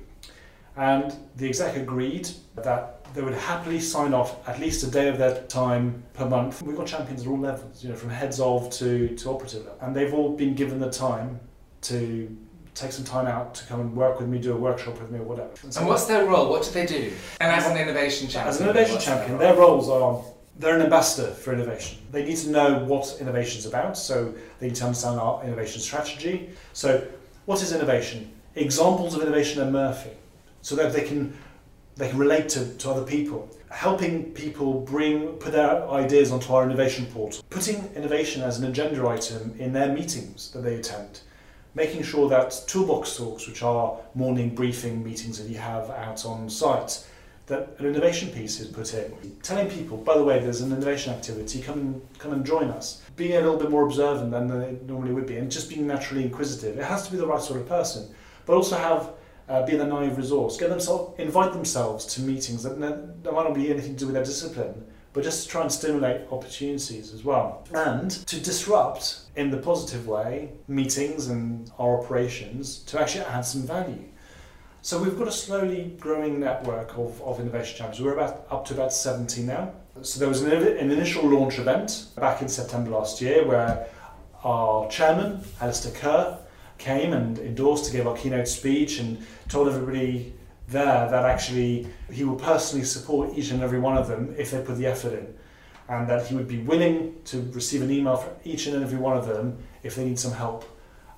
And 0.78 1.14
the 1.36 1.48
exec 1.48 1.76
agreed 1.76 2.30
that 2.56 3.04
they 3.14 3.22
would 3.22 3.36
happily 3.36 3.80
sign 3.80 4.14
off 4.14 4.48
at 4.48 4.60
least 4.60 4.84
a 4.84 4.90
day 4.90 5.08
of 5.08 5.18
their 5.18 5.44
time 5.44 6.04
per 6.14 6.26
month. 6.26 6.64
We've 6.64 6.76
got 6.76 6.88
champions 6.88 7.22
at 7.22 7.28
all 7.28 7.38
levels, 7.40 7.84
you 7.84 7.90
know, 7.90 7.96
from 7.96 8.10
heads 8.10 8.40
of 8.40 8.72
to, 8.72 9.16
to 9.16 9.30
operative, 9.30 9.68
and 9.82 9.96
they've 9.96 10.14
all 10.14 10.36
been 10.36 10.56
given 10.56 10.80
the 10.80 10.90
time 10.90 11.40
to 11.82 12.36
take 12.76 12.92
some 12.92 13.06
time 13.06 13.28
out 13.28 13.54
to 13.56 13.66
come 13.66 13.80
and 13.80 13.96
work 13.96 14.20
with 14.20 14.28
me, 14.28 14.40
do 14.40 14.54
a 14.54 14.58
workshop 14.58 15.00
with 15.00 15.12
me, 15.12 15.20
or 15.20 15.24
whatever. 15.24 15.52
And, 15.64 15.74
so 15.74 15.82
and 15.82 15.90
what's 15.90 16.06
their 16.06 16.26
role? 16.26 16.50
What 16.50 16.64
do 16.64 16.72
they 16.72 16.86
do? 16.86 17.14
And 17.40 17.52
as 17.52 17.68
an 17.68 17.78
innovation 17.78 18.28
champion? 18.28 18.48
As 18.48 18.60
an 18.60 18.70
innovation 18.70 19.00
champion, 19.00 19.38
their, 19.38 19.54
their 19.54 19.62
roles 19.62 19.90
are 19.90 20.24
they're 20.58 20.76
an 20.76 20.84
ambassador 20.84 21.32
for 21.32 21.54
innovation. 21.54 22.00
They 22.12 22.26
need 22.26 22.38
to 22.38 22.52
know 22.52 22.84
what 22.84 23.18
innovation 23.20 23.60
is 23.60 23.66
about, 23.66 23.98
so 23.98 24.34
they 24.60 24.68
need 24.68 24.76
to 24.76 24.86
understand 24.86 25.20
our 25.20 25.44
innovation 25.44 25.82
strategy. 25.82 26.50
So, 26.74 27.08
what 27.46 27.62
is 27.62 27.74
innovation? 27.74 28.32
Examples 28.56 29.16
of 29.16 29.24
innovation 29.24 29.62
are 29.64 29.72
Murphy, 29.72 30.12
so 30.62 30.76
that 30.76 30.94
they 30.94 31.04
can 31.04 31.36
they 31.96 32.10
can 32.10 32.18
relate 32.18 32.50
to, 32.50 32.74
to 32.78 32.90
other 32.90 33.06
people. 33.06 33.50
Helping 33.70 34.32
people 34.34 34.82
bring 34.82 35.30
put 35.34 35.52
their 35.52 35.88
ideas 35.90 36.32
onto 36.32 36.54
our 36.54 36.64
innovation 36.64 37.06
portal, 37.08 37.44
putting 37.50 37.90
innovation 37.96 38.44
as 38.44 38.60
an 38.60 38.66
agenda 38.70 39.08
item 39.08 39.56
in 39.58 39.74
their 39.74 39.92
meetings 39.92 40.52
that 40.52 40.62
they 40.62 40.76
attend 40.76 41.22
making 41.76 42.04
sure 42.04 42.30
that 42.30 42.64
toolbox 42.68 43.18
talks, 43.18 43.48
which 43.48 43.64
are 43.64 43.98
morning 44.14 44.54
briefing 44.54 45.04
meetings 45.04 45.38
that 45.38 45.50
you 45.50 45.58
have 45.58 45.90
out 45.90 46.26
on 46.26 46.50
site, 46.50 47.06
that 47.48 47.76
an 47.80 47.86
innovation 47.88 48.30
piece 48.30 48.60
is 48.60 48.68
put 48.68 48.94
in. 48.94 49.14
Telling 49.42 49.70
people, 49.70 49.98
by 49.98 50.18
the 50.18 50.24
way, 50.24 50.40
there's 50.40 50.62
an 50.62 50.72
innovation 50.72 51.14
activity, 51.14 51.62
come 51.62 51.80
and, 51.80 52.20
come 52.20 52.32
and 52.32 52.46
join 52.46 52.70
us. 52.70 53.02
Being 53.16 53.34
a 53.34 53.42
little 53.42 53.58
bit 53.58 53.70
more 53.70 53.86
observant 53.86 54.32
than 54.32 54.48
they 54.48 54.78
normally 54.86 55.14
would 55.14 55.26
be, 55.26 55.38
and 55.38 55.52
just 55.52 55.70
being 55.70 55.86
naturally 55.86 56.24
inquisitive. 56.24 56.78
It 56.78 56.86
has 56.86 57.06
to 57.06 57.12
be 57.12 57.18
the 57.18 57.28
right 57.28 57.42
sort 57.42 57.60
of 57.60 57.68
person, 57.68 58.14
but 58.46 58.54
also 58.54 58.78
have 58.78 59.12
uh, 59.50 59.66
be 59.66 59.76
the 59.76 59.86
naive 59.86 60.18
resource. 60.18 60.58
Get 60.58 60.70
themselves, 60.70 61.20
invite 61.20 61.52
themselves 61.52 62.06
to 62.16 62.22
meetings 62.22 62.64
that, 62.64 62.80
that 62.80 63.34
might 63.34 63.44
not 63.44 63.54
be 63.54 63.70
anything 63.70 63.94
to 63.94 64.00
do 64.00 64.06
with 64.06 64.16
their 64.16 64.24
discipline, 64.24 64.86
but 65.12 65.24
just 65.24 65.44
to 65.44 65.50
try 65.50 65.62
and 65.62 65.72
stimulate 65.72 66.22
opportunities 66.32 67.14
as 67.14 67.24
well. 67.26 67.68
And 67.74 68.10
to 68.10 68.40
disrupt, 68.40 69.20
in 69.36 69.50
the 69.50 69.58
positive 69.58 70.08
way, 70.08 70.52
meetings 70.68 71.28
and 71.28 71.72
our 71.80 72.00
operations 72.00 72.80
to 72.84 73.02
actually 73.02 73.26
add 73.26 73.42
some 73.42 73.64
value. 73.64 74.06
So 74.82 75.02
we've 75.02 75.18
got 75.18 75.28
a 75.28 75.32
slowly 75.32 75.96
growing 76.00 76.40
network 76.40 76.98
of, 76.98 77.22
of 77.22 77.40
innovation 77.40 77.78
champions. 77.78 78.02
We're 78.02 78.14
about 78.14 78.46
up 78.52 78.66
to 78.66 78.74
about 78.74 78.94
70 78.94 79.44
now. 79.44 79.74
So 80.02 80.20
there 80.20 80.28
was 80.28 80.42
an, 80.42 80.52
an 80.52 80.92
initial 80.92 81.28
launch 81.28 81.58
event 81.58 82.08
back 82.16 82.42
in 82.42 82.50
September 82.50 82.92
last 82.92 83.22
year 83.22 83.48
where 83.48 83.88
our 84.44 84.90
chairman, 84.90 85.42
Alistair 85.62 85.94
Kerr, 85.94 86.38
came 86.78 87.14
and 87.14 87.40
endorsed 87.40 87.86
to 87.86 87.92
give 87.94 88.08
our 88.08 88.16
keynote 88.16 88.48
speech 88.48 89.00
and 89.00 89.26
told 89.48 89.70
everybody 89.70 90.34
there 90.68 91.10
that 91.10 91.26
actually 91.26 91.88
he 92.12 92.24
will 92.24 92.36
personally 92.36 92.86
support 92.86 93.38
each 93.38 93.52
and 93.52 93.62
every 93.62 93.80
one 93.80 93.98
of 93.98 94.08
them 94.08 94.36
if 94.38 94.52
they 94.52 94.62
put 94.62 94.78
the 94.78 94.86
effort 94.86 95.14
in. 95.14 95.34
And 95.90 96.08
that 96.10 96.28
he 96.28 96.36
would 96.36 96.48
be 96.48 96.60
willing 96.60 97.16
to 97.26 97.42
receive 97.52 97.82
an 97.82 97.92
email 97.92 98.16
from 98.16 98.34
each 98.46 98.68
and 98.68 98.82
every 98.82 98.98
one 98.98 99.18
of 99.18 99.28
them 99.28 99.58
if 99.84 99.96
they 99.96 100.06
need 100.06 100.18
some 100.18 100.32
help. 100.32 100.64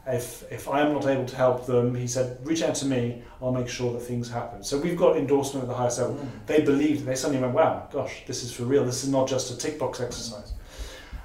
If, 0.07 0.51
if 0.51 0.67
I'm 0.69 0.93
not 0.93 1.07
able 1.07 1.25
to 1.25 1.35
help 1.35 1.65
them, 1.65 1.95
he 1.95 2.07
said, 2.07 2.37
reach 2.43 2.61
out 2.61 2.75
to 2.75 2.85
me, 2.85 3.23
I'll 3.41 3.51
make 3.51 3.67
sure 3.67 3.91
that 3.93 4.01
things 4.01 4.29
happen. 4.29 4.63
So 4.63 4.77
we've 4.77 4.97
got 4.97 5.17
endorsement 5.17 5.63
at 5.63 5.67
the 5.67 5.75
highest 5.75 5.99
level. 5.99 6.15
Mm. 6.15 6.45
They 6.45 6.61
believed, 6.61 7.05
they 7.05 7.15
suddenly 7.15 7.41
went, 7.41 7.53
wow, 7.53 7.87
gosh, 7.91 8.23
this 8.27 8.43
is 8.43 8.51
for 8.51 8.63
real, 8.63 8.85
this 8.85 9.03
is 9.03 9.09
not 9.09 9.27
just 9.27 9.51
a 9.51 9.57
tick 9.57 9.79
box 9.79 9.99
exercise. 9.99 10.53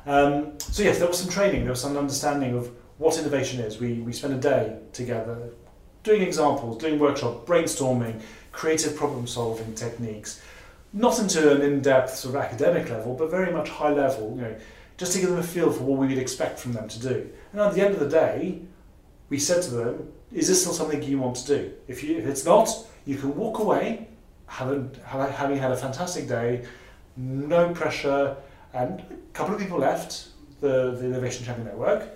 Um, 0.06 0.58
so, 0.58 0.82
yes, 0.82 0.98
there 0.98 1.08
was 1.08 1.18
some 1.18 1.30
training, 1.30 1.62
there 1.62 1.72
was 1.72 1.80
some 1.80 1.96
understanding 1.96 2.56
of 2.56 2.70
what 2.96 3.18
innovation 3.18 3.60
is. 3.60 3.78
We, 3.78 3.94
we 4.00 4.12
spent 4.12 4.32
a 4.32 4.38
day 4.38 4.78
together 4.92 5.50
doing 6.02 6.22
examples, 6.22 6.78
doing 6.78 6.98
workshop, 6.98 7.46
brainstorming, 7.46 8.22
creative 8.52 8.96
problem 8.96 9.26
solving 9.26 9.74
techniques, 9.74 10.40
not 10.92 11.18
into 11.18 11.54
an 11.54 11.62
in 11.62 11.80
depth 11.80 12.14
sort 12.14 12.34
of 12.34 12.40
academic 12.40 12.90
level, 12.90 13.14
but 13.14 13.30
very 13.30 13.52
much 13.52 13.68
high 13.68 13.92
level, 13.92 14.34
you 14.36 14.42
know, 14.42 14.56
just 14.96 15.12
to 15.12 15.20
give 15.20 15.30
them 15.30 15.38
a 15.38 15.42
feel 15.42 15.72
for 15.72 15.84
what 15.84 15.98
we 15.98 16.08
would 16.08 16.18
expect 16.18 16.58
from 16.58 16.72
them 16.72 16.88
to 16.88 17.00
do. 17.00 17.30
And 17.52 17.60
at 17.60 17.74
the 17.74 17.84
end 17.84 17.94
of 17.94 18.00
the 18.00 18.08
day, 18.08 18.60
we 19.28 19.38
said 19.38 19.62
to 19.62 19.70
them, 19.70 20.12
is 20.32 20.48
this 20.48 20.60
still 20.60 20.72
something 20.72 21.02
you 21.02 21.18
want 21.18 21.36
to 21.36 21.46
do? 21.46 21.72
If, 21.88 22.02
you, 22.04 22.18
if 22.18 22.26
it's 22.26 22.44
not, 22.44 22.68
you 23.06 23.16
can 23.16 23.34
walk 23.36 23.58
away 23.58 24.08
having, 24.46 24.90
having 25.04 25.56
had 25.56 25.70
a 25.70 25.76
fantastic 25.76 26.28
day, 26.28 26.66
no 27.16 27.72
pressure, 27.72 28.36
and 28.74 29.00
a 29.00 29.32
couple 29.32 29.54
of 29.54 29.60
people 29.60 29.78
left 29.78 30.28
the, 30.60 30.92
the 30.92 31.06
Innovation 31.06 31.44
Champion 31.44 31.68
Network, 31.68 32.08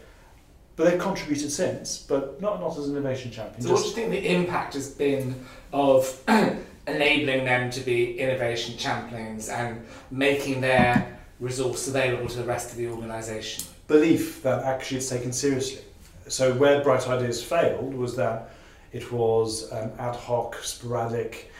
but 0.76 0.90
they've 0.90 1.00
contributed 1.00 1.50
since, 1.50 1.98
but 1.98 2.40
not, 2.40 2.60
not 2.60 2.76
as 2.76 2.88
an 2.88 2.96
Innovation 2.96 3.30
Champion. 3.30 3.62
So, 3.62 3.72
what 3.72 3.82
do 3.82 3.88
you 3.88 3.94
think 3.94 4.10
the 4.10 4.34
impact 4.34 4.74
has 4.74 4.90
been 4.90 5.44
of 5.72 6.20
enabling 6.86 7.44
them 7.44 7.70
to 7.70 7.80
be 7.80 8.18
innovation 8.18 8.76
champions 8.76 9.48
and 9.48 9.84
making 10.10 10.60
their 10.60 11.18
resource 11.40 11.88
available 11.88 12.28
to 12.28 12.38
the 12.38 12.44
rest 12.44 12.70
of 12.70 12.76
the 12.76 12.88
organisation? 12.88 13.64
Belief 13.86 14.42
that 14.42 14.64
actually 14.64 14.98
it's 14.98 15.08
taken 15.08 15.32
seriously. 15.32 15.82
So 16.28 16.54
where 16.54 16.82
Bright 16.82 17.06
Ideas 17.08 17.42
failed 17.42 17.94
was 17.94 18.16
that 18.16 18.50
it 18.92 19.12
was 19.12 19.70
an 19.72 19.92
ad 19.98 20.16
hoc, 20.16 20.56
sporadic 20.62 21.50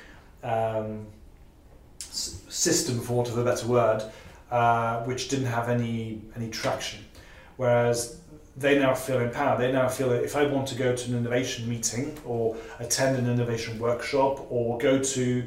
um, 0.42 1.06
system, 1.98 3.00
for 3.00 3.14
want 3.14 3.28
of 3.28 3.38
a 3.38 3.44
better 3.44 3.66
word, 3.66 4.02
uh, 4.50 5.02
which 5.04 5.28
didn't 5.28 5.46
have 5.46 5.68
any 5.68 6.22
any 6.37 6.48
traction. 6.48 7.04
Whereas 7.56 8.20
they 8.56 8.78
now 8.78 8.94
feel 8.94 9.20
empowered. 9.20 9.60
They 9.60 9.72
now 9.72 9.88
feel 9.88 10.10
that 10.10 10.22
if 10.22 10.36
I 10.36 10.46
want 10.46 10.68
to 10.68 10.74
go 10.74 10.94
to 10.94 11.10
an 11.10 11.16
innovation 11.18 11.68
meeting 11.68 12.16
or 12.24 12.56
attend 12.78 13.16
an 13.16 13.28
innovation 13.28 13.78
workshop 13.78 14.46
or 14.50 14.78
go 14.78 14.98
to 15.02 15.44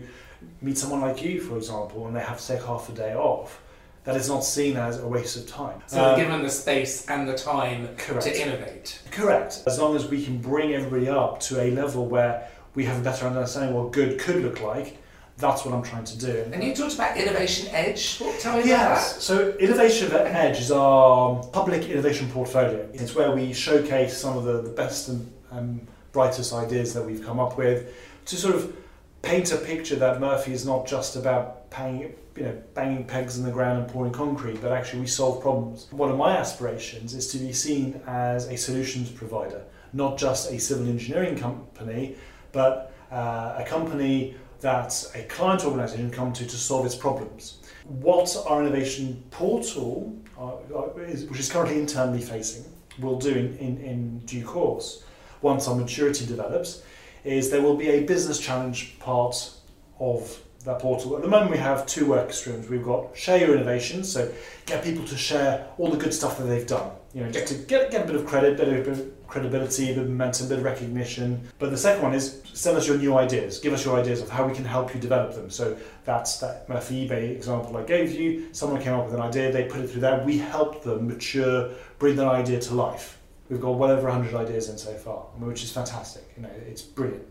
meet 0.61 0.77
someone 0.77 1.01
like 1.01 1.23
you, 1.23 1.39
for 1.41 1.57
example, 1.57 2.07
and 2.07 2.15
they 2.15 2.21
have 2.21 2.39
to 2.39 2.47
take 2.47 2.63
half 2.63 2.89
a 2.89 2.91
day 2.91 3.15
off, 3.15 3.61
that 4.03 4.15
is 4.15 4.29
not 4.29 4.43
seen 4.43 4.77
as 4.77 4.99
a 4.99 5.07
waste 5.07 5.35
of 5.37 5.47
time. 5.47 5.81
So, 5.87 6.03
Um, 6.03 6.19
given 6.19 6.41
the 6.43 6.49
space 6.49 7.05
and 7.09 7.27
the 7.27 7.33
time 7.37 7.89
correct. 7.97 8.23
to 8.25 8.41
innovate. 8.41 8.99
Correct. 9.11 9.63
As 9.67 9.79
long 9.79 9.95
as 9.95 10.07
we 10.07 10.23
can 10.23 10.37
bring 10.37 10.73
everybody 10.73 11.09
up 11.09 11.39
to 11.41 11.61
a 11.61 11.71
level 11.71 12.05
where 12.05 12.47
we 12.75 12.85
have 12.85 12.97
a 12.99 13.03
better 13.03 13.25
understanding 13.25 13.73
what 13.75 13.91
good 13.91 14.19
could 14.19 14.43
look 14.43 14.61
like, 14.61 14.97
that's 15.37 15.63
what 15.63 15.73
I'm 15.73 15.83
trying 15.83 16.05
to 16.05 16.17
do. 16.17 16.49
And 16.51 16.63
you 16.63 16.73
talked 16.73 16.95
about 16.95 17.15
Innovation 17.15 17.67
Edge. 17.71 18.17
What, 18.17 18.39
tell 18.39 18.53
me 18.53 18.61
about 18.61 18.67
Yes. 18.67 19.23
So 19.23 19.51
Innovation 19.57 20.11
Edge 20.11 20.59
is 20.59 20.71
our 20.71 21.43
public 21.53 21.87
innovation 21.89 22.29
portfolio. 22.31 22.89
It's 22.93 23.13
where 23.13 23.31
we 23.31 23.53
showcase 23.53 24.17
some 24.17 24.35
of 24.35 24.45
the, 24.45 24.61
the 24.63 24.69
best 24.69 25.09
and 25.09 25.31
um, 25.51 25.81
brightest 26.11 26.53
ideas 26.53 26.93
that 26.95 27.05
we've 27.05 27.23
come 27.23 27.39
up 27.39 27.57
with 27.57 27.93
to 28.25 28.35
sort 28.35 28.55
of 28.55 28.75
paint 29.21 29.51
a 29.51 29.57
picture 29.57 29.95
that 29.95 30.19
Murphy 30.19 30.53
is 30.53 30.65
not 30.65 30.87
just 30.87 31.15
about 31.15 31.69
paying, 31.69 32.15
you 32.35 32.43
know, 32.43 32.63
banging 32.73 33.05
pegs 33.05 33.37
in 33.37 33.45
the 33.45 33.51
ground 33.51 33.79
and 33.79 33.87
pouring 33.87 34.11
concrete, 34.11 34.59
but 34.59 34.71
actually 34.71 35.01
we 35.01 35.07
solve 35.07 35.41
problems. 35.41 35.87
One 35.91 36.09
of 36.09 36.17
my 36.17 36.35
aspirations 36.35 37.13
is 37.13 37.31
to 37.33 37.37
be 37.37 37.53
seen 37.53 38.01
as 38.07 38.47
a 38.47 38.57
solutions 38.57 39.11
provider, 39.11 39.63
not 39.93 40.17
just 40.17 40.51
a 40.51 40.59
civil 40.59 40.87
engineering 40.87 41.37
company, 41.37 42.15
but 42.51 42.93
uh, 43.11 43.55
a 43.57 43.63
company 43.67 44.35
that 44.61 45.11
a 45.15 45.23
client 45.23 45.63
organisation 45.65 46.09
come 46.11 46.33
to 46.33 46.45
to 46.45 46.55
solve 46.55 46.85
its 46.85 46.95
problems. 46.95 47.59
What 47.85 48.35
our 48.47 48.61
innovation 48.61 49.23
portal, 49.31 50.15
uh, 50.37 50.55
uh, 50.55 50.89
which 51.29 51.39
is 51.39 51.51
currently 51.51 51.79
internally 51.79 52.21
facing, 52.21 52.65
will 52.99 53.19
do 53.19 53.29
in, 53.29 53.57
in, 53.57 53.77
in 53.77 54.19
due 54.19 54.43
course, 54.43 55.03
once 55.41 55.67
our 55.67 55.75
maturity 55.75 56.25
develops, 56.25 56.83
is 57.23 57.49
there 57.49 57.61
will 57.61 57.77
be 57.77 57.89
a 57.89 58.03
business 58.03 58.39
challenge 58.39 58.97
part 58.99 59.51
of 59.99 60.41
that 60.65 60.79
portal. 60.79 61.15
At 61.15 61.21
the 61.21 61.27
moment, 61.27 61.51
we 61.51 61.57
have 61.57 61.85
two 61.85 62.05
work 62.05 62.33
streams. 62.33 62.69
We've 62.69 62.83
got 62.83 63.15
share 63.15 63.39
your 63.39 63.55
innovations, 63.55 64.11
so 64.11 64.31
get 64.65 64.83
people 64.83 65.05
to 65.05 65.17
share 65.17 65.67
all 65.77 65.89
the 65.89 65.97
good 65.97 66.13
stuff 66.13 66.37
that 66.37 66.45
they've 66.45 66.67
done. 66.67 66.91
You 67.13 67.23
know, 67.23 67.31
just 67.31 67.47
to 67.47 67.55
get, 67.55 67.91
get 67.91 68.03
a 68.03 68.07
bit 68.07 68.15
of 68.15 68.25
credit, 68.25 68.57
bit 68.57 68.87
of 68.87 69.16
credibility, 69.27 69.91
a 69.91 69.95
bit 69.95 70.03
of 70.03 70.09
momentum, 70.09 70.45
a 70.45 70.49
bit 70.49 70.57
of 70.59 70.63
recognition. 70.63 71.47
But 71.59 71.71
the 71.71 71.77
second 71.77 72.03
one 72.03 72.13
is 72.13 72.41
send 72.53 72.77
us 72.77 72.87
your 72.87 72.97
new 72.97 73.17
ideas. 73.17 73.59
Give 73.59 73.73
us 73.73 73.85
your 73.85 73.99
ideas 73.99 74.21
of 74.21 74.29
how 74.29 74.47
we 74.47 74.53
can 74.53 74.65
help 74.65 74.93
you 74.93 74.99
develop 74.99 75.35
them. 75.35 75.49
So 75.49 75.77
that's 76.05 76.39
that 76.39 76.67
Murphy 76.69 77.07
eBay 77.07 77.31
example 77.31 77.77
I 77.77 77.83
gave 77.83 78.13
you. 78.13 78.47
Someone 78.53 78.81
came 78.81 78.93
up 78.93 79.05
with 79.05 79.13
an 79.13 79.21
idea, 79.21 79.51
they 79.51 79.65
put 79.65 79.81
it 79.81 79.89
through 79.89 80.01
there. 80.01 80.23
We 80.23 80.37
helped 80.37 80.83
them 80.83 81.07
mature, 81.07 81.69
bring 81.99 82.15
that 82.15 82.27
idea 82.27 82.59
to 82.61 82.73
life. 82.73 83.17
We've 83.49 83.61
got 83.61 83.71
well 83.71 83.91
over 83.91 84.07
100 84.09 84.35
ideas 84.35 84.69
in 84.69 84.77
so 84.77 84.93
far, 84.93 85.19
which 85.37 85.63
is 85.63 85.71
fantastic. 85.71 86.23
You 86.35 86.43
know, 86.43 86.51
it's 86.67 86.81
brilliant. 86.81 87.25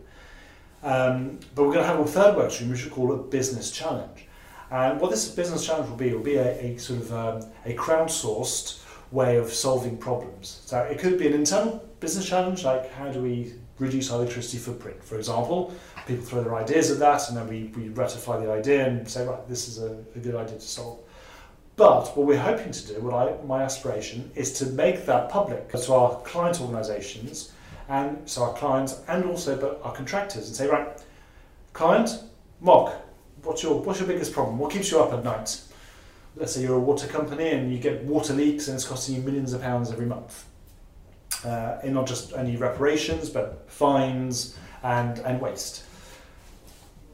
Um, 0.83 1.39
but 1.53 1.63
we're 1.63 1.73
going 1.73 1.85
to 1.85 1.91
have 1.91 1.99
a 1.99 2.05
third 2.05 2.35
work 2.35 2.51
stream, 2.51 2.69
which 2.69 2.85
we 2.85 2.91
call 2.91 3.11
a 3.13 3.17
business 3.17 3.71
challenge. 3.71 4.27
And 4.69 4.99
what 4.99 5.11
this 5.11 5.27
business 5.29 5.65
challenge 5.65 5.89
will 5.89 5.97
be, 5.97 6.13
will 6.13 6.23
be 6.23 6.35
a, 6.35 6.47
a 6.59 6.77
sort 6.77 7.01
of 7.01 7.13
um, 7.13 7.49
a 7.65 7.73
crowdsourced 7.75 8.83
way 9.11 9.37
of 9.37 9.51
solving 9.51 9.97
problems. 9.97 10.61
So 10.65 10.79
it 10.81 10.99
could 10.99 11.17
be 11.17 11.27
an 11.27 11.33
internal 11.33 11.86
business 11.99 12.27
challenge, 12.27 12.63
like 12.63 12.91
how 12.93 13.11
do 13.11 13.21
we 13.21 13.53
reduce 13.79 14.11
our 14.11 14.21
electricity 14.21 14.57
footprint, 14.57 15.03
for 15.03 15.17
example. 15.17 15.73
People 16.07 16.25
throw 16.25 16.43
their 16.43 16.55
ideas 16.55 16.89
at 16.89 16.99
that, 16.99 17.27
and 17.27 17.37
then 17.37 17.47
we, 17.47 17.71
we 17.75 17.89
ratify 17.89 18.43
the 18.43 18.51
idea 18.51 18.87
and 18.87 19.07
say, 19.07 19.25
right, 19.25 19.47
this 19.47 19.67
is 19.67 19.81
a, 19.81 20.03
a 20.15 20.19
good 20.19 20.35
idea 20.35 20.55
to 20.55 20.61
solve. 20.61 20.99
But 21.75 22.17
what 22.17 22.25
we're 22.25 22.39
hoping 22.39 22.71
to 22.71 22.87
do, 22.87 22.99
what 23.01 23.13
I, 23.13 23.45
my 23.45 23.61
aspiration, 23.61 24.31
is 24.35 24.53
to 24.53 24.65
make 24.67 25.05
that 25.05 25.29
public 25.29 25.69
to 25.69 25.93
our 25.93 26.19
client 26.21 26.59
organisations, 26.59 27.51
and 27.87 28.17
so 28.27 28.43
our 28.43 28.53
clients 28.53 29.01
and 29.07 29.25
also 29.25 29.55
but 29.55 29.79
our 29.83 29.93
contractors, 29.93 30.47
and 30.47 30.55
say, 30.55 30.67
right, 30.67 30.87
client, 31.73 32.23
Mock, 32.59 32.95
what's 33.43 33.61
your 33.61 33.79
what's 33.81 33.99
your 33.99 34.07
biggest 34.07 34.33
problem? 34.33 34.57
What 34.57 34.71
keeps 34.71 34.89
you 34.89 34.99
up 34.99 35.13
at 35.13 35.23
night? 35.23 35.61
Let's 36.35 36.53
say 36.53 36.61
you're 36.61 36.75
a 36.75 36.79
water 36.79 37.07
company 37.07 37.49
and 37.49 37.71
you 37.71 37.79
get 37.79 38.03
water 38.03 38.33
leaks 38.33 38.67
and 38.67 38.75
it's 38.75 38.85
costing 38.85 39.15
you 39.15 39.21
millions 39.21 39.53
of 39.53 39.61
pounds 39.61 39.91
every 39.91 40.05
month. 40.05 40.45
Uh, 41.45 41.79
and 41.83 41.93
not 41.93 42.07
just 42.07 42.33
any 42.33 42.55
reparations, 42.55 43.29
but 43.29 43.69
fines 43.69 44.57
and, 44.83 45.19
and 45.19 45.39
waste. 45.39 45.83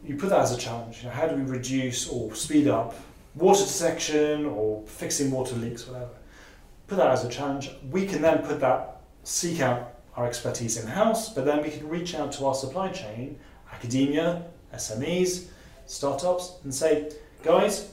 You 0.05 0.15
put 0.15 0.29
that 0.29 0.39
as 0.39 0.53
a 0.53 0.57
challenge. 0.57 0.99
You 0.99 1.05
know, 1.05 1.11
how 1.11 1.27
do 1.27 1.35
we 1.35 1.43
reduce 1.43 2.07
or 2.07 2.33
speed 2.35 2.67
up 2.67 2.95
water 3.35 3.63
dissection 3.63 4.45
or 4.45 4.83
fixing 4.85 5.31
water 5.31 5.55
leaks, 5.55 5.87
whatever? 5.87 6.11
Put 6.87 6.97
that 6.97 7.07
as 7.07 7.25
a 7.25 7.29
challenge. 7.29 7.71
We 7.89 8.05
can 8.05 8.21
then 8.21 8.39
put 8.39 8.59
that, 8.59 9.01
seek 9.23 9.61
out 9.61 9.95
our 10.15 10.25
expertise 10.25 10.77
in 10.77 10.87
house, 10.87 11.33
but 11.33 11.45
then 11.45 11.63
we 11.63 11.69
can 11.69 11.87
reach 11.87 12.15
out 12.15 12.31
to 12.33 12.45
our 12.45 12.53
supply 12.53 12.89
chain, 12.89 13.39
academia, 13.71 14.43
SMEs, 14.73 15.47
startups, 15.85 16.57
and 16.63 16.73
say, 16.73 17.11
guys, 17.41 17.91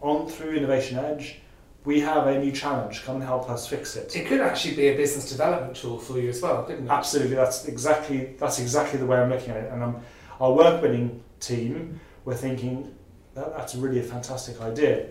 on 0.00 0.28
through 0.28 0.54
Innovation 0.54 0.98
Edge, 0.98 1.41
we 1.84 2.00
have 2.00 2.26
a 2.26 2.38
new 2.38 2.52
challenge. 2.52 3.02
Come 3.04 3.16
and 3.16 3.24
help 3.24 3.50
us 3.50 3.66
fix 3.66 3.96
it. 3.96 4.14
It 4.14 4.26
could 4.26 4.40
actually 4.40 4.76
be 4.76 4.88
a 4.88 4.96
business 4.96 5.30
development 5.30 5.76
tool 5.76 5.98
for 5.98 6.18
you 6.18 6.28
as 6.28 6.40
well, 6.40 6.62
couldn't 6.62 6.86
it? 6.86 6.90
Absolutely, 6.90 7.34
that's 7.34 7.66
exactly 7.66 8.34
that's 8.38 8.60
exactly 8.60 8.98
the 8.98 9.06
way 9.06 9.18
I'm 9.18 9.30
looking 9.30 9.50
at 9.50 9.64
it. 9.64 9.72
And 9.72 9.82
um, 9.82 10.00
our 10.40 10.52
work 10.52 10.80
winning 10.80 11.22
team, 11.40 12.00
we're 12.24 12.34
thinking 12.34 12.94
that, 13.34 13.56
that's 13.56 13.74
really 13.74 13.98
a 13.98 14.02
fantastic 14.02 14.60
idea. 14.60 15.08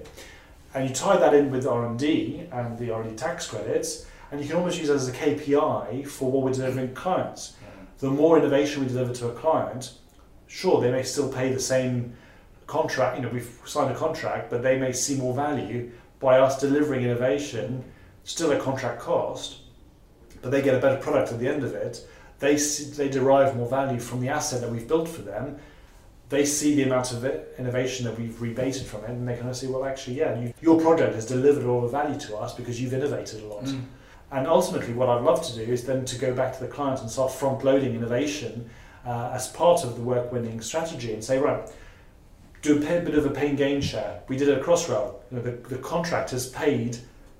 And 0.73 0.87
you 0.87 0.95
tie 0.95 1.17
that 1.17 1.33
in 1.33 1.51
with 1.51 1.67
R 1.67 1.85
and 1.85 1.99
D 1.99 2.47
and 2.51 2.77
the 2.77 2.91
R 2.91 3.01
and 3.01 3.09
D 3.11 3.15
tax 3.17 3.47
credits, 3.47 4.05
and 4.31 4.39
you 4.39 4.47
can 4.47 4.55
almost 4.55 4.79
use 4.79 4.87
that 4.87 4.95
as 4.95 5.09
a 5.09 5.11
KPI 5.11 6.07
for 6.07 6.31
what 6.31 6.43
we're 6.43 6.53
delivering 6.53 6.89
to 6.89 6.93
clients. 6.93 7.55
The 7.99 8.09
more 8.09 8.39
innovation 8.39 8.81
we 8.81 8.87
deliver 8.87 9.13
to 9.15 9.27
a 9.27 9.33
client, 9.33 9.93
sure 10.47 10.81
they 10.81 10.91
may 10.91 11.03
still 11.03 11.31
pay 11.31 11.53
the 11.53 11.59
same 11.59 12.15
contract. 12.65 13.17
You 13.17 13.23
know, 13.23 13.29
we've 13.29 13.59
signed 13.65 13.91
a 13.91 13.95
contract, 13.95 14.49
but 14.49 14.63
they 14.63 14.79
may 14.79 14.93
see 14.93 15.17
more 15.17 15.35
value 15.35 15.91
by 16.21 16.39
us 16.39 16.59
delivering 16.59 17.03
innovation, 17.03 17.83
still 18.23 18.51
a 18.51 18.59
contract 18.59 19.01
cost, 19.01 19.57
but 20.41 20.51
they 20.51 20.61
get 20.61 20.75
a 20.75 20.79
better 20.79 21.01
product 21.01 21.31
at 21.31 21.39
the 21.39 21.47
end 21.47 21.63
of 21.63 21.73
it. 21.73 22.07
They 22.39 22.57
see, 22.57 22.85
they 22.91 23.09
derive 23.09 23.55
more 23.57 23.67
value 23.67 23.99
from 23.99 24.21
the 24.21 24.29
asset 24.29 24.61
that 24.61 24.71
we've 24.71 24.87
built 24.87 25.09
for 25.09 25.23
them. 25.23 25.57
They 26.29 26.45
see 26.45 26.75
the 26.75 26.83
amount 26.83 27.11
of 27.11 27.25
it, 27.25 27.53
innovation 27.59 28.05
that 28.05 28.17
we've 28.17 28.41
rebated 28.41 28.85
from 28.85 29.03
it, 29.03 29.09
and 29.09 29.27
they 29.27 29.35
kind 29.35 29.49
of 29.49 29.57
say, 29.57 29.67
well, 29.67 29.83
actually, 29.83 30.17
yeah, 30.19 30.39
you, 30.39 30.53
your 30.61 30.79
project 30.79 31.13
has 31.15 31.25
delivered 31.25 31.65
all 31.65 31.81
the 31.81 31.89
value 31.89 32.17
to 32.21 32.37
us 32.37 32.53
because 32.53 32.79
you've 32.79 32.93
innovated 32.93 33.43
a 33.43 33.47
lot. 33.47 33.65
Mm. 33.65 33.83
And 34.31 34.47
ultimately, 34.47 34.93
what 34.93 35.09
I'd 35.09 35.23
love 35.23 35.45
to 35.45 35.53
do 35.53 35.61
is 35.61 35.83
then 35.83 36.05
to 36.05 36.17
go 36.17 36.33
back 36.33 36.53
to 36.53 36.63
the 36.63 36.69
client 36.69 37.01
and 37.01 37.11
start 37.11 37.33
front 37.33 37.65
loading 37.65 37.95
innovation 37.95 38.69
uh, 39.05 39.31
as 39.33 39.49
part 39.49 39.83
of 39.83 39.95
the 39.95 40.01
work 40.01 40.31
winning 40.31 40.61
strategy 40.61 41.13
and 41.13 41.21
say, 41.21 41.37
right, 41.37 41.69
do 42.61 42.77
a 42.77 42.79
bit 42.79 43.15
of 43.15 43.25
a 43.25 43.29
pain 43.31 43.55
gain 43.55 43.81
share. 43.81 44.21
We 44.29 44.37
did 44.37 44.47
a 44.49 44.61
Crossrail. 44.61 45.20
You 45.31 45.37
know, 45.37 45.43
the, 45.43 45.51
the 45.51 45.77
contractors 45.77 46.49
paid 46.49 46.97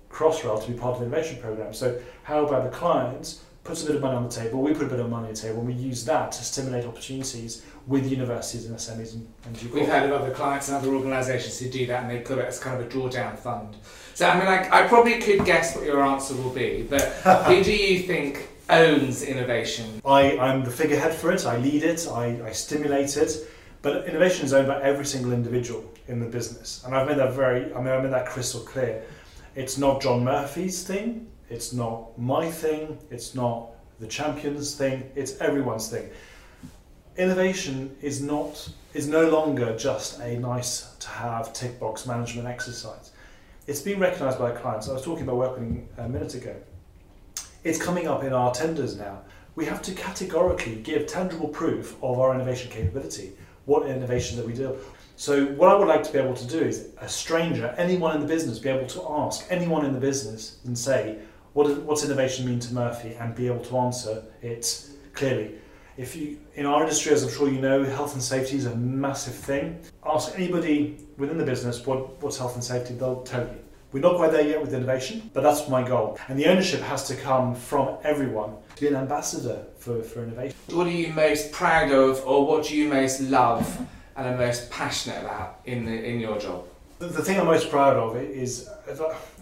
Crossrail 0.10 0.64
to 0.64 0.72
be 0.72 0.78
part 0.78 0.94
of 0.94 1.00
the 1.00 1.06
innovation 1.06 1.42
program. 1.42 1.74
So 1.74 2.00
how 2.24 2.46
about 2.46 2.70
the 2.70 2.76
clients 2.76 3.44
puts 3.64 3.84
a 3.84 3.86
bit 3.86 3.96
of 3.96 4.02
money 4.02 4.16
on 4.16 4.24
the 4.24 4.30
table, 4.30 4.62
we 4.62 4.74
put 4.74 4.88
a 4.88 4.90
bit 4.90 5.00
of 5.00 5.10
money 5.10 5.28
on 5.28 5.34
the 5.34 5.40
table, 5.40 5.60
and 5.60 5.68
we 5.68 5.74
use 5.74 6.04
that 6.06 6.32
to 6.32 6.44
stimulate 6.44 6.86
opportunities 6.86 7.64
with 7.86 8.10
universities 8.10 8.66
and 8.66 8.76
SMEs 8.76 9.14
and, 9.14 9.28
and 9.46 9.72
We've 9.72 9.88
heard 9.88 10.10
of 10.10 10.20
other 10.20 10.34
clients 10.34 10.68
and 10.68 10.78
other 10.78 10.90
organisations 10.94 11.60
who 11.60 11.70
do 11.70 11.86
that 11.88 12.04
and 12.04 12.12
they 12.12 12.20
put 12.20 12.38
it 12.38 12.46
as 12.46 12.60
kind 12.60 12.80
of 12.80 12.88
a 12.88 12.90
drawdown 12.90 13.38
fund. 13.38 13.76
So, 14.14 14.28
I 14.28 14.38
mean, 14.38 14.48
I, 14.48 14.84
I 14.84 14.88
probably 14.88 15.20
could 15.20 15.46
guess 15.46 15.76
what 15.76 15.86
your 15.86 16.04
answer 16.04 16.36
will 16.36 16.52
be, 16.52 16.88
but 16.90 17.02
who 17.48 17.64
do 17.64 17.76
you 17.76 18.00
think 18.00 18.50
owns 18.70 19.24
innovation? 19.24 20.02
I, 20.06 20.38
I'm 20.38 20.64
the 20.64 20.72
figurehead 20.72 21.14
for 21.14 21.32
it, 21.32 21.46
I 21.46 21.58
lead 21.58 21.84
it, 21.84 22.08
I, 22.08 22.42
I 22.46 22.52
stimulate 22.52 23.18
it, 23.18 23.48
but 23.82 24.08
innovation 24.08 24.46
is 24.46 24.54
owned 24.54 24.68
by 24.68 24.82
every 24.82 25.06
single 25.06 25.34
individual 25.34 25.84
in 26.08 26.20
the 26.20 26.26
business. 26.26 26.84
And 26.86 26.96
I've 26.96 27.08
made 27.08 27.18
that 27.18 27.34
very, 27.34 27.74
I 27.74 27.78
mean, 27.78 27.88
I've 27.88 28.04
made 28.04 28.14
that 28.14 28.26
crystal 28.28 28.62
clear. 28.62 29.04
It's 29.56 29.78
not 29.78 30.02
John 30.02 30.24
Murphy's 30.24 30.84
thing, 30.84 31.28
it's 31.50 31.74
not 31.74 32.18
my 32.18 32.50
thing, 32.50 32.98
it's 33.10 33.36
not 33.36 33.72
the 34.00 34.08
champion's 34.08 34.76
thing, 34.76 35.10
it's 35.16 35.40
everyone's 35.42 35.90
thing. 35.90 36.10
Innovation 37.18 37.96
is 38.02 38.22
not 38.22 38.70
is 38.94 39.08
no 39.08 39.30
longer 39.30 39.76
just 39.78 40.20
a 40.20 40.38
nice 40.40 40.96
to 41.00 41.08
have 41.08 41.54
tick 41.54 41.80
box 41.80 42.06
management 42.06 42.48
exercise. 42.48 43.12
It's 43.68 43.82
been 43.82 44.00
recognised 44.00 44.40
by 44.40 44.52
clients. 44.52 44.90
I 44.90 44.94
was 44.94 45.04
talking 45.04 45.24
about 45.24 45.38
working 45.38 45.88
a 45.98 46.10
minute 46.10 46.34
ago. 46.34 46.56
It's 47.64 47.82
coming 47.82 48.08
up 48.08 48.24
in 48.24 48.34
our 48.34 48.54
tenders 48.54 48.98
now. 48.98 49.22
We 49.56 49.66
have 49.66 49.82
to 49.84 49.94
categorically 49.94 50.76
give 50.76 51.08
tangible 51.08 51.48
proof 51.48 51.96
of 52.02 52.20
our 52.20 52.34
innovation 52.34 52.72
capability, 52.72 53.34
what 53.66 53.86
innovation 53.86 54.38
that 54.38 54.48
we 54.48 54.54
do. 54.54 54.78
So 55.22 55.46
what 55.46 55.70
I 55.70 55.76
would 55.76 55.88
like 55.88 56.02
to 56.02 56.12
be 56.12 56.18
able 56.18 56.34
to 56.34 56.48
do 56.48 56.58
is 56.58 56.88
a 57.00 57.08
stranger, 57.08 57.76
anyone 57.78 58.16
in 58.16 58.22
the 58.22 58.28
business, 58.28 58.58
be 58.58 58.70
able 58.70 58.88
to 58.88 59.08
ask 59.08 59.46
anyone 59.52 59.86
in 59.86 59.94
the 59.94 60.00
business 60.00 60.58
and 60.66 60.76
say, 60.76 61.20
what 61.54 61.68
does, 61.68 61.78
what's 61.78 62.04
innovation 62.04 62.48
mean 62.48 62.60
to 62.62 62.74
Murphy, 62.74 63.14
and 63.20 63.36
be 63.36 63.46
able 63.46 63.64
to 63.66 63.78
answer 63.78 64.24
it 64.42 64.90
clearly. 65.14 65.52
If 65.96 66.16
you, 66.16 66.40
in 66.56 66.66
our 66.66 66.82
industry, 66.82 67.12
as 67.12 67.22
I'm 67.24 67.30
sure 67.30 67.48
you 67.48 67.62
know, 67.62 67.84
health 67.84 68.16
and 68.16 68.24
safety 68.24 68.58
is 68.58 68.66
a 68.66 68.76
massive 68.76 69.36
thing. 69.36 69.80
Ask 70.04 70.34
anybody 70.34 70.98
within 71.18 71.38
the 71.38 71.46
business 71.46 71.86
what, 71.86 72.20
what's 72.24 72.40
health 72.40 72.56
and 72.56 72.64
safety, 72.64 72.96
they'll 72.96 73.22
tell 73.22 73.44
you. 73.44 73.60
We're 73.92 74.00
not 74.00 74.16
quite 74.16 74.32
there 74.32 74.48
yet 74.48 74.60
with 74.60 74.74
innovation, 74.74 75.30
but 75.36 75.44
that's 75.44 75.70
my 75.70 75.88
goal. 75.88 76.18
And 76.30 76.40
the 76.40 76.48
ownership 76.48 76.82
has 76.82 77.08
to 77.10 77.16
come 77.16 77.54
from 77.54 78.00
everyone 78.04 78.56
to 78.76 78.82
be 78.82 78.88
an 78.88 78.96
ambassador 78.96 79.68
for, 79.78 80.02
for 80.02 80.24
innovation. 80.24 80.58
What 80.72 80.88
are 80.88 80.90
you 80.90 81.14
most 81.14 81.52
proud 81.52 81.92
of, 81.92 82.26
or 82.26 82.48
what 82.48 82.66
do 82.66 82.76
you 82.76 82.90
most 82.90 83.22
love 83.22 83.86
and 84.26 84.36
are 84.36 84.38
most 84.38 84.70
passionate 84.70 85.22
about 85.22 85.60
in 85.66 85.86
the, 85.86 85.92
in 85.92 86.20
your 86.20 86.38
job? 86.38 86.66
The, 87.00 87.10
thing 87.10 87.40
I'm 87.40 87.48
most 87.48 87.72
proud 87.72 87.98
of 87.98 88.16
is, 88.16 88.70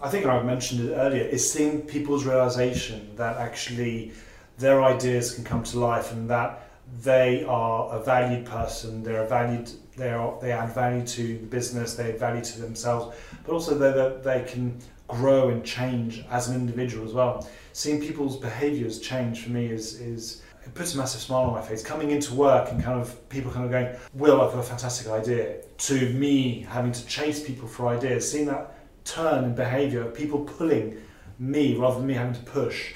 I 0.01 0.07
think 0.07 0.25
I've 0.25 0.45
mentioned 0.45 0.89
it 0.89 0.93
earlier, 0.93 1.23
is 1.23 1.51
seeing 1.51 1.81
people's 1.81 2.23
realization 2.25 3.11
that 3.17 3.37
actually 3.37 4.13
their 4.57 4.81
ideas 4.81 5.35
can 5.35 5.43
come 5.43 5.63
to 5.63 5.79
life 5.79 6.13
and 6.13 6.29
that 6.29 6.69
they 7.01 7.43
are 7.43 7.93
a 7.93 8.01
valued 8.01 8.45
person, 8.45 9.03
they're 9.03 9.23
a 9.23 9.27
valued, 9.27 9.69
they 9.97 10.11
are, 10.11 10.39
they 10.41 10.53
add 10.53 10.73
value 10.73 11.05
to 11.05 11.37
the 11.37 11.47
business, 11.47 11.95
they 11.95 12.13
add 12.13 12.19
value 12.19 12.41
to 12.41 12.61
themselves, 12.61 13.15
but 13.45 13.51
also 13.51 13.77
that 13.77 14.23
they, 14.23 14.39
they 14.39 14.49
can 14.49 14.79
grow 15.09 15.49
and 15.49 15.65
change 15.65 16.23
as 16.29 16.47
an 16.47 16.55
individual 16.55 17.05
as 17.05 17.13
well. 17.13 17.45
Seeing 17.73 17.99
people's 17.99 18.37
behaviours 18.37 18.99
change 18.99 19.41
for 19.41 19.49
me 19.49 19.65
is 19.65 19.99
is 19.99 20.41
it 20.65 20.73
puts 20.73 20.93
a 20.93 20.97
massive 20.97 21.21
smile 21.21 21.43
on 21.43 21.53
my 21.53 21.61
face. 21.61 21.83
Coming 21.83 22.11
into 22.11 22.33
work 22.33 22.71
and 22.71 22.83
kind 22.83 22.99
of 22.99 23.29
people 23.29 23.51
kind 23.51 23.65
of 23.65 23.71
going, 23.71 23.95
Will, 24.13 24.41
I've 24.41 24.51
got 24.51 24.59
a 24.59 24.63
fantastic 24.63 25.07
idea, 25.07 25.57
to 25.77 26.09
me 26.13 26.61
having 26.61 26.91
to 26.91 27.05
chase 27.05 27.41
people 27.45 27.67
for 27.67 27.87
ideas, 27.87 28.29
seeing 28.29 28.45
that 28.47 28.75
turn 29.05 29.45
in 29.45 29.55
behaviour, 29.55 30.05
people 30.05 30.39
pulling 30.39 30.97
me 31.39 31.75
rather 31.75 31.97
than 31.97 32.07
me 32.07 32.13
having 32.13 32.33
to 32.33 32.41
push. 32.41 32.93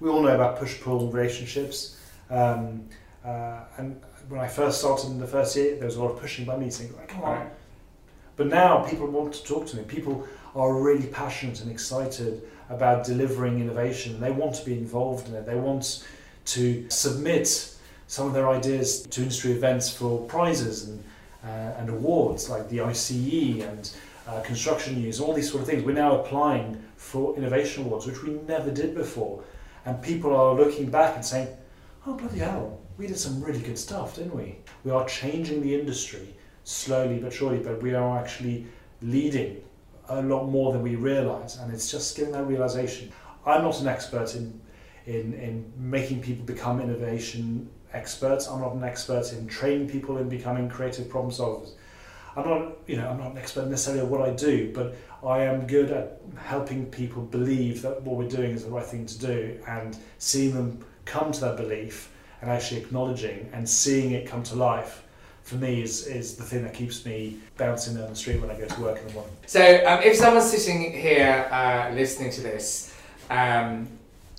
We 0.00 0.10
all 0.10 0.22
know 0.22 0.34
about 0.34 0.58
push 0.58 0.80
pull 0.80 1.10
relationships. 1.10 1.96
Um, 2.30 2.88
uh, 3.24 3.60
and 3.78 4.00
when 4.28 4.40
I 4.40 4.48
first 4.48 4.78
started 4.80 5.10
in 5.10 5.18
the 5.18 5.26
first 5.26 5.56
year, 5.56 5.76
there 5.76 5.86
was 5.86 5.96
a 5.96 6.02
lot 6.02 6.12
of 6.12 6.20
pushing 6.20 6.44
by 6.44 6.56
me 6.56 6.70
saying, 6.70 6.94
like, 6.96 7.08
come 7.08 7.22
on. 7.22 7.50
But 8.36 8.48
now 8.48 8.84
people 8.84 9.06
want 9.06 9.32
to 9.34 9.44
talk 9.44 9.66
to 9.68 9.76
me. 9.76 9.82
People 9.84 10.26
are 10.54 10.80
really 10.80 11.06
passionate 11.06 11.60
and 11.60 11.70
excited 11.70 12.42
about 12.68 13.04
delivering 13.04 13.60
innovation. 13.60 14.20
They 14.20 14.30
want 14.30 14.54
to 14.56 14.64
be 14.64 14.74
involved 14.74 15.28
in 15.28 15.34
it. 15.34 15.46
They 15.46 15.56
want 15.56 16.06
to 16.48 16.88
submit 16.88 17.74
some 18.06 18.26
of 18.26 18.32
their 18.32 18.48
ideas 18.48 19.02
to 19.02 19.20
industry 19.20 19.52
events 19.52 19.92
for 19.92 20.24
prizes 20.26 20.88
and, 20.88 21.04
uh, 21.44 21.78
and 21.78 21.90
awards 21.90 22.48
like 22.48 22.68
the 22.70 22.80
ICE 22.80 23.60
and 23.60 23.92
uh, 24.26 24.40
construction 24.40 25.00
news, 25.00 25.20
all 25.20 25.34
these 25.34 25.50
sort 25.50 25.62
of 25.62 25.68
things. 25.68 25.82
We're 25.82 25.92
now 25.92 26.20
applying 26.20 26.82
for 26.96 27.36
innovation 27.36 27.84
awards, 27.84 28.06
which 28.06 28.22
we 28.22 28.30
never 28.48 28.70
did 28.70 28.94
before. 28.94 29.44
And 29.84 30.00
people 30.02 30.34
are 30.34 30.54
looking 30.54 30.90
back 30.90 31.16
and 31.16 31.24
saying, 31.24 31.48
oh, 32.06 32.14
bloody 32.14 32.38
hell, 32.38 32.80
we 32.96 33.06
did 33.06 33.18
some 33.18 33.42
really 33.42 33.60
good 33.60 33.78
stuff, 33.78 34.16
didn't 34.16 34.34
we? 34.34 34.56
We 34.84 34.90
are 34.90 35.06
changing 35.06 35.62
the 35.62 35.78
industry 35.78 36.34
slowly 36.64 37.18
but 37.18 37.32
surely, 37.32 37.58
but 37.58 37.82
we 37.82 37.94
are 37.94 38.18
actually 38.18 38.66
leading 39.02 39.62
a 40.08 40.22
lot 40.22 40.44
more 40.44 40.72
than 40.72 40.82
we 40.82 40.96
realize. 40.96 41.56
And 41.56 41.72
it's 41.72 41.90
just 41.90 42.16
getting 42.16 42.32
that 42.32 42.46
realization. 42.46 43.12
I'm 43.44 43.62
not 43.62 43.80
an 43.80 43.88
expert 43.88 44.34
in 44.34 44.60
in, 45.08 45.32
in 45.34 45.72
making 45.76 46.20
people 46.20 46.44
become 46.44 46.80
innovation 46.80 47.68
experts. 47.92 48.46
I'm 48.46 48.60
not 48.60 48.74
an 48.74 48.84
expert 48.84 49.32
in 49.32 49.46
training 49.46 49.88
people 49.88 50.18
in 50.18 50.28
becoming 50.28 50.68
creative 50.68 51.08
problem 51.08 51.32
solvers. 51.32 51.70
I'm 52.36 52.46
not, 52.46 52.76
you 52.86 52.96
know, 52.96 53.08
I'm 53.08 53.18
not 53.18 53.32
an 53.32 53.38
expert 53.38 53.66
necessarily 53.68 54.02
at 54.02 54.08
what 54.08 54.20
I 54.20 54.30
do, 54.34 54.70
but 54.74 54.94
I 55.26 55.40
am 55.40 55.66
good 55.66 55.90
at 55.90 56.20
helping 56.36 56.86
people 56.86 57.22
believe 57.22 57.82
that 57.82 58.02
what 58.02 58.16
we're 58.16 58.28
doing 58.28 58.52
is 58.52 58.64
the 58.64 58.70
right 58.70 58.84
thing 58.84 59.06
to 59.06 59.18
do 59.18 59.58
and 59.66 59.96
seeing 60.18 60.54
them 60.54 60.84
come 61.06 61.32
to 61.32 61.40
that 61.40 61.56
belief 61.56 62.12
and 62.42 62.50
actually 62.50 62.80
acknowledging 62.80 63.48
and 63.52 63.68
seeing 63.68 64.12
it 64.12 64.26
come 64.26 64.42
to 64.44 64.54
life 64.54 65.02
for 65.42 65.56
me 65.56 65.82
is, 65.82 66.06
is 66.06 66.36
the 66.36 66.44
thing 66.44 66.62
that 66.62 66.74
keeps 66.74 67.06
me 67.06 67.38
bouncing 67.56 67.96
down 67.96 68.10
the 68.10 68.14
street 68.14 68.38
when 68.40 68.50
I 68.50 68.58
go 68.58 68.66
to 68.66 68.80
work 68.82 69.00
in 69.00 69.06
the 69.06 69.14
morning. 69.14 69.32
So 69.46 69.82
um, 69.86 70.02
if 70.02 70.14
someone's 70.14 70.50
sitting 70.50 70.92
here 70.92 71.48
uh, 71.50 71.90
listening 71.94 72.30
to 72.32 72.42
this 72.42 72.94
um, 73.30 73.88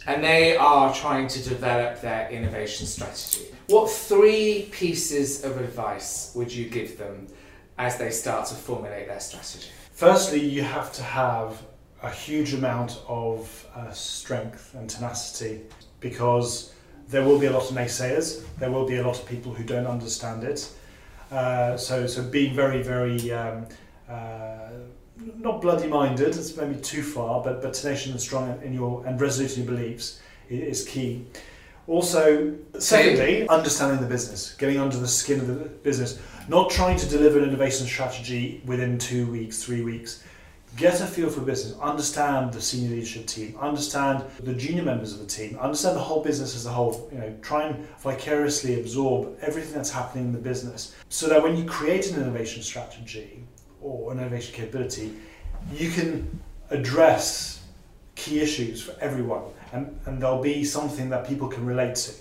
and 0.10 0.24
they 0.24 0.58
are 0.58 0.92
trying 0.92 1.28
to 1.28 1.40
develop 1.48 2.02
their 2.02 2.28
innovation 2.32 2.88
strategy. 2.88 3.46
What 3.68 3.92
three 3.92 4.68
pieces 4.72 5.44
of 5.44 5.62
advice 5.62 6.32
would 6.34 6.52
you 6.52 6.68
give 6.68 6.98
them 6.98 7.28
as 7.78 8.00
they 8.00 8.10
start 8.10 8.48
to 8.48 8.56
formulate 8.56 9.08
their 9.08 9.20
strategy? 9.20 9.70
Firstly, 9.92 10.44
you 10.44 10.64
have 10.64 10.92
to 10.94 11.04
have 11.04 11.62
a 12.02 12.10
huge 12.10 12.56
amount 12.56 13.00
of 13.08 13.68
uh, 13.76 13.92
strength 13.92 14.74
and 14.74 14.90
tenacity 14.90 15.62
because 16.00 16.74
there 17.08 17.24
will 17.24 17.38
be 17.38 17.46
a 17.46 17.52
lot 17.52 17.70
of 17.70 17.78
naysayers, 17.78 18.44
there 18.58 18.72
will 18.72 18.88
be 18.88 18.96
a 18.96 19.04
lot 19.06 19.20
of 19.20 19.28
people 19.28 19.54
who 19.54 19.64
don't 19.64 19.86
understand 19.86 20.44
it. 20.44 20.72
Uh, 21.32 21.78
so, 21.78 22.08
so 22.08 22.24
being 22.24 22.56
very, 22.56 22.82
very 22.82 23.32
um, 23.32 23.68
uh, 24.10 24.70
not 25.38 25.62
bloody 25.62 25.88
minded, 25.88 26.28
it's 26.28 26.56
maybe 26.56 26.76
too 26.76 27.04
far, 27.04 27.44
but, 27.44 27.62
but 27.62 27.74
tenacious 27.74 28.12
and 28.12 28.22
strong 28.22 28.60
in 28.64 28.74
your 28.74 29.06
and 29.06 29.20
resolute 29.20 29.58
in 29.58 29.64
your 29.64 29.74
beliefs 29.74 30.20
is, 30.50 30.86
key. 30.86 31.26
Also, 31.88 32.56
secondly, 32.78 33.48
understanding 33.50 34.00
the 34.00 34.08
business, 34.08 34.54
getting 34.56 34.80
under 34.80 34.98
the 34.98 35.08
skin 35.08 35.40
of 35.40 35.48
the 35.48 35.56
business, 35.56 36.20
not 36.48 36.70
trying 36.70 36.98
to 36.98 37.08
deliver 37.08 37.40
an 37.40 37.46
innovation 37.46 37.88
strategy 37.88 38.62
within 38.66 38.98
two 38.98 39.26
weeks, 39.32 39.64
three 39.64 39.82
weeks. 39.82 40.24
Get 40.78 41.02
a 41.02 41.06
feel 41.06 41.32
for 41.32 41.42
business, 41.42 41.78
understand 41.80 42.54
the 42.54 42.62
senior 42.62 42.92
leadership 42.92 43.26
team, 43.26 43.58
understand 43.60 44.24
the 44.40 44.54
junior 44.54 44.84
members 44.84 45.14
of 45.14 45.20
the 45.20 45.26
team, 45.26 45.58
understand 45.60 45.96
the 45.96 46.02
whole 46.02 46.24
business 46.24 46.56
as 46.56 46.68
a 46.68 46.72
whole. 46.72 47.10
You 47.12 47.18
know, 47.18 47.36
try 47.42 47.64
and 47.64 47.88
vicariously 48.00 48.80
absorb 48.80 49.36
everything 49.42 49.74
that's 49.74 49.90
happening 49.90 50.26
in 50.26 50.32
the 50.32 50.40
business, 50.40 50.96
so 51.10 51.28
that 51.28 51.42
when 51.42 51.58
you 51.58 51.66
create 51.66 52.12
an 52.12 52.22
innovation 52.22 52.62
strategy, 52.62 53.44
or 53.82 54.12
an 54.12 54.20
innovation 54.20 54.54
capability, 54.56 55.14
you 55.74 55.90
can 55.92 56.40
address 56.70 57.64
key 58.16 58.40
issues 58.40 58.82
for 58.82 59.00
everyone 59.00 59.44
and, 59.72 60.00
and 60.06 60.22
there'll 60.22 60.42
be 60.42 60.64
something 60.64 61.10
that 61.10 61.28
people 61.28 61.48
can 61.48 61.66
relate 61.66 61.96
to. 61.96 62.14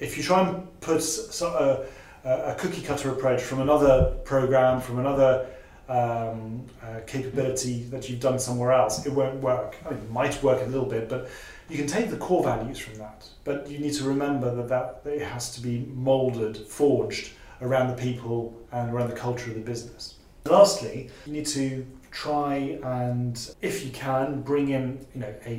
If 0.00 0.16
you 0.16 0.22
try 0.22 0.46
and 0.46 0.80
put 0.80 1.02
so, 1.02 1.48
uh, 1.48 1.86
a 2.24 2.54
cookie 2.54 2.82
cutter 2.82 3.10
approach 3.10 3.42
from 3.42 3.60
another 3.60 4.16
program, 4.24 4.80
from 4.80 4.98
another 4.98 5.46
um, 5.88 6.64
uh, 6.82 7.00
capability 7.06 7.84
that 7.84 8.08
you've 8.08 8.20
done 8.20 8.38
somewhere 8.38 8.72
else, 8.72 9.06
it 9.06 9.12
won't 9.12 9.40
work. 9.40 9.76
I 9.86 9.90
mean, 9.90 10.00
it 10.00 10.10
might 10.10 10.40
work 10.42 10.60
a 10.62 10.66
little 10.66 10.86
bit, 10.86 11.08
but 11.08 11.28
you 11.68 11.76
can 11.76 11.86
take 11.86 12.10
the 12.10 12.16
core 12.16 12.44
values 12.44 12.78
from 12.78 12.94
that. 12.98 13.26
But 13.44 13.68
you 13.68 13.78
need 13.78 13.94
to 13.94 14.04
remember 14.04 14.54
that, 14.54 15.04
that 15.04 15.12
it 15.12 15.22
has 15.22 15.52
to 15.54 15.60
be 15.60 15.86
molded, 15.94 16.56
forged 16.56 17.32
around 17.60 17.88
the 17.88 18.00
people 18.00 18.54
and 18.72 18.92
around 18.92 19.10
the 19.10 19.16
culture 19.16 19.50
of 19.50 19.56
the 19.56 19.62
business. 19.62 20.14
Lastly, 20.44 21.10
you 21.26 21.32
need 21.32 21.46
to 21.46 21.86
try 22.10 22.78
and, 22.82 23.54
if 23.60 23.84
you 23.84 23.90
can, 23.90 24.40
bring 24.42 24.70
in 24.70 25.06
you 25.14 25.20
know 25.20 25.34
a, 25.44 25.50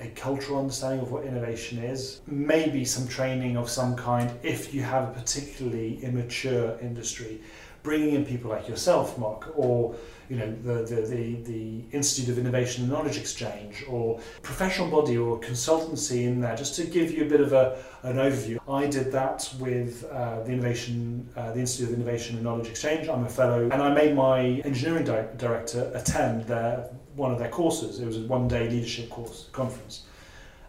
a, 0.00 0.04
a, 0.06 0.08
cultural 0.10 0.58
understanding 0.58 1.00
of 1.00 1.10
what 1.10 1.24
innovation 1.24 1.78
is. 1.78 2.20
Maybe 2.26 2.84
some 2.84 3.08
training 3.08 3.56
of 3.56 3.70
some 3.70 3.96
kind 3.96 4.30
if 4.42 4.74
you 4.74 4.82
have 4.82 5.08
a 5.08 5.12
particularly 5.12 6.02
immature 6.04 6.78
industry. 6.80 7.40
bringing 7.84 8.14
in 8.14 8.24
people 8.24 8.50
like 8.50 8.66
yourself, 8.66 9.16
Mark, 9.18 9.52
or 9.54 9.94
you 10.28 10.36
know 10.36 10.54
the, 10.62 10.82
the, 10.84 11.02
the, 11.02 11.34
the 11.42 11.82
Institute 11.92 12.30
of 12.30 12.38
Innovation 12.38 12.84
and 12.84 12.92
Knowledge 12.92 13.18
Exchange, 13.18 13.84
or 13.88 14.20
professional 14.42 14.88
body 14.88 15.16
or 15.16 15.40
consultancy 15.40 16.24
in 16.24 16.40
there, 16.40 16.56
just 16.56 16.74
to 16.76 16.84
give 16.84 17.10
you 17.10 17.24
a 17.24 17.28
bit 17.28 17.40
of 17.40 17.52
a, 17.52 17.76
an 18.02 18.16
overview. 18.16 18.58
I 18.68 18.86
did 18.86 19.12
that 19.12 19.52
with 19.58 20.04
uh, 20.10 20.42
the 20.42 20.52
Innovation, 20.52 21.28
uh, 21.36 21.52
the 21.52 21.60
Institute 21.60 21.92
of 21.92 21.94
Innovation 21.94 22.36
and 22.36 22.44
Knowledge 22.44 22.68
Exchange. 22.68 23.08
I'm 23.08 23.24
a 23.24 23.28
fellow, 23.28 23.62
and 23.64 23.74
I 23.74 23.92
made 23.92 24.14
my 24.14 24.40
engineering 24.64 25.04
di- 25.04 25.28
director 25.36 25.90
attend 25.94 26.44
their 26.44 26.88
one 27.16 27.30
of 27.30 27.38
their 27.38 27.50
courses. 27.50 28.00
It 28.00 28.06
was 28.06 28.16
a 28.16 28.22
one-day 28.22 28.68
leadership 28.68 29.08
course 29.10 29.48
conference, 29.52 30.04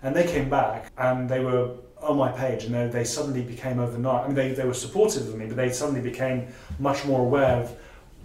and 0.04 0.16
they 0.16 0.28
came 0.28 0.50
back 0.50 0.92
and 0.98 1.28
they 1.28 1.40
were 1.40 1.76
on 2.02 2.18
my 2.18 2.32
page 2.32 2.66
and 2.66 2.74
they, 2.74 2.88
they 2.88 3.04
suddenly 3.04 3.42
became 3.42 3.80
overnight, 3.80 4.24
I 4.24 4.28
mean, 4.28 4.36
they, 4.36 4.52
they 4.52 4.66
were 4.66 4.74
supportive 4.74 5.28
of 5.28 5.36
me, 5.36 5.48
but 5.48 5.58
they 5.58 5.72
suddenly 5.72 6.02
became 6.02 6.48
much 6.80 7.06
more 7.06 7.22
aware 7.22 7.62
of 7.62 7.76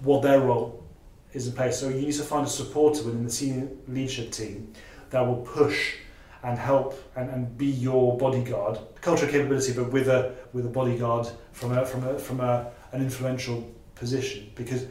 what 0.03 0.23
their 0.23 0.41
role 0.41 0.80
is 1.33 1.47
in 1.47 1.53
place. 1.53 1.79
So 1.79 1.89
you 1.89 2.03
need 2.03 2.13
to 2.15 2.23
find 2.23 2.47
a 2.47 2.51
supporter 2.51 3.03
within 3.05 3.25
the 3.25 3.31
senior 3.31 3.69
leadership 3.89 4.33
team 4.33 4.73
that 5.11 5.21
will 5.21 5.43
push 5.43 5.95
and 6.43 6.59
help 6.59 6.99
and, 7.17 7.29
and 7.31 7.59
be 7.59 7.67
your 7.67 8.17
bodyguard, 8.17 8.79
cultural 9.01 9.31
capability, 9.31 9.73
but 9.73 9.93
with 9.93 10.09
a 10.09 10.35
with 10.53 10.67
a 10.67 10.71
bodyguard 10.71 11.29
from 11.53 11.77
a 11.77 11.85
from 11.85 12.05
a 12.05 12.19
from 12.19 12.41
a, 12.41 12.71
an 12.93 13.03
influential 13.03 13.71
position 13.95 14.51
because 14.55 14.87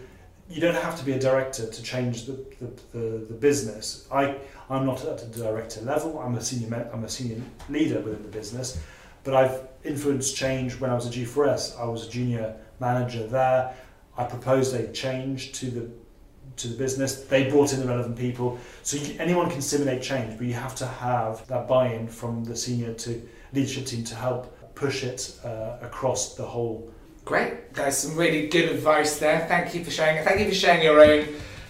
you 0.50 0.60
don't 0.60 0.76
have 0.76 0.98
to 0.98 1.06
be 1.06 1.14
a 1.14 1.20
director 1.20 1.68
to 1.68 1.84
change 1.84 2.26
the, 2.26 2.34
the, 2.60 2.98
the, 2.98 3.26
the 3.26 3.34
business. 3.34 4.08
I, 4.12 4.36
I'm 4.70 4.86
not 4.86 5.06
at 5.06 5.22
a 5.22 5.28
director 5.28 5.82
level, 5.82 6.20
I'm 6.20 6.36
a, 6.36 6.42
senior, 6.42 6.90
I'm 6.92 7.04
a 7.04 7.10
senior 7.10 7.40
leader 7.70 8.00
within 8.00 8.24
the 8.24 8.30
business, 8.30 8.80
but 9.24 9.36
I've 9.36 9.68
influenced 9.84 10.36
change 10.36 10.80
when 10.80 10.90
I 10.90 10.96
was 10.96 11.06
at 11.06 11.14
G4S. 11.14 11.80
I 11.80 11.86
was 11.86 12.08
a 12.08 12.10
junior 12.10 12.56
manager 12.80 13.28
there. 13.28 13.76
I 14.18 14.24
proposed 14.24 14.74
a 14.74 14.92
change 14.92 15.52
to 15.54 15.70
the 15.70 15.90
to 16.60 16.68
the 16.68 16.78
business. 16.78 17.24
They 17.24 17.50
brought 17.50 17.74
in 17.74 17.80
the 17.80 17.88
relevant 17.88 18.18
people. 18.18 18.60
So 18.84 18.98
you, 18.98 19.16
anyone 19.20 19.50
can 19.50 19.62
stimulate 19.62 20.02
change, 20.02 20.38
but 20.38 20.46
you 20.48 20.54
have 20.54 20.76
to 20.76 20.86
have 20.86 21.46
that 21.48 21.68
buy-in 21.68 22.08
from 22.08 22.44
the 22.44 22.56
senior 22.56 22.94
to 22.94 23.22
leadership 23.54 23.86
team 23.86 24.04
to 24.06 24.16
help 24.16 24.56
push 24.76 25.04
it 25.04 25.40
uh, 25.44 25.78
across 25.82 26.36
the 26.36 26.44
whole 26.44 26.92
Great. 27.30 27.76
There's 27.76 27.96
some 27.96 28.18
really 28.18 28.48
good 28.48 28.70
advice 28.70 29.20
there. 29.20 29.46
Thank 29.48 29.76
you 29.76 29.84
for 29.84 29.92
sharing. 29.92 30.24
Thank 30.24 30.40
you 30.40 30.50
for 30.50 30.56
sharing 30.56 30.82
your 30.82 31.00
own 31.00 31.28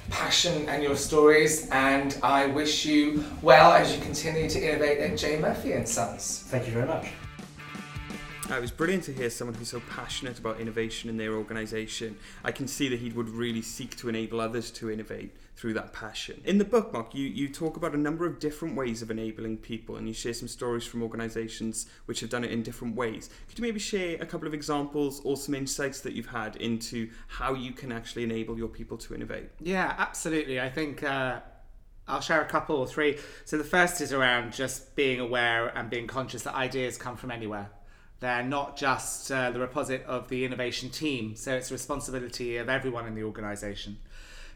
passion 0.10 0.70
and 0.70 0.82
your 0.82 0.96
stories. 0.96 1.70
And 1.70 2.18
I 2.24 2.46
wish 2.46 2.86
you 2.86 3.26
well 3.42 3.74
as 3.74 3.94
you 3.94 4.02
continue 4.02 4.50
to 4.50 4.58
innovate 4.58 5.00
at 5.00 5.18
J 5.18 5.38
Murphy 5.38 5.74
and 5.74 5.86
Sons. 5.86 6.46
Thank 6.48 6.66
you 6.66 6.72
very 6.72 6.88
much. 6.88 7.10
Uh, 8.50 8.56
it 8.56 8.62
was 8.62 8.72
brilliant 8.72 9.04
to 9.04 9.14
hear 9.14 9.30
someone 9.30 9.54
who's 9.54 9.70
so 9.70 9.82
passionate 9.91 10.39
about 10.39 10.60
innovation 10.60 11.08
in 11.08 11.18
their 11.18 11.36
organisation. 11.36 12.18
I 12.43 12.52
can 12.52 12.68
see 12.68 12.89
that 12.89 12.97
he 13.00 13.12
would 13.12 13.30
really 13.30 13.62
seek 13.62 13.95
to 13.97 14.10
enable 14.10 14.41
others 14.41 14.72
to 14.72 14.89
innovate 14.89 15.36
through 15.56 15.76
that 15.76 15.93
passion. 15.93 16.41
In 16.45 16.58
the 16.58 16.66
book, 16.66 16.91
Mark, 16.91 17.14
you, 17.14 17.28
you 17.28 17.47
talk 17.47 17.78
about 17.78 17.93
a 17.93 17.97
number 17.97 18.26
of 18.26 18.39
different 18.39 18.76
ways 18.76 19.04
of 19.04 19.12
enabling 19.12 19.58
people 19.58 19.97
and 19.97 20.08
you 20.08 20.16
share 20.16 20.34
some 20.34 20.47
stories 20.47 20.84
from 20.84 21.04
organisations 21.04 21.86
which 22.06 22.22
have 22.22 22.32
done 22.32 22.43
it 22.43 22.50
in 22.50 22.64
different 22.64 22.95
ways. 22.95 23.30
Could 23.47 23.60
you 23.60 23.62
maybe 23.62 23.80
share 23.80 24.18
a 24.20 24.26
couple 24.26 24.47
of 24.47 24.56
examples 24.56 25.22
or 25.24 25.38
some 25.38 25.54
insights 25.54 26.02
that 26.02 26.14
you've 26.14 26.26
had 26.26 26.56
into 26.56 27.08
how 27.28 27.54
you 27.54 27.72
can 27.72 27.91
actually 27.91 28.24
enable 28.24 28.58
your 28.58 28.70
people 28.70 28.97
to 28.97 29.14
innovate? 29.14 29.50
Yeah, 29.60 29.93
absolutely. 29.97 30.60
I 30.60 30.70
think. 30.70 31.04
Uh... 31.04 31.41
I'll 32.08 32.22
share 32.22 32.41
a 32.41 32.45
couple 32.45 32.76
or 32.78 32.88
three. 32.88 33.20
So 33.45 33.56
the 33.56 33.64
first 33.64 34.02
is 34.02 34.12
around 34.12 34.52
just 34.52 34.95
being 34.95 35.20
aware 35.20 35.68
and 35.68 35.91
being 35.91 36.08
conscious 36.08 36.41
that 36.41 36.56
ideas 36.56 36.97
come 36.97 37.16
from 37.16 37.30
anywhere. 37.30 37.70
They're 38.20 38.43
not 38.43 38.76
just 38.76 39.32
uh, 39.32 39.51
the 39.51 39.59
repository 39.59 40.05
of 40.05 40.28
the 40.28 40.43
innovation 40.43 40.89
team, 40.89 41.36
so 41.36 41.55
it's 41.55 41.72
a 41.72 41.74
responsibility 41.74 42.57
of 42.57 42.67
everyone 42.67 43.07
in 43.07 43.15
the 43.15 43.24
organisation. 43.24 43.97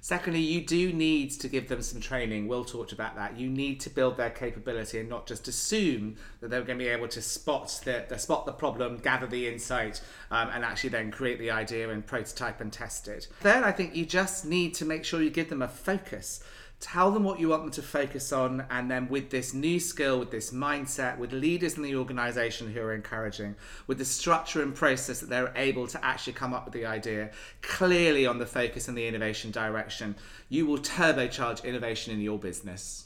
Secondly, 0.04 0.42
you 0.42 0.60
do 0.60 0.92
need 0.92 1.32
to 1.32 1.48
give 1.48 1.70
them 1.70 1.82
some 1.82 2.02
training. 2.02 2.50
We'll 2.50 2.66
talk 2.66 2.92
about 2.92 3.16
that. 3.16 3.40
You 3.40 3.50
need 3.50 3.80
to 3.80 3.90
build 3.90 4.18
their 4.18 4.32
capability 4.32 5.00
and 5.00 5.08
not 5.08 5.26
just 5.26 5.48
assume 5.48 6.18
that 6.42 6.50
they're 6.50 6.62
going 6.62 6.78
to 6.78 6.84
be 6.84 6.90
able 6.90 7.08
to 7.08 7.22
spot 7.22 7.80
the, 7.86 8.04
the 8.10 8.18
spot 8.18 8.46
the 8.46 8.52
problem, 8.52 8.98
gather 8.98 9.28
the 9.28 9.48
insight, 9.48 10.02
um, 10.30 10.50
and 10.50 10.66
actually 10.66 10.90
then 10.90 11.10
create 11.10 11.40
the 11.40 11.52
idea 11.52 11.90
and 11.90 12.06
prototype 12.06 12.60
and 12.60 12.74
test 12.74 13.08
it. 13.08 13.30
Then 13.44 13.64
I 13.64 13.72
think 13.72 13.96
you 13.96 14.06
just 14.06 14.44
need 14.44 14.74
to 14.74 14.84
make 14.84 15.06
sure 15.06 15.22
you 15.22 15.30
give 15.30 15.48
them 15.48 15.62
a 15.62 15.70
focus 15.70 16.44
tell 16.84 17.12
them 17.12 17.24
what 17.24 17.40
you 17.40 17.48
want 17.48 17.64
them 17.64 17.72
to 17.72 17.82
focus 17.82 18.34
on 18.34 18.66
and 18.70 18.92
then 18.92 19.08
with 19.08 19.30
this 19.30 19.54
new 19.54 19.80
skill 19.80 20.20
with 20.20 20.32
this 20.32 20.52
mindset 20.52 21.18
with 21.18 21.32
leaders 21.32 21.78
in 21.78 21.82
the 21.82 21.96
organization 21.96 22.70
who 22.74 22.82
are 22.82 22.94
encouraging 22.94 23.56
with 23.88 23.98
the 23.98 24.04
structure 24.04 24.62
and 24.62 24.76
process 24.76 25.22
that 25.22 25.30
they're 25.30 25.54
able 25.56 25.88
to 25.88 26.04
actually 26.04 26.34
come 26.34 26.54
up 26.54 26.66
with 26.66 26.74
the 26.74 26.86
idea 26.86 27.32
clearly 27.62 28.26
on 28.26 28.38
the 28.38 28.46
focus 28.46 28.90
and 28.90 28.98
the 28.98 29.08
innovation 29.08 29.50
direction 29.50 30.14
you 30.50 30.66
will 30.66 30.78
turbocharge 30.78 31.64
innovation 31.64 32.14
in 32.14 32.20
your 32.20 32.38
business 32.38 33.06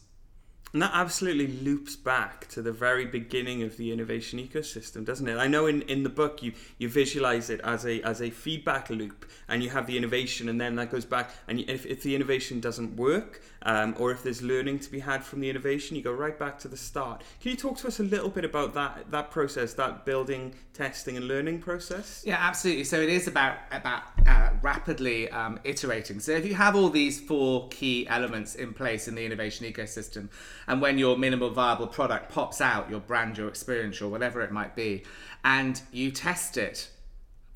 and 0.73 0.81
that 0.81 0.91
absolutely 0.93 1.47
loops 1.47 1.95
back 1.95 2.47
to 2.49 2.61
the 2.61 2.73
very 2.73 3.05
beginning 3.05 3.63
of 3.63 3.77
the 3.77 3.91
innovation 3.91 4.37
ecosystem, 4.37 5.05
doesn't 5.05 5.27
it? 5.27 5.37
I 5.37 5.47
know 5.47 5.65
in, 5.65 5.81
in 5.83 6.03
the 6.03 6.09
book 6.09 6.43
you, 6.43 6.51
you 6.77 6.89
visualize 6.89 7.49
it 7.49 7.61
as 7.63 7.85
a 7.85 8.01
as 8.01 8.21
a 8.21 8.29
feedback 8.29 8.89
loop, 8.89 9.25
and 9.47 9.63
you 9.63 9.69
have 9.69 9.87
the 9.87 9.97
innovation, 9.97 10.49
and 10.49 10.59
then 10.59 10.75
that 10.75 10.91
goes 10.91 11.05
back. 11.05 11.31
And 11.47 11.61
if, 11.61 11.85
if 11.85 12.03
the 12.03 12.15
innovation 12.15 12.59
doesn't 12.59 12.97
work, 12.97 13.41
um, 13.63 13.95
or 13.97 14.11
if 14.11 14.23
there's 14.23 14.41
learning 14.41 14.79
to 14.79 14.91
be 14.91 14.99
had 14.99 15.23
from 15.23 15.39
the 15.39 15.49
innovation, 15.49 15.95
you 15.95 16.01
go 16.01 16.11
right 16.11 16.37
back 16.37 16.59
to 16.59 16.67
the 16.67 16.77
start. 16.77 17.23
Can 17.41 17.51
you 17.51 17.57
talk 17.57 17.77
to 17.79 17.87
us 17.87 17.99
a 17.99 18.03
little 18.03 18.29
bit 18.29 18.45
about 18.45 18.73
that 18.73 19.11
that 19.11 19.31
process, 19.31 19.73
that 19.73 20.05
building, 20.05 20.53
testing, 20.73 21.17
and 21.17 21.27
learning 21.27 21.59
process? 21.59 22.23
Yeah, 22.25 22.37
absolutely. 22.39 22.83
So 22.83 22.99
it 23.01 23.09
is 23.09 23.27
about 23.27 23.57
about 23.71 24.03
uh, 24.27 24.51
rapidly 24.61 25.29
um, 25.31 25.59
iterating. 25.63 26.19
So 26.19 26.31
if 26.31 26.45
you 26.45 26.55
have 26.55 26.75
all 26.75 26.89
these 26.89 27.19
four 27.19 27.67
key 27.69 28.07
elements 28.07 28.55
in 28.55 28.73
place 28.73 29.07
in 29.07 29.15
the 29.15 29.25
innovation 29.25 29.65
ecosystem 29.65 30.29
and 30.67 30.81
when 30.81 30.97
your 30.97 31.17
minimal 31.17 31.49
viable 31.49 31.87
product 31.87 32.31
pops 32.31 32.61
out, 32.61 32.89
your 32.89 32.99
brand, 32.99 33.37
your 33.37 33.47
experience, 33.47 34.01
or 34.01 34.09
whatever 34.09 34.41
it 34.41 34.51
might 34.51 34.75
be, 34.75 35.03
and 35.43 35.81
you 35.91 36.11
test 36.11 36.57
it 36.57 36.89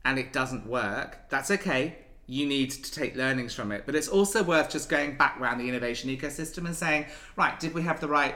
and 0.04 0.18
it 0.18 0.34
doesn't 0.34 0.66
work, 0.66 1.30
that's 1.30 1.52
okay. 1.52 1.98
You 2.28 2.46
need 2.46 2.72
to 2.72 2.92
take 2.92 3.16
learnings 3.16 3.54
from 3.54 3.72
it. 3.72 3.84
But 3.86 3.96
it's 3.96 4.08
also 4.08 4.44
worth 4.44 4.70
just 4.70 4.90
going 4.90 5.18
back 5.18 5.40
around 5.40 5.58
the 5.58 5.68
innovation 5.68 6.10
ecosystem 6.10 6.66
and 6.66 6.76
saying, 6.76 7.06
right, 7.36 7.60
did 7.60 7.74
we 7.74 7.82
have 7.82 8.00
the 8.00 8.08
right 8.08 8.36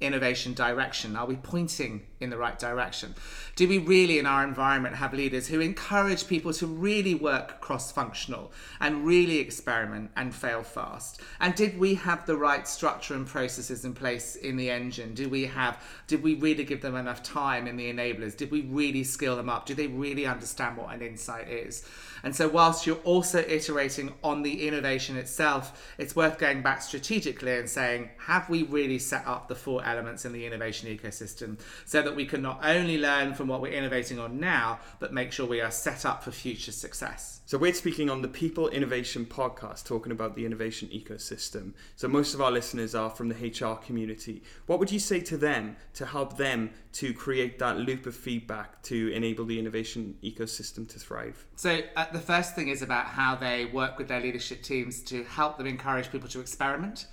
innovation 0.00 0.54
direction? 0.54 1.16
Are 1.16 1.26
we 1.26 1.36
pointing 1.36 2.06
in 2.20 2.30
the 2.30 2.36
right 2.36 2.58
direction? 2.58 3.14
Do 3.56 3.68
we 3.68 3.78
really, 3.78 4.18
in 4.18 4.26
our 4.26 4.44
environment, 4.44 4.96
have 4.96 5.12
leaders 5.12 5.48
who 5.48 5.60
encourage 5.60 6.26
people 6.26 6.52
to 6.54 6.66
really 6.66 7.14
work 7.14 7.60
cross 7.60 7.92
functional 7.92 8.52
and 8.80 9.06
really 9.06 9.38
experiment 9.38 10.10
and 10.16 10.34
fail 10.34 10.62
fast? 10.62 11.20
And 11.40 11.54
did 11.54 11.78
we 11.78 11.94
have 11.94 12.26
the 12.26 12.36
right 12.36 12.66
structure 12.66 13.14
and 13.14 13.26
processes 13.26 13.84
in 13.84 13.94
place 13.94 14.36
in 14.36 14.56
the 14.56 14.70
engine? 14.70 15.14
Do 15.14 15.28
we 15.28 15.46
have, 15.46 15.82
did 16.06 16.22
we 16.22 16.34
really 16.34 16.64
give 16.64 16.80
them 16.80 16.96
enough 16.96 17.22
time 17.22 17.66
in 17.66 17.76
the 17.76 17.92
enablers? 17.92 18.36
Did 18.36 18.50
we 18.50 18.62
really 18.62 19.04
skill 19.04 19.36
them 19.36 19.48
up? 19.48 19.66
Do 19.66 19.74
they 19.74 19.86
really 19.86 20.26
understand 20.26 20.76
what 20.76 20.94
an 20.94 21.02
insight 21.02 21.48
is? 21.48 21.84
And 22.22 22.36
so, 22.36 22.48
whilst 22.48 22.86
you're 22.86 22.96
also 22.96 23.38
iterating 23.38 24.12
on 24.22 24.42
the 24.42 24.68
innovation 24.68 25.16
itself, 25.16 25.94
it's 25.96 26.14
worth 26.14 26.38
going 26.38 26.62
back 26.62 26.82
strategically 26.82 27.56
and 27.56 27.68
saying, 27.68 28.10
have 28.18 28.48
we 28.50 28.64
really 28.64 28.98
set 28.98 29.26
up 29.26 29.48
the 29.48 29.54
four 29.54 29.82
elements 29.90 30.24
in 30.24 30.32
the 30.32 30.46
innovation 30.46 30.88
ecosystem 30.88 31.58
so 31.84 32.00
that 32.02 32.14
we 32.14 32.24
can 32.24 32.42
not 32.42 32.60
only 32.62 32.98
learn 32.98 33.34
from 33.34 33.48
what 33.48 33.60
we're 33.60 33.72
innovating 33.72 34.18
on 34.18 34.38
now, 34.38 34.78
but 34.98 35.12
make 35.12 35.32
sure 35.32 35.46
we 35.46 35.60
are 35.60 35.70
set 35.70 36.06
up 36.06 36.22
for 36.22 36.30
future 36.30 36.72
success? 36.72 37.40
So 37.50 37.58
we're 37.58 37.74
speaking 37.74 38.08
on 38.08 38.22
the 38.22 38.28
People 38.28 38.68
Innovation 38.68 39.26
podcast, 39.26 39.84
talking 39.84 40.12
about 40.12 40.36
the 40.36 40.46
innovation 40.46 40.88
ecosystem. 40.90 41.72
So 41.96 42.06
most 42.06 42.32
of 42.32 42.40
our 42.40 42.52
listeners 42.52 42.94
are 42.94 43.10
from 43.10 43.28
the 43.28 43.34
HR 43.34 43.74
community. 43.74 44.44
What 44.66 44.78
would 44.78 44.92
you 44.92 45.00
say 45.00 45.18
to 45.22 45.36
them 45.36 45.76
to 45.94 46.06
help 46.06 46.36
them 46.36 46.70
to 46.92 47.12
create 47.12 47.58
that 47.58 47.78
loop 47.78 48.06
of 48.06 48.14
feedback 48.14 48.80
to 48.84 49.12
enable 49.12 49.44
the 49.46 49.58
innovation 49.58 50.16
ecosystem 50.22 50.88
to 50.90 51.00
thrive? 51.00 51.44
So 51.56 51.80
uh, 51.96 52.06
the 52.12 52.20
first 52.20 52.54
thing 52.54 52.68
is 52.68 52.82
about 52.82 53.06
how 53.06 53.34
they 53.34 53.64
work 53.64 53.98
with 53.98 54.06
their 54.06 54.20
leadership 54.20 54.62
teams 54.62 55.00
to 55.04 55.24
help 55.24 55.58
them 55.58 55.66
encourage 55.66 56.12
people 56.12 56.28
to 56.28 56.40
experiment. 56.40 57.06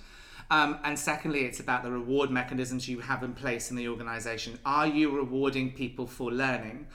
Um, 0.50 0.78
and 0.82 0.98
secondly, 0.98 1.40
it's 1.40 1.60
about 1.60 1.82
the 1.82 1.90
reward 1.90 2.30
mechanisms 2.30 2.88
you 2.88 3.00
have 3.00 3.22
in 3.22 3.34
place 3.34 3.70
in 3.70 3.76
the 3.76 3.88
organization. 3.88 4.58
Are 4.64 4.86
you 4.86 5.10
rewarding 5.10 5.72
people 5.72 6.06
for 6.06 6.32
learning? 6.32 6.86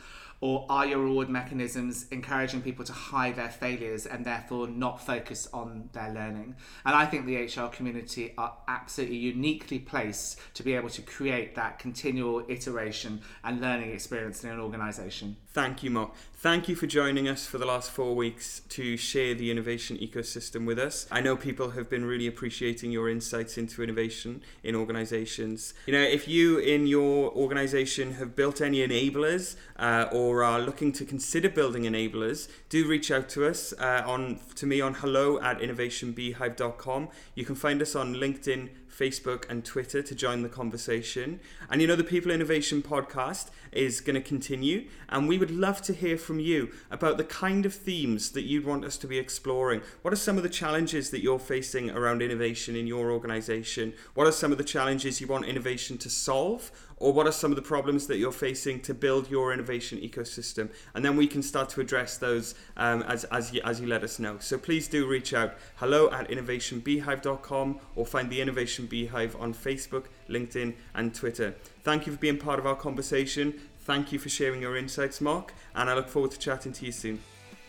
Or 0.43 0.65
are 0.67 0.85
your 0.85 0.99
reward 0.99 1.29
mechanisms 1.29 2.05
encouraging 2.11 2.63
people 2.63 2.83
to 2.83 2.91
hide 2.91 3.37
their 3.37 3.49
failures 3.49 4.05
and 4.05 4.25
therefore 4.25 4.67
not 4.67 5.01
focus 5.01 5.47
on 5.53 5.89
their 5.93 6.11
learning? 6.11 6.55
And 6.85 6.93
I 6.93 7.05
think 7.05 7.25
the 7.25 7.37
HR 7.37 7.69
community 7.69 8.33
are 8.37 8.53
absolutely 8.67 9.15
uniquely 9.15 9.79
placed 9.79 10.41
to 10.55 10.63
be 10.63 10.73
able 10.73 10.89
to 10.89 11.01
create 11.01 11.55
that 11.55 11.79
continual 11.79 12.43
iteration 12.49 13.21
and 13.45 13.61
learning 13.61 13.91
experience 13.91 14.43
in 14.43 14.49
an 14.49 14.59
organization. 14.59 15.37
Thank 15.53 15.81
you, 15.81 15.91
Mark. 15.91 16.11
Thank 16.43 16.67
you 16.67 16.75
for 16.75 16.87
joining 16.87 17.29
us 17.29 17.45
for 17.47 17.57
the 17.57 17.65
last 17.65 17.89
four 17.89 18.17
weeks 18.17 18.63
to 18.67 18.97
share 18.97 19.33
the 19.33 19.49
innovation 19.49 19.97
ecosystem 19.99 20.65
with 20.65 20.77
us. 20.77 21.07
I 21.09 21.21
know 21.21 21.37
people 21.37 21.69
have 21.69 21.89
been 21.89 22.03
really 22.03 22.27
appreciating 22.27 22.91
your 22.91 23.07
insights 23.07 23.57
into 23.57 23.81
innovation 23.81 24.41
in 24.61 24.75
organizations. 24.75 25.73
You 25.85 25.93
know, 25.93 26.01
if 26.01 26.27
you 26.27 26.57
in 26.57 26.85
your 26.85 27.31
organization 27.31 28.15
have 28.15 28.35
built 28.35 28.59
any 28.59 28.85
enablers 28.85 29.55
uh, 29.77 30.09
or 30.11 30.43
are 30.43 30.59
looking 30.59 30.91
to 30.91 31.05
consider 31.05 31.47
building 31.47 31.83
enablers, 31.83 32.49
do 32.67 32.85
reach 32.85 33.09
out 33.09 33.29
to 33.29 33.47
us 33.47 33.73
uh, 33.79 34.03
on 34.05 34.41
to 34.55 34.65
me 34.65 34.81
on 34.81 34.95
hello 34.95 35.39
at 35.39 35.59
innovationbeehive.com. 35.59 37.07
You 37.35 37.45
can 37.45 37.55
find 37.55 37.81
us 37.81 37.95
on 37.95 38.15
LinkedIn, 38.15 38.67
Facebook, 38.93 39.49
and 39.49 39.65
Twitter 39.65 40.01
to 40.01 40.15
join 40.15 40.41
the 40.41 40.49
conversation. 40.49 41.39
And 41.69 41.81
you 41.81 41.87
know, 41.87 41.95
the 41.95 42.03
People 42.03 42.31
Innovation 42.31 42.81
podcast 42.81 43.49
is 43.71 44.01
going 44.01 44.15
to 44.15 44.21
continue, 44.21 44.87
and 45.09 45.27
we 45.27 45.37
would 45.37 45.51
love 45.51 45.81
to 45.83 45.93
hear 45.93 46.17
from 46.17 46.39
you 46.39 46.71
about 46.91 47.17
the 47.17 47.23
kind 47.23 47.65
of 47.65 47.73
themes 47.73 48.31
that 48.31 48.43
you'd 48.43 48.65
want 48.65 48.85
us 48.85 48.97
to 48.97 49.07
be 49.07 49.17
exploring. 49.17 49.81
What 50.01 50.13
are 50.13 50.17
some 50.17 50.37
of 50.37 50.43
the 50.43 50.49
challenges 50.49 51.09
that 51.09 51.21
you're 51.21 51.39
facing 51.39 51.89
around 51.89 52.21
innovation 52.21 52.75
in 52.75 52.87
your 52.87 53.11
organization? 53.11 53.93
What 54.13 54.27
are 54.27 54.31
some 54.31 54.51
of 54.51 54.57
the 54.57 54.63
challenges 54.63 55.19
you 55.19 55.27
want 55.27 55.45
innovation 55.45 55.97
to 55.97 56.09
solve? 56.09 56.71
Or 57.03 57.11
what 57.11 57.27
are 57.27 57.33
some 57.33 57.51
of 57.51 57.57
the 57.57 57.61
problems 57.61 58.07
that 58.07 58.15
you're 58.15 58.31
facing 58.31 58.79
to 58.83 58.93
build 58.93 59.29
your 59.29 59.51
innovation 59.51 59.99
ecosystem? 59.99 60.69
And 60.95 61.03
then 61.03 61.17
we 61.17 61.27
can 61.27 61.43
start 61.43 61.67
to 61.71 61.81
address 61.81 62.17
those 62.17 62.55
um, 62.77 63.03
as, 63.03 63.25
as, 63.25 63.51
you, 63.51 63.59
as 63.65 63.81
you 63.81 63.87
let 63.87 64.05
us 64.05 64.19
know. 64.19 64.37
So 64.39 64.57
please 64.57 64.87
do 64.87 65.05
reach 65.05 65.33
out 65.33 65.55
hello 65.75 66.09
at 66.11 66.29
innovationbeehive.com 66.29 67.79
or 67.97 68.05
find 68.05 68.29
the 68.29 68.39
Innovation 68.39 68.85
Beehive 68.85 69.35
on 69.35 69.53
Facebook, 69.53 70.05
LinkedIn, 70.29 70.75
and 70.95 71.13
Twitter. 71.13 71.55
Thank 71.83 72.07
you 72.07 72.13
for 72.13 72.19
being 72.19 72.37
part 72.37 72.57
of 72.57 72.65
our 72.65 72.77
conversation. 72.77 73.59
Thank 73.81 74.13
you 74.13 74.17
for 74.17 74.29
sharing 74.29 74.61
your 74.61 74.77
insights, 74.77 75.19
Mark, 75.19 75.53
and 75.75 75.89
I 75.89 75.95
look 75.95 76.07
forward 76.07 76.31
to 76.31 76.39
chatting 76.39 76.71
to 76.71 76.85
you 76.85 76.93
soon. 76.93 77.21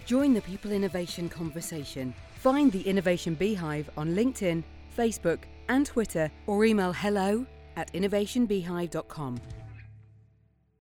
Join 0.06 0.32
the 0.34 0.42
People 0.42 0.70
Innovation 0.70 1.28
conversation. 1.28 2.14
Find 2.36 2.70
the 2.70 2.82
Innovation 2.82 3.34
Beehive 3.34 3.90
on 3.96 4.14
LinkedIn, 4.14 4.62
Facebook, 4.96 5.40
and 5.68 5.84
Twitter, 5.84 6.30
or 6.46 6.64
email 6.64 6.92
hello 6.92 7.44
at 7.76 7.92
innovationbeehive.com. 7.92 9.63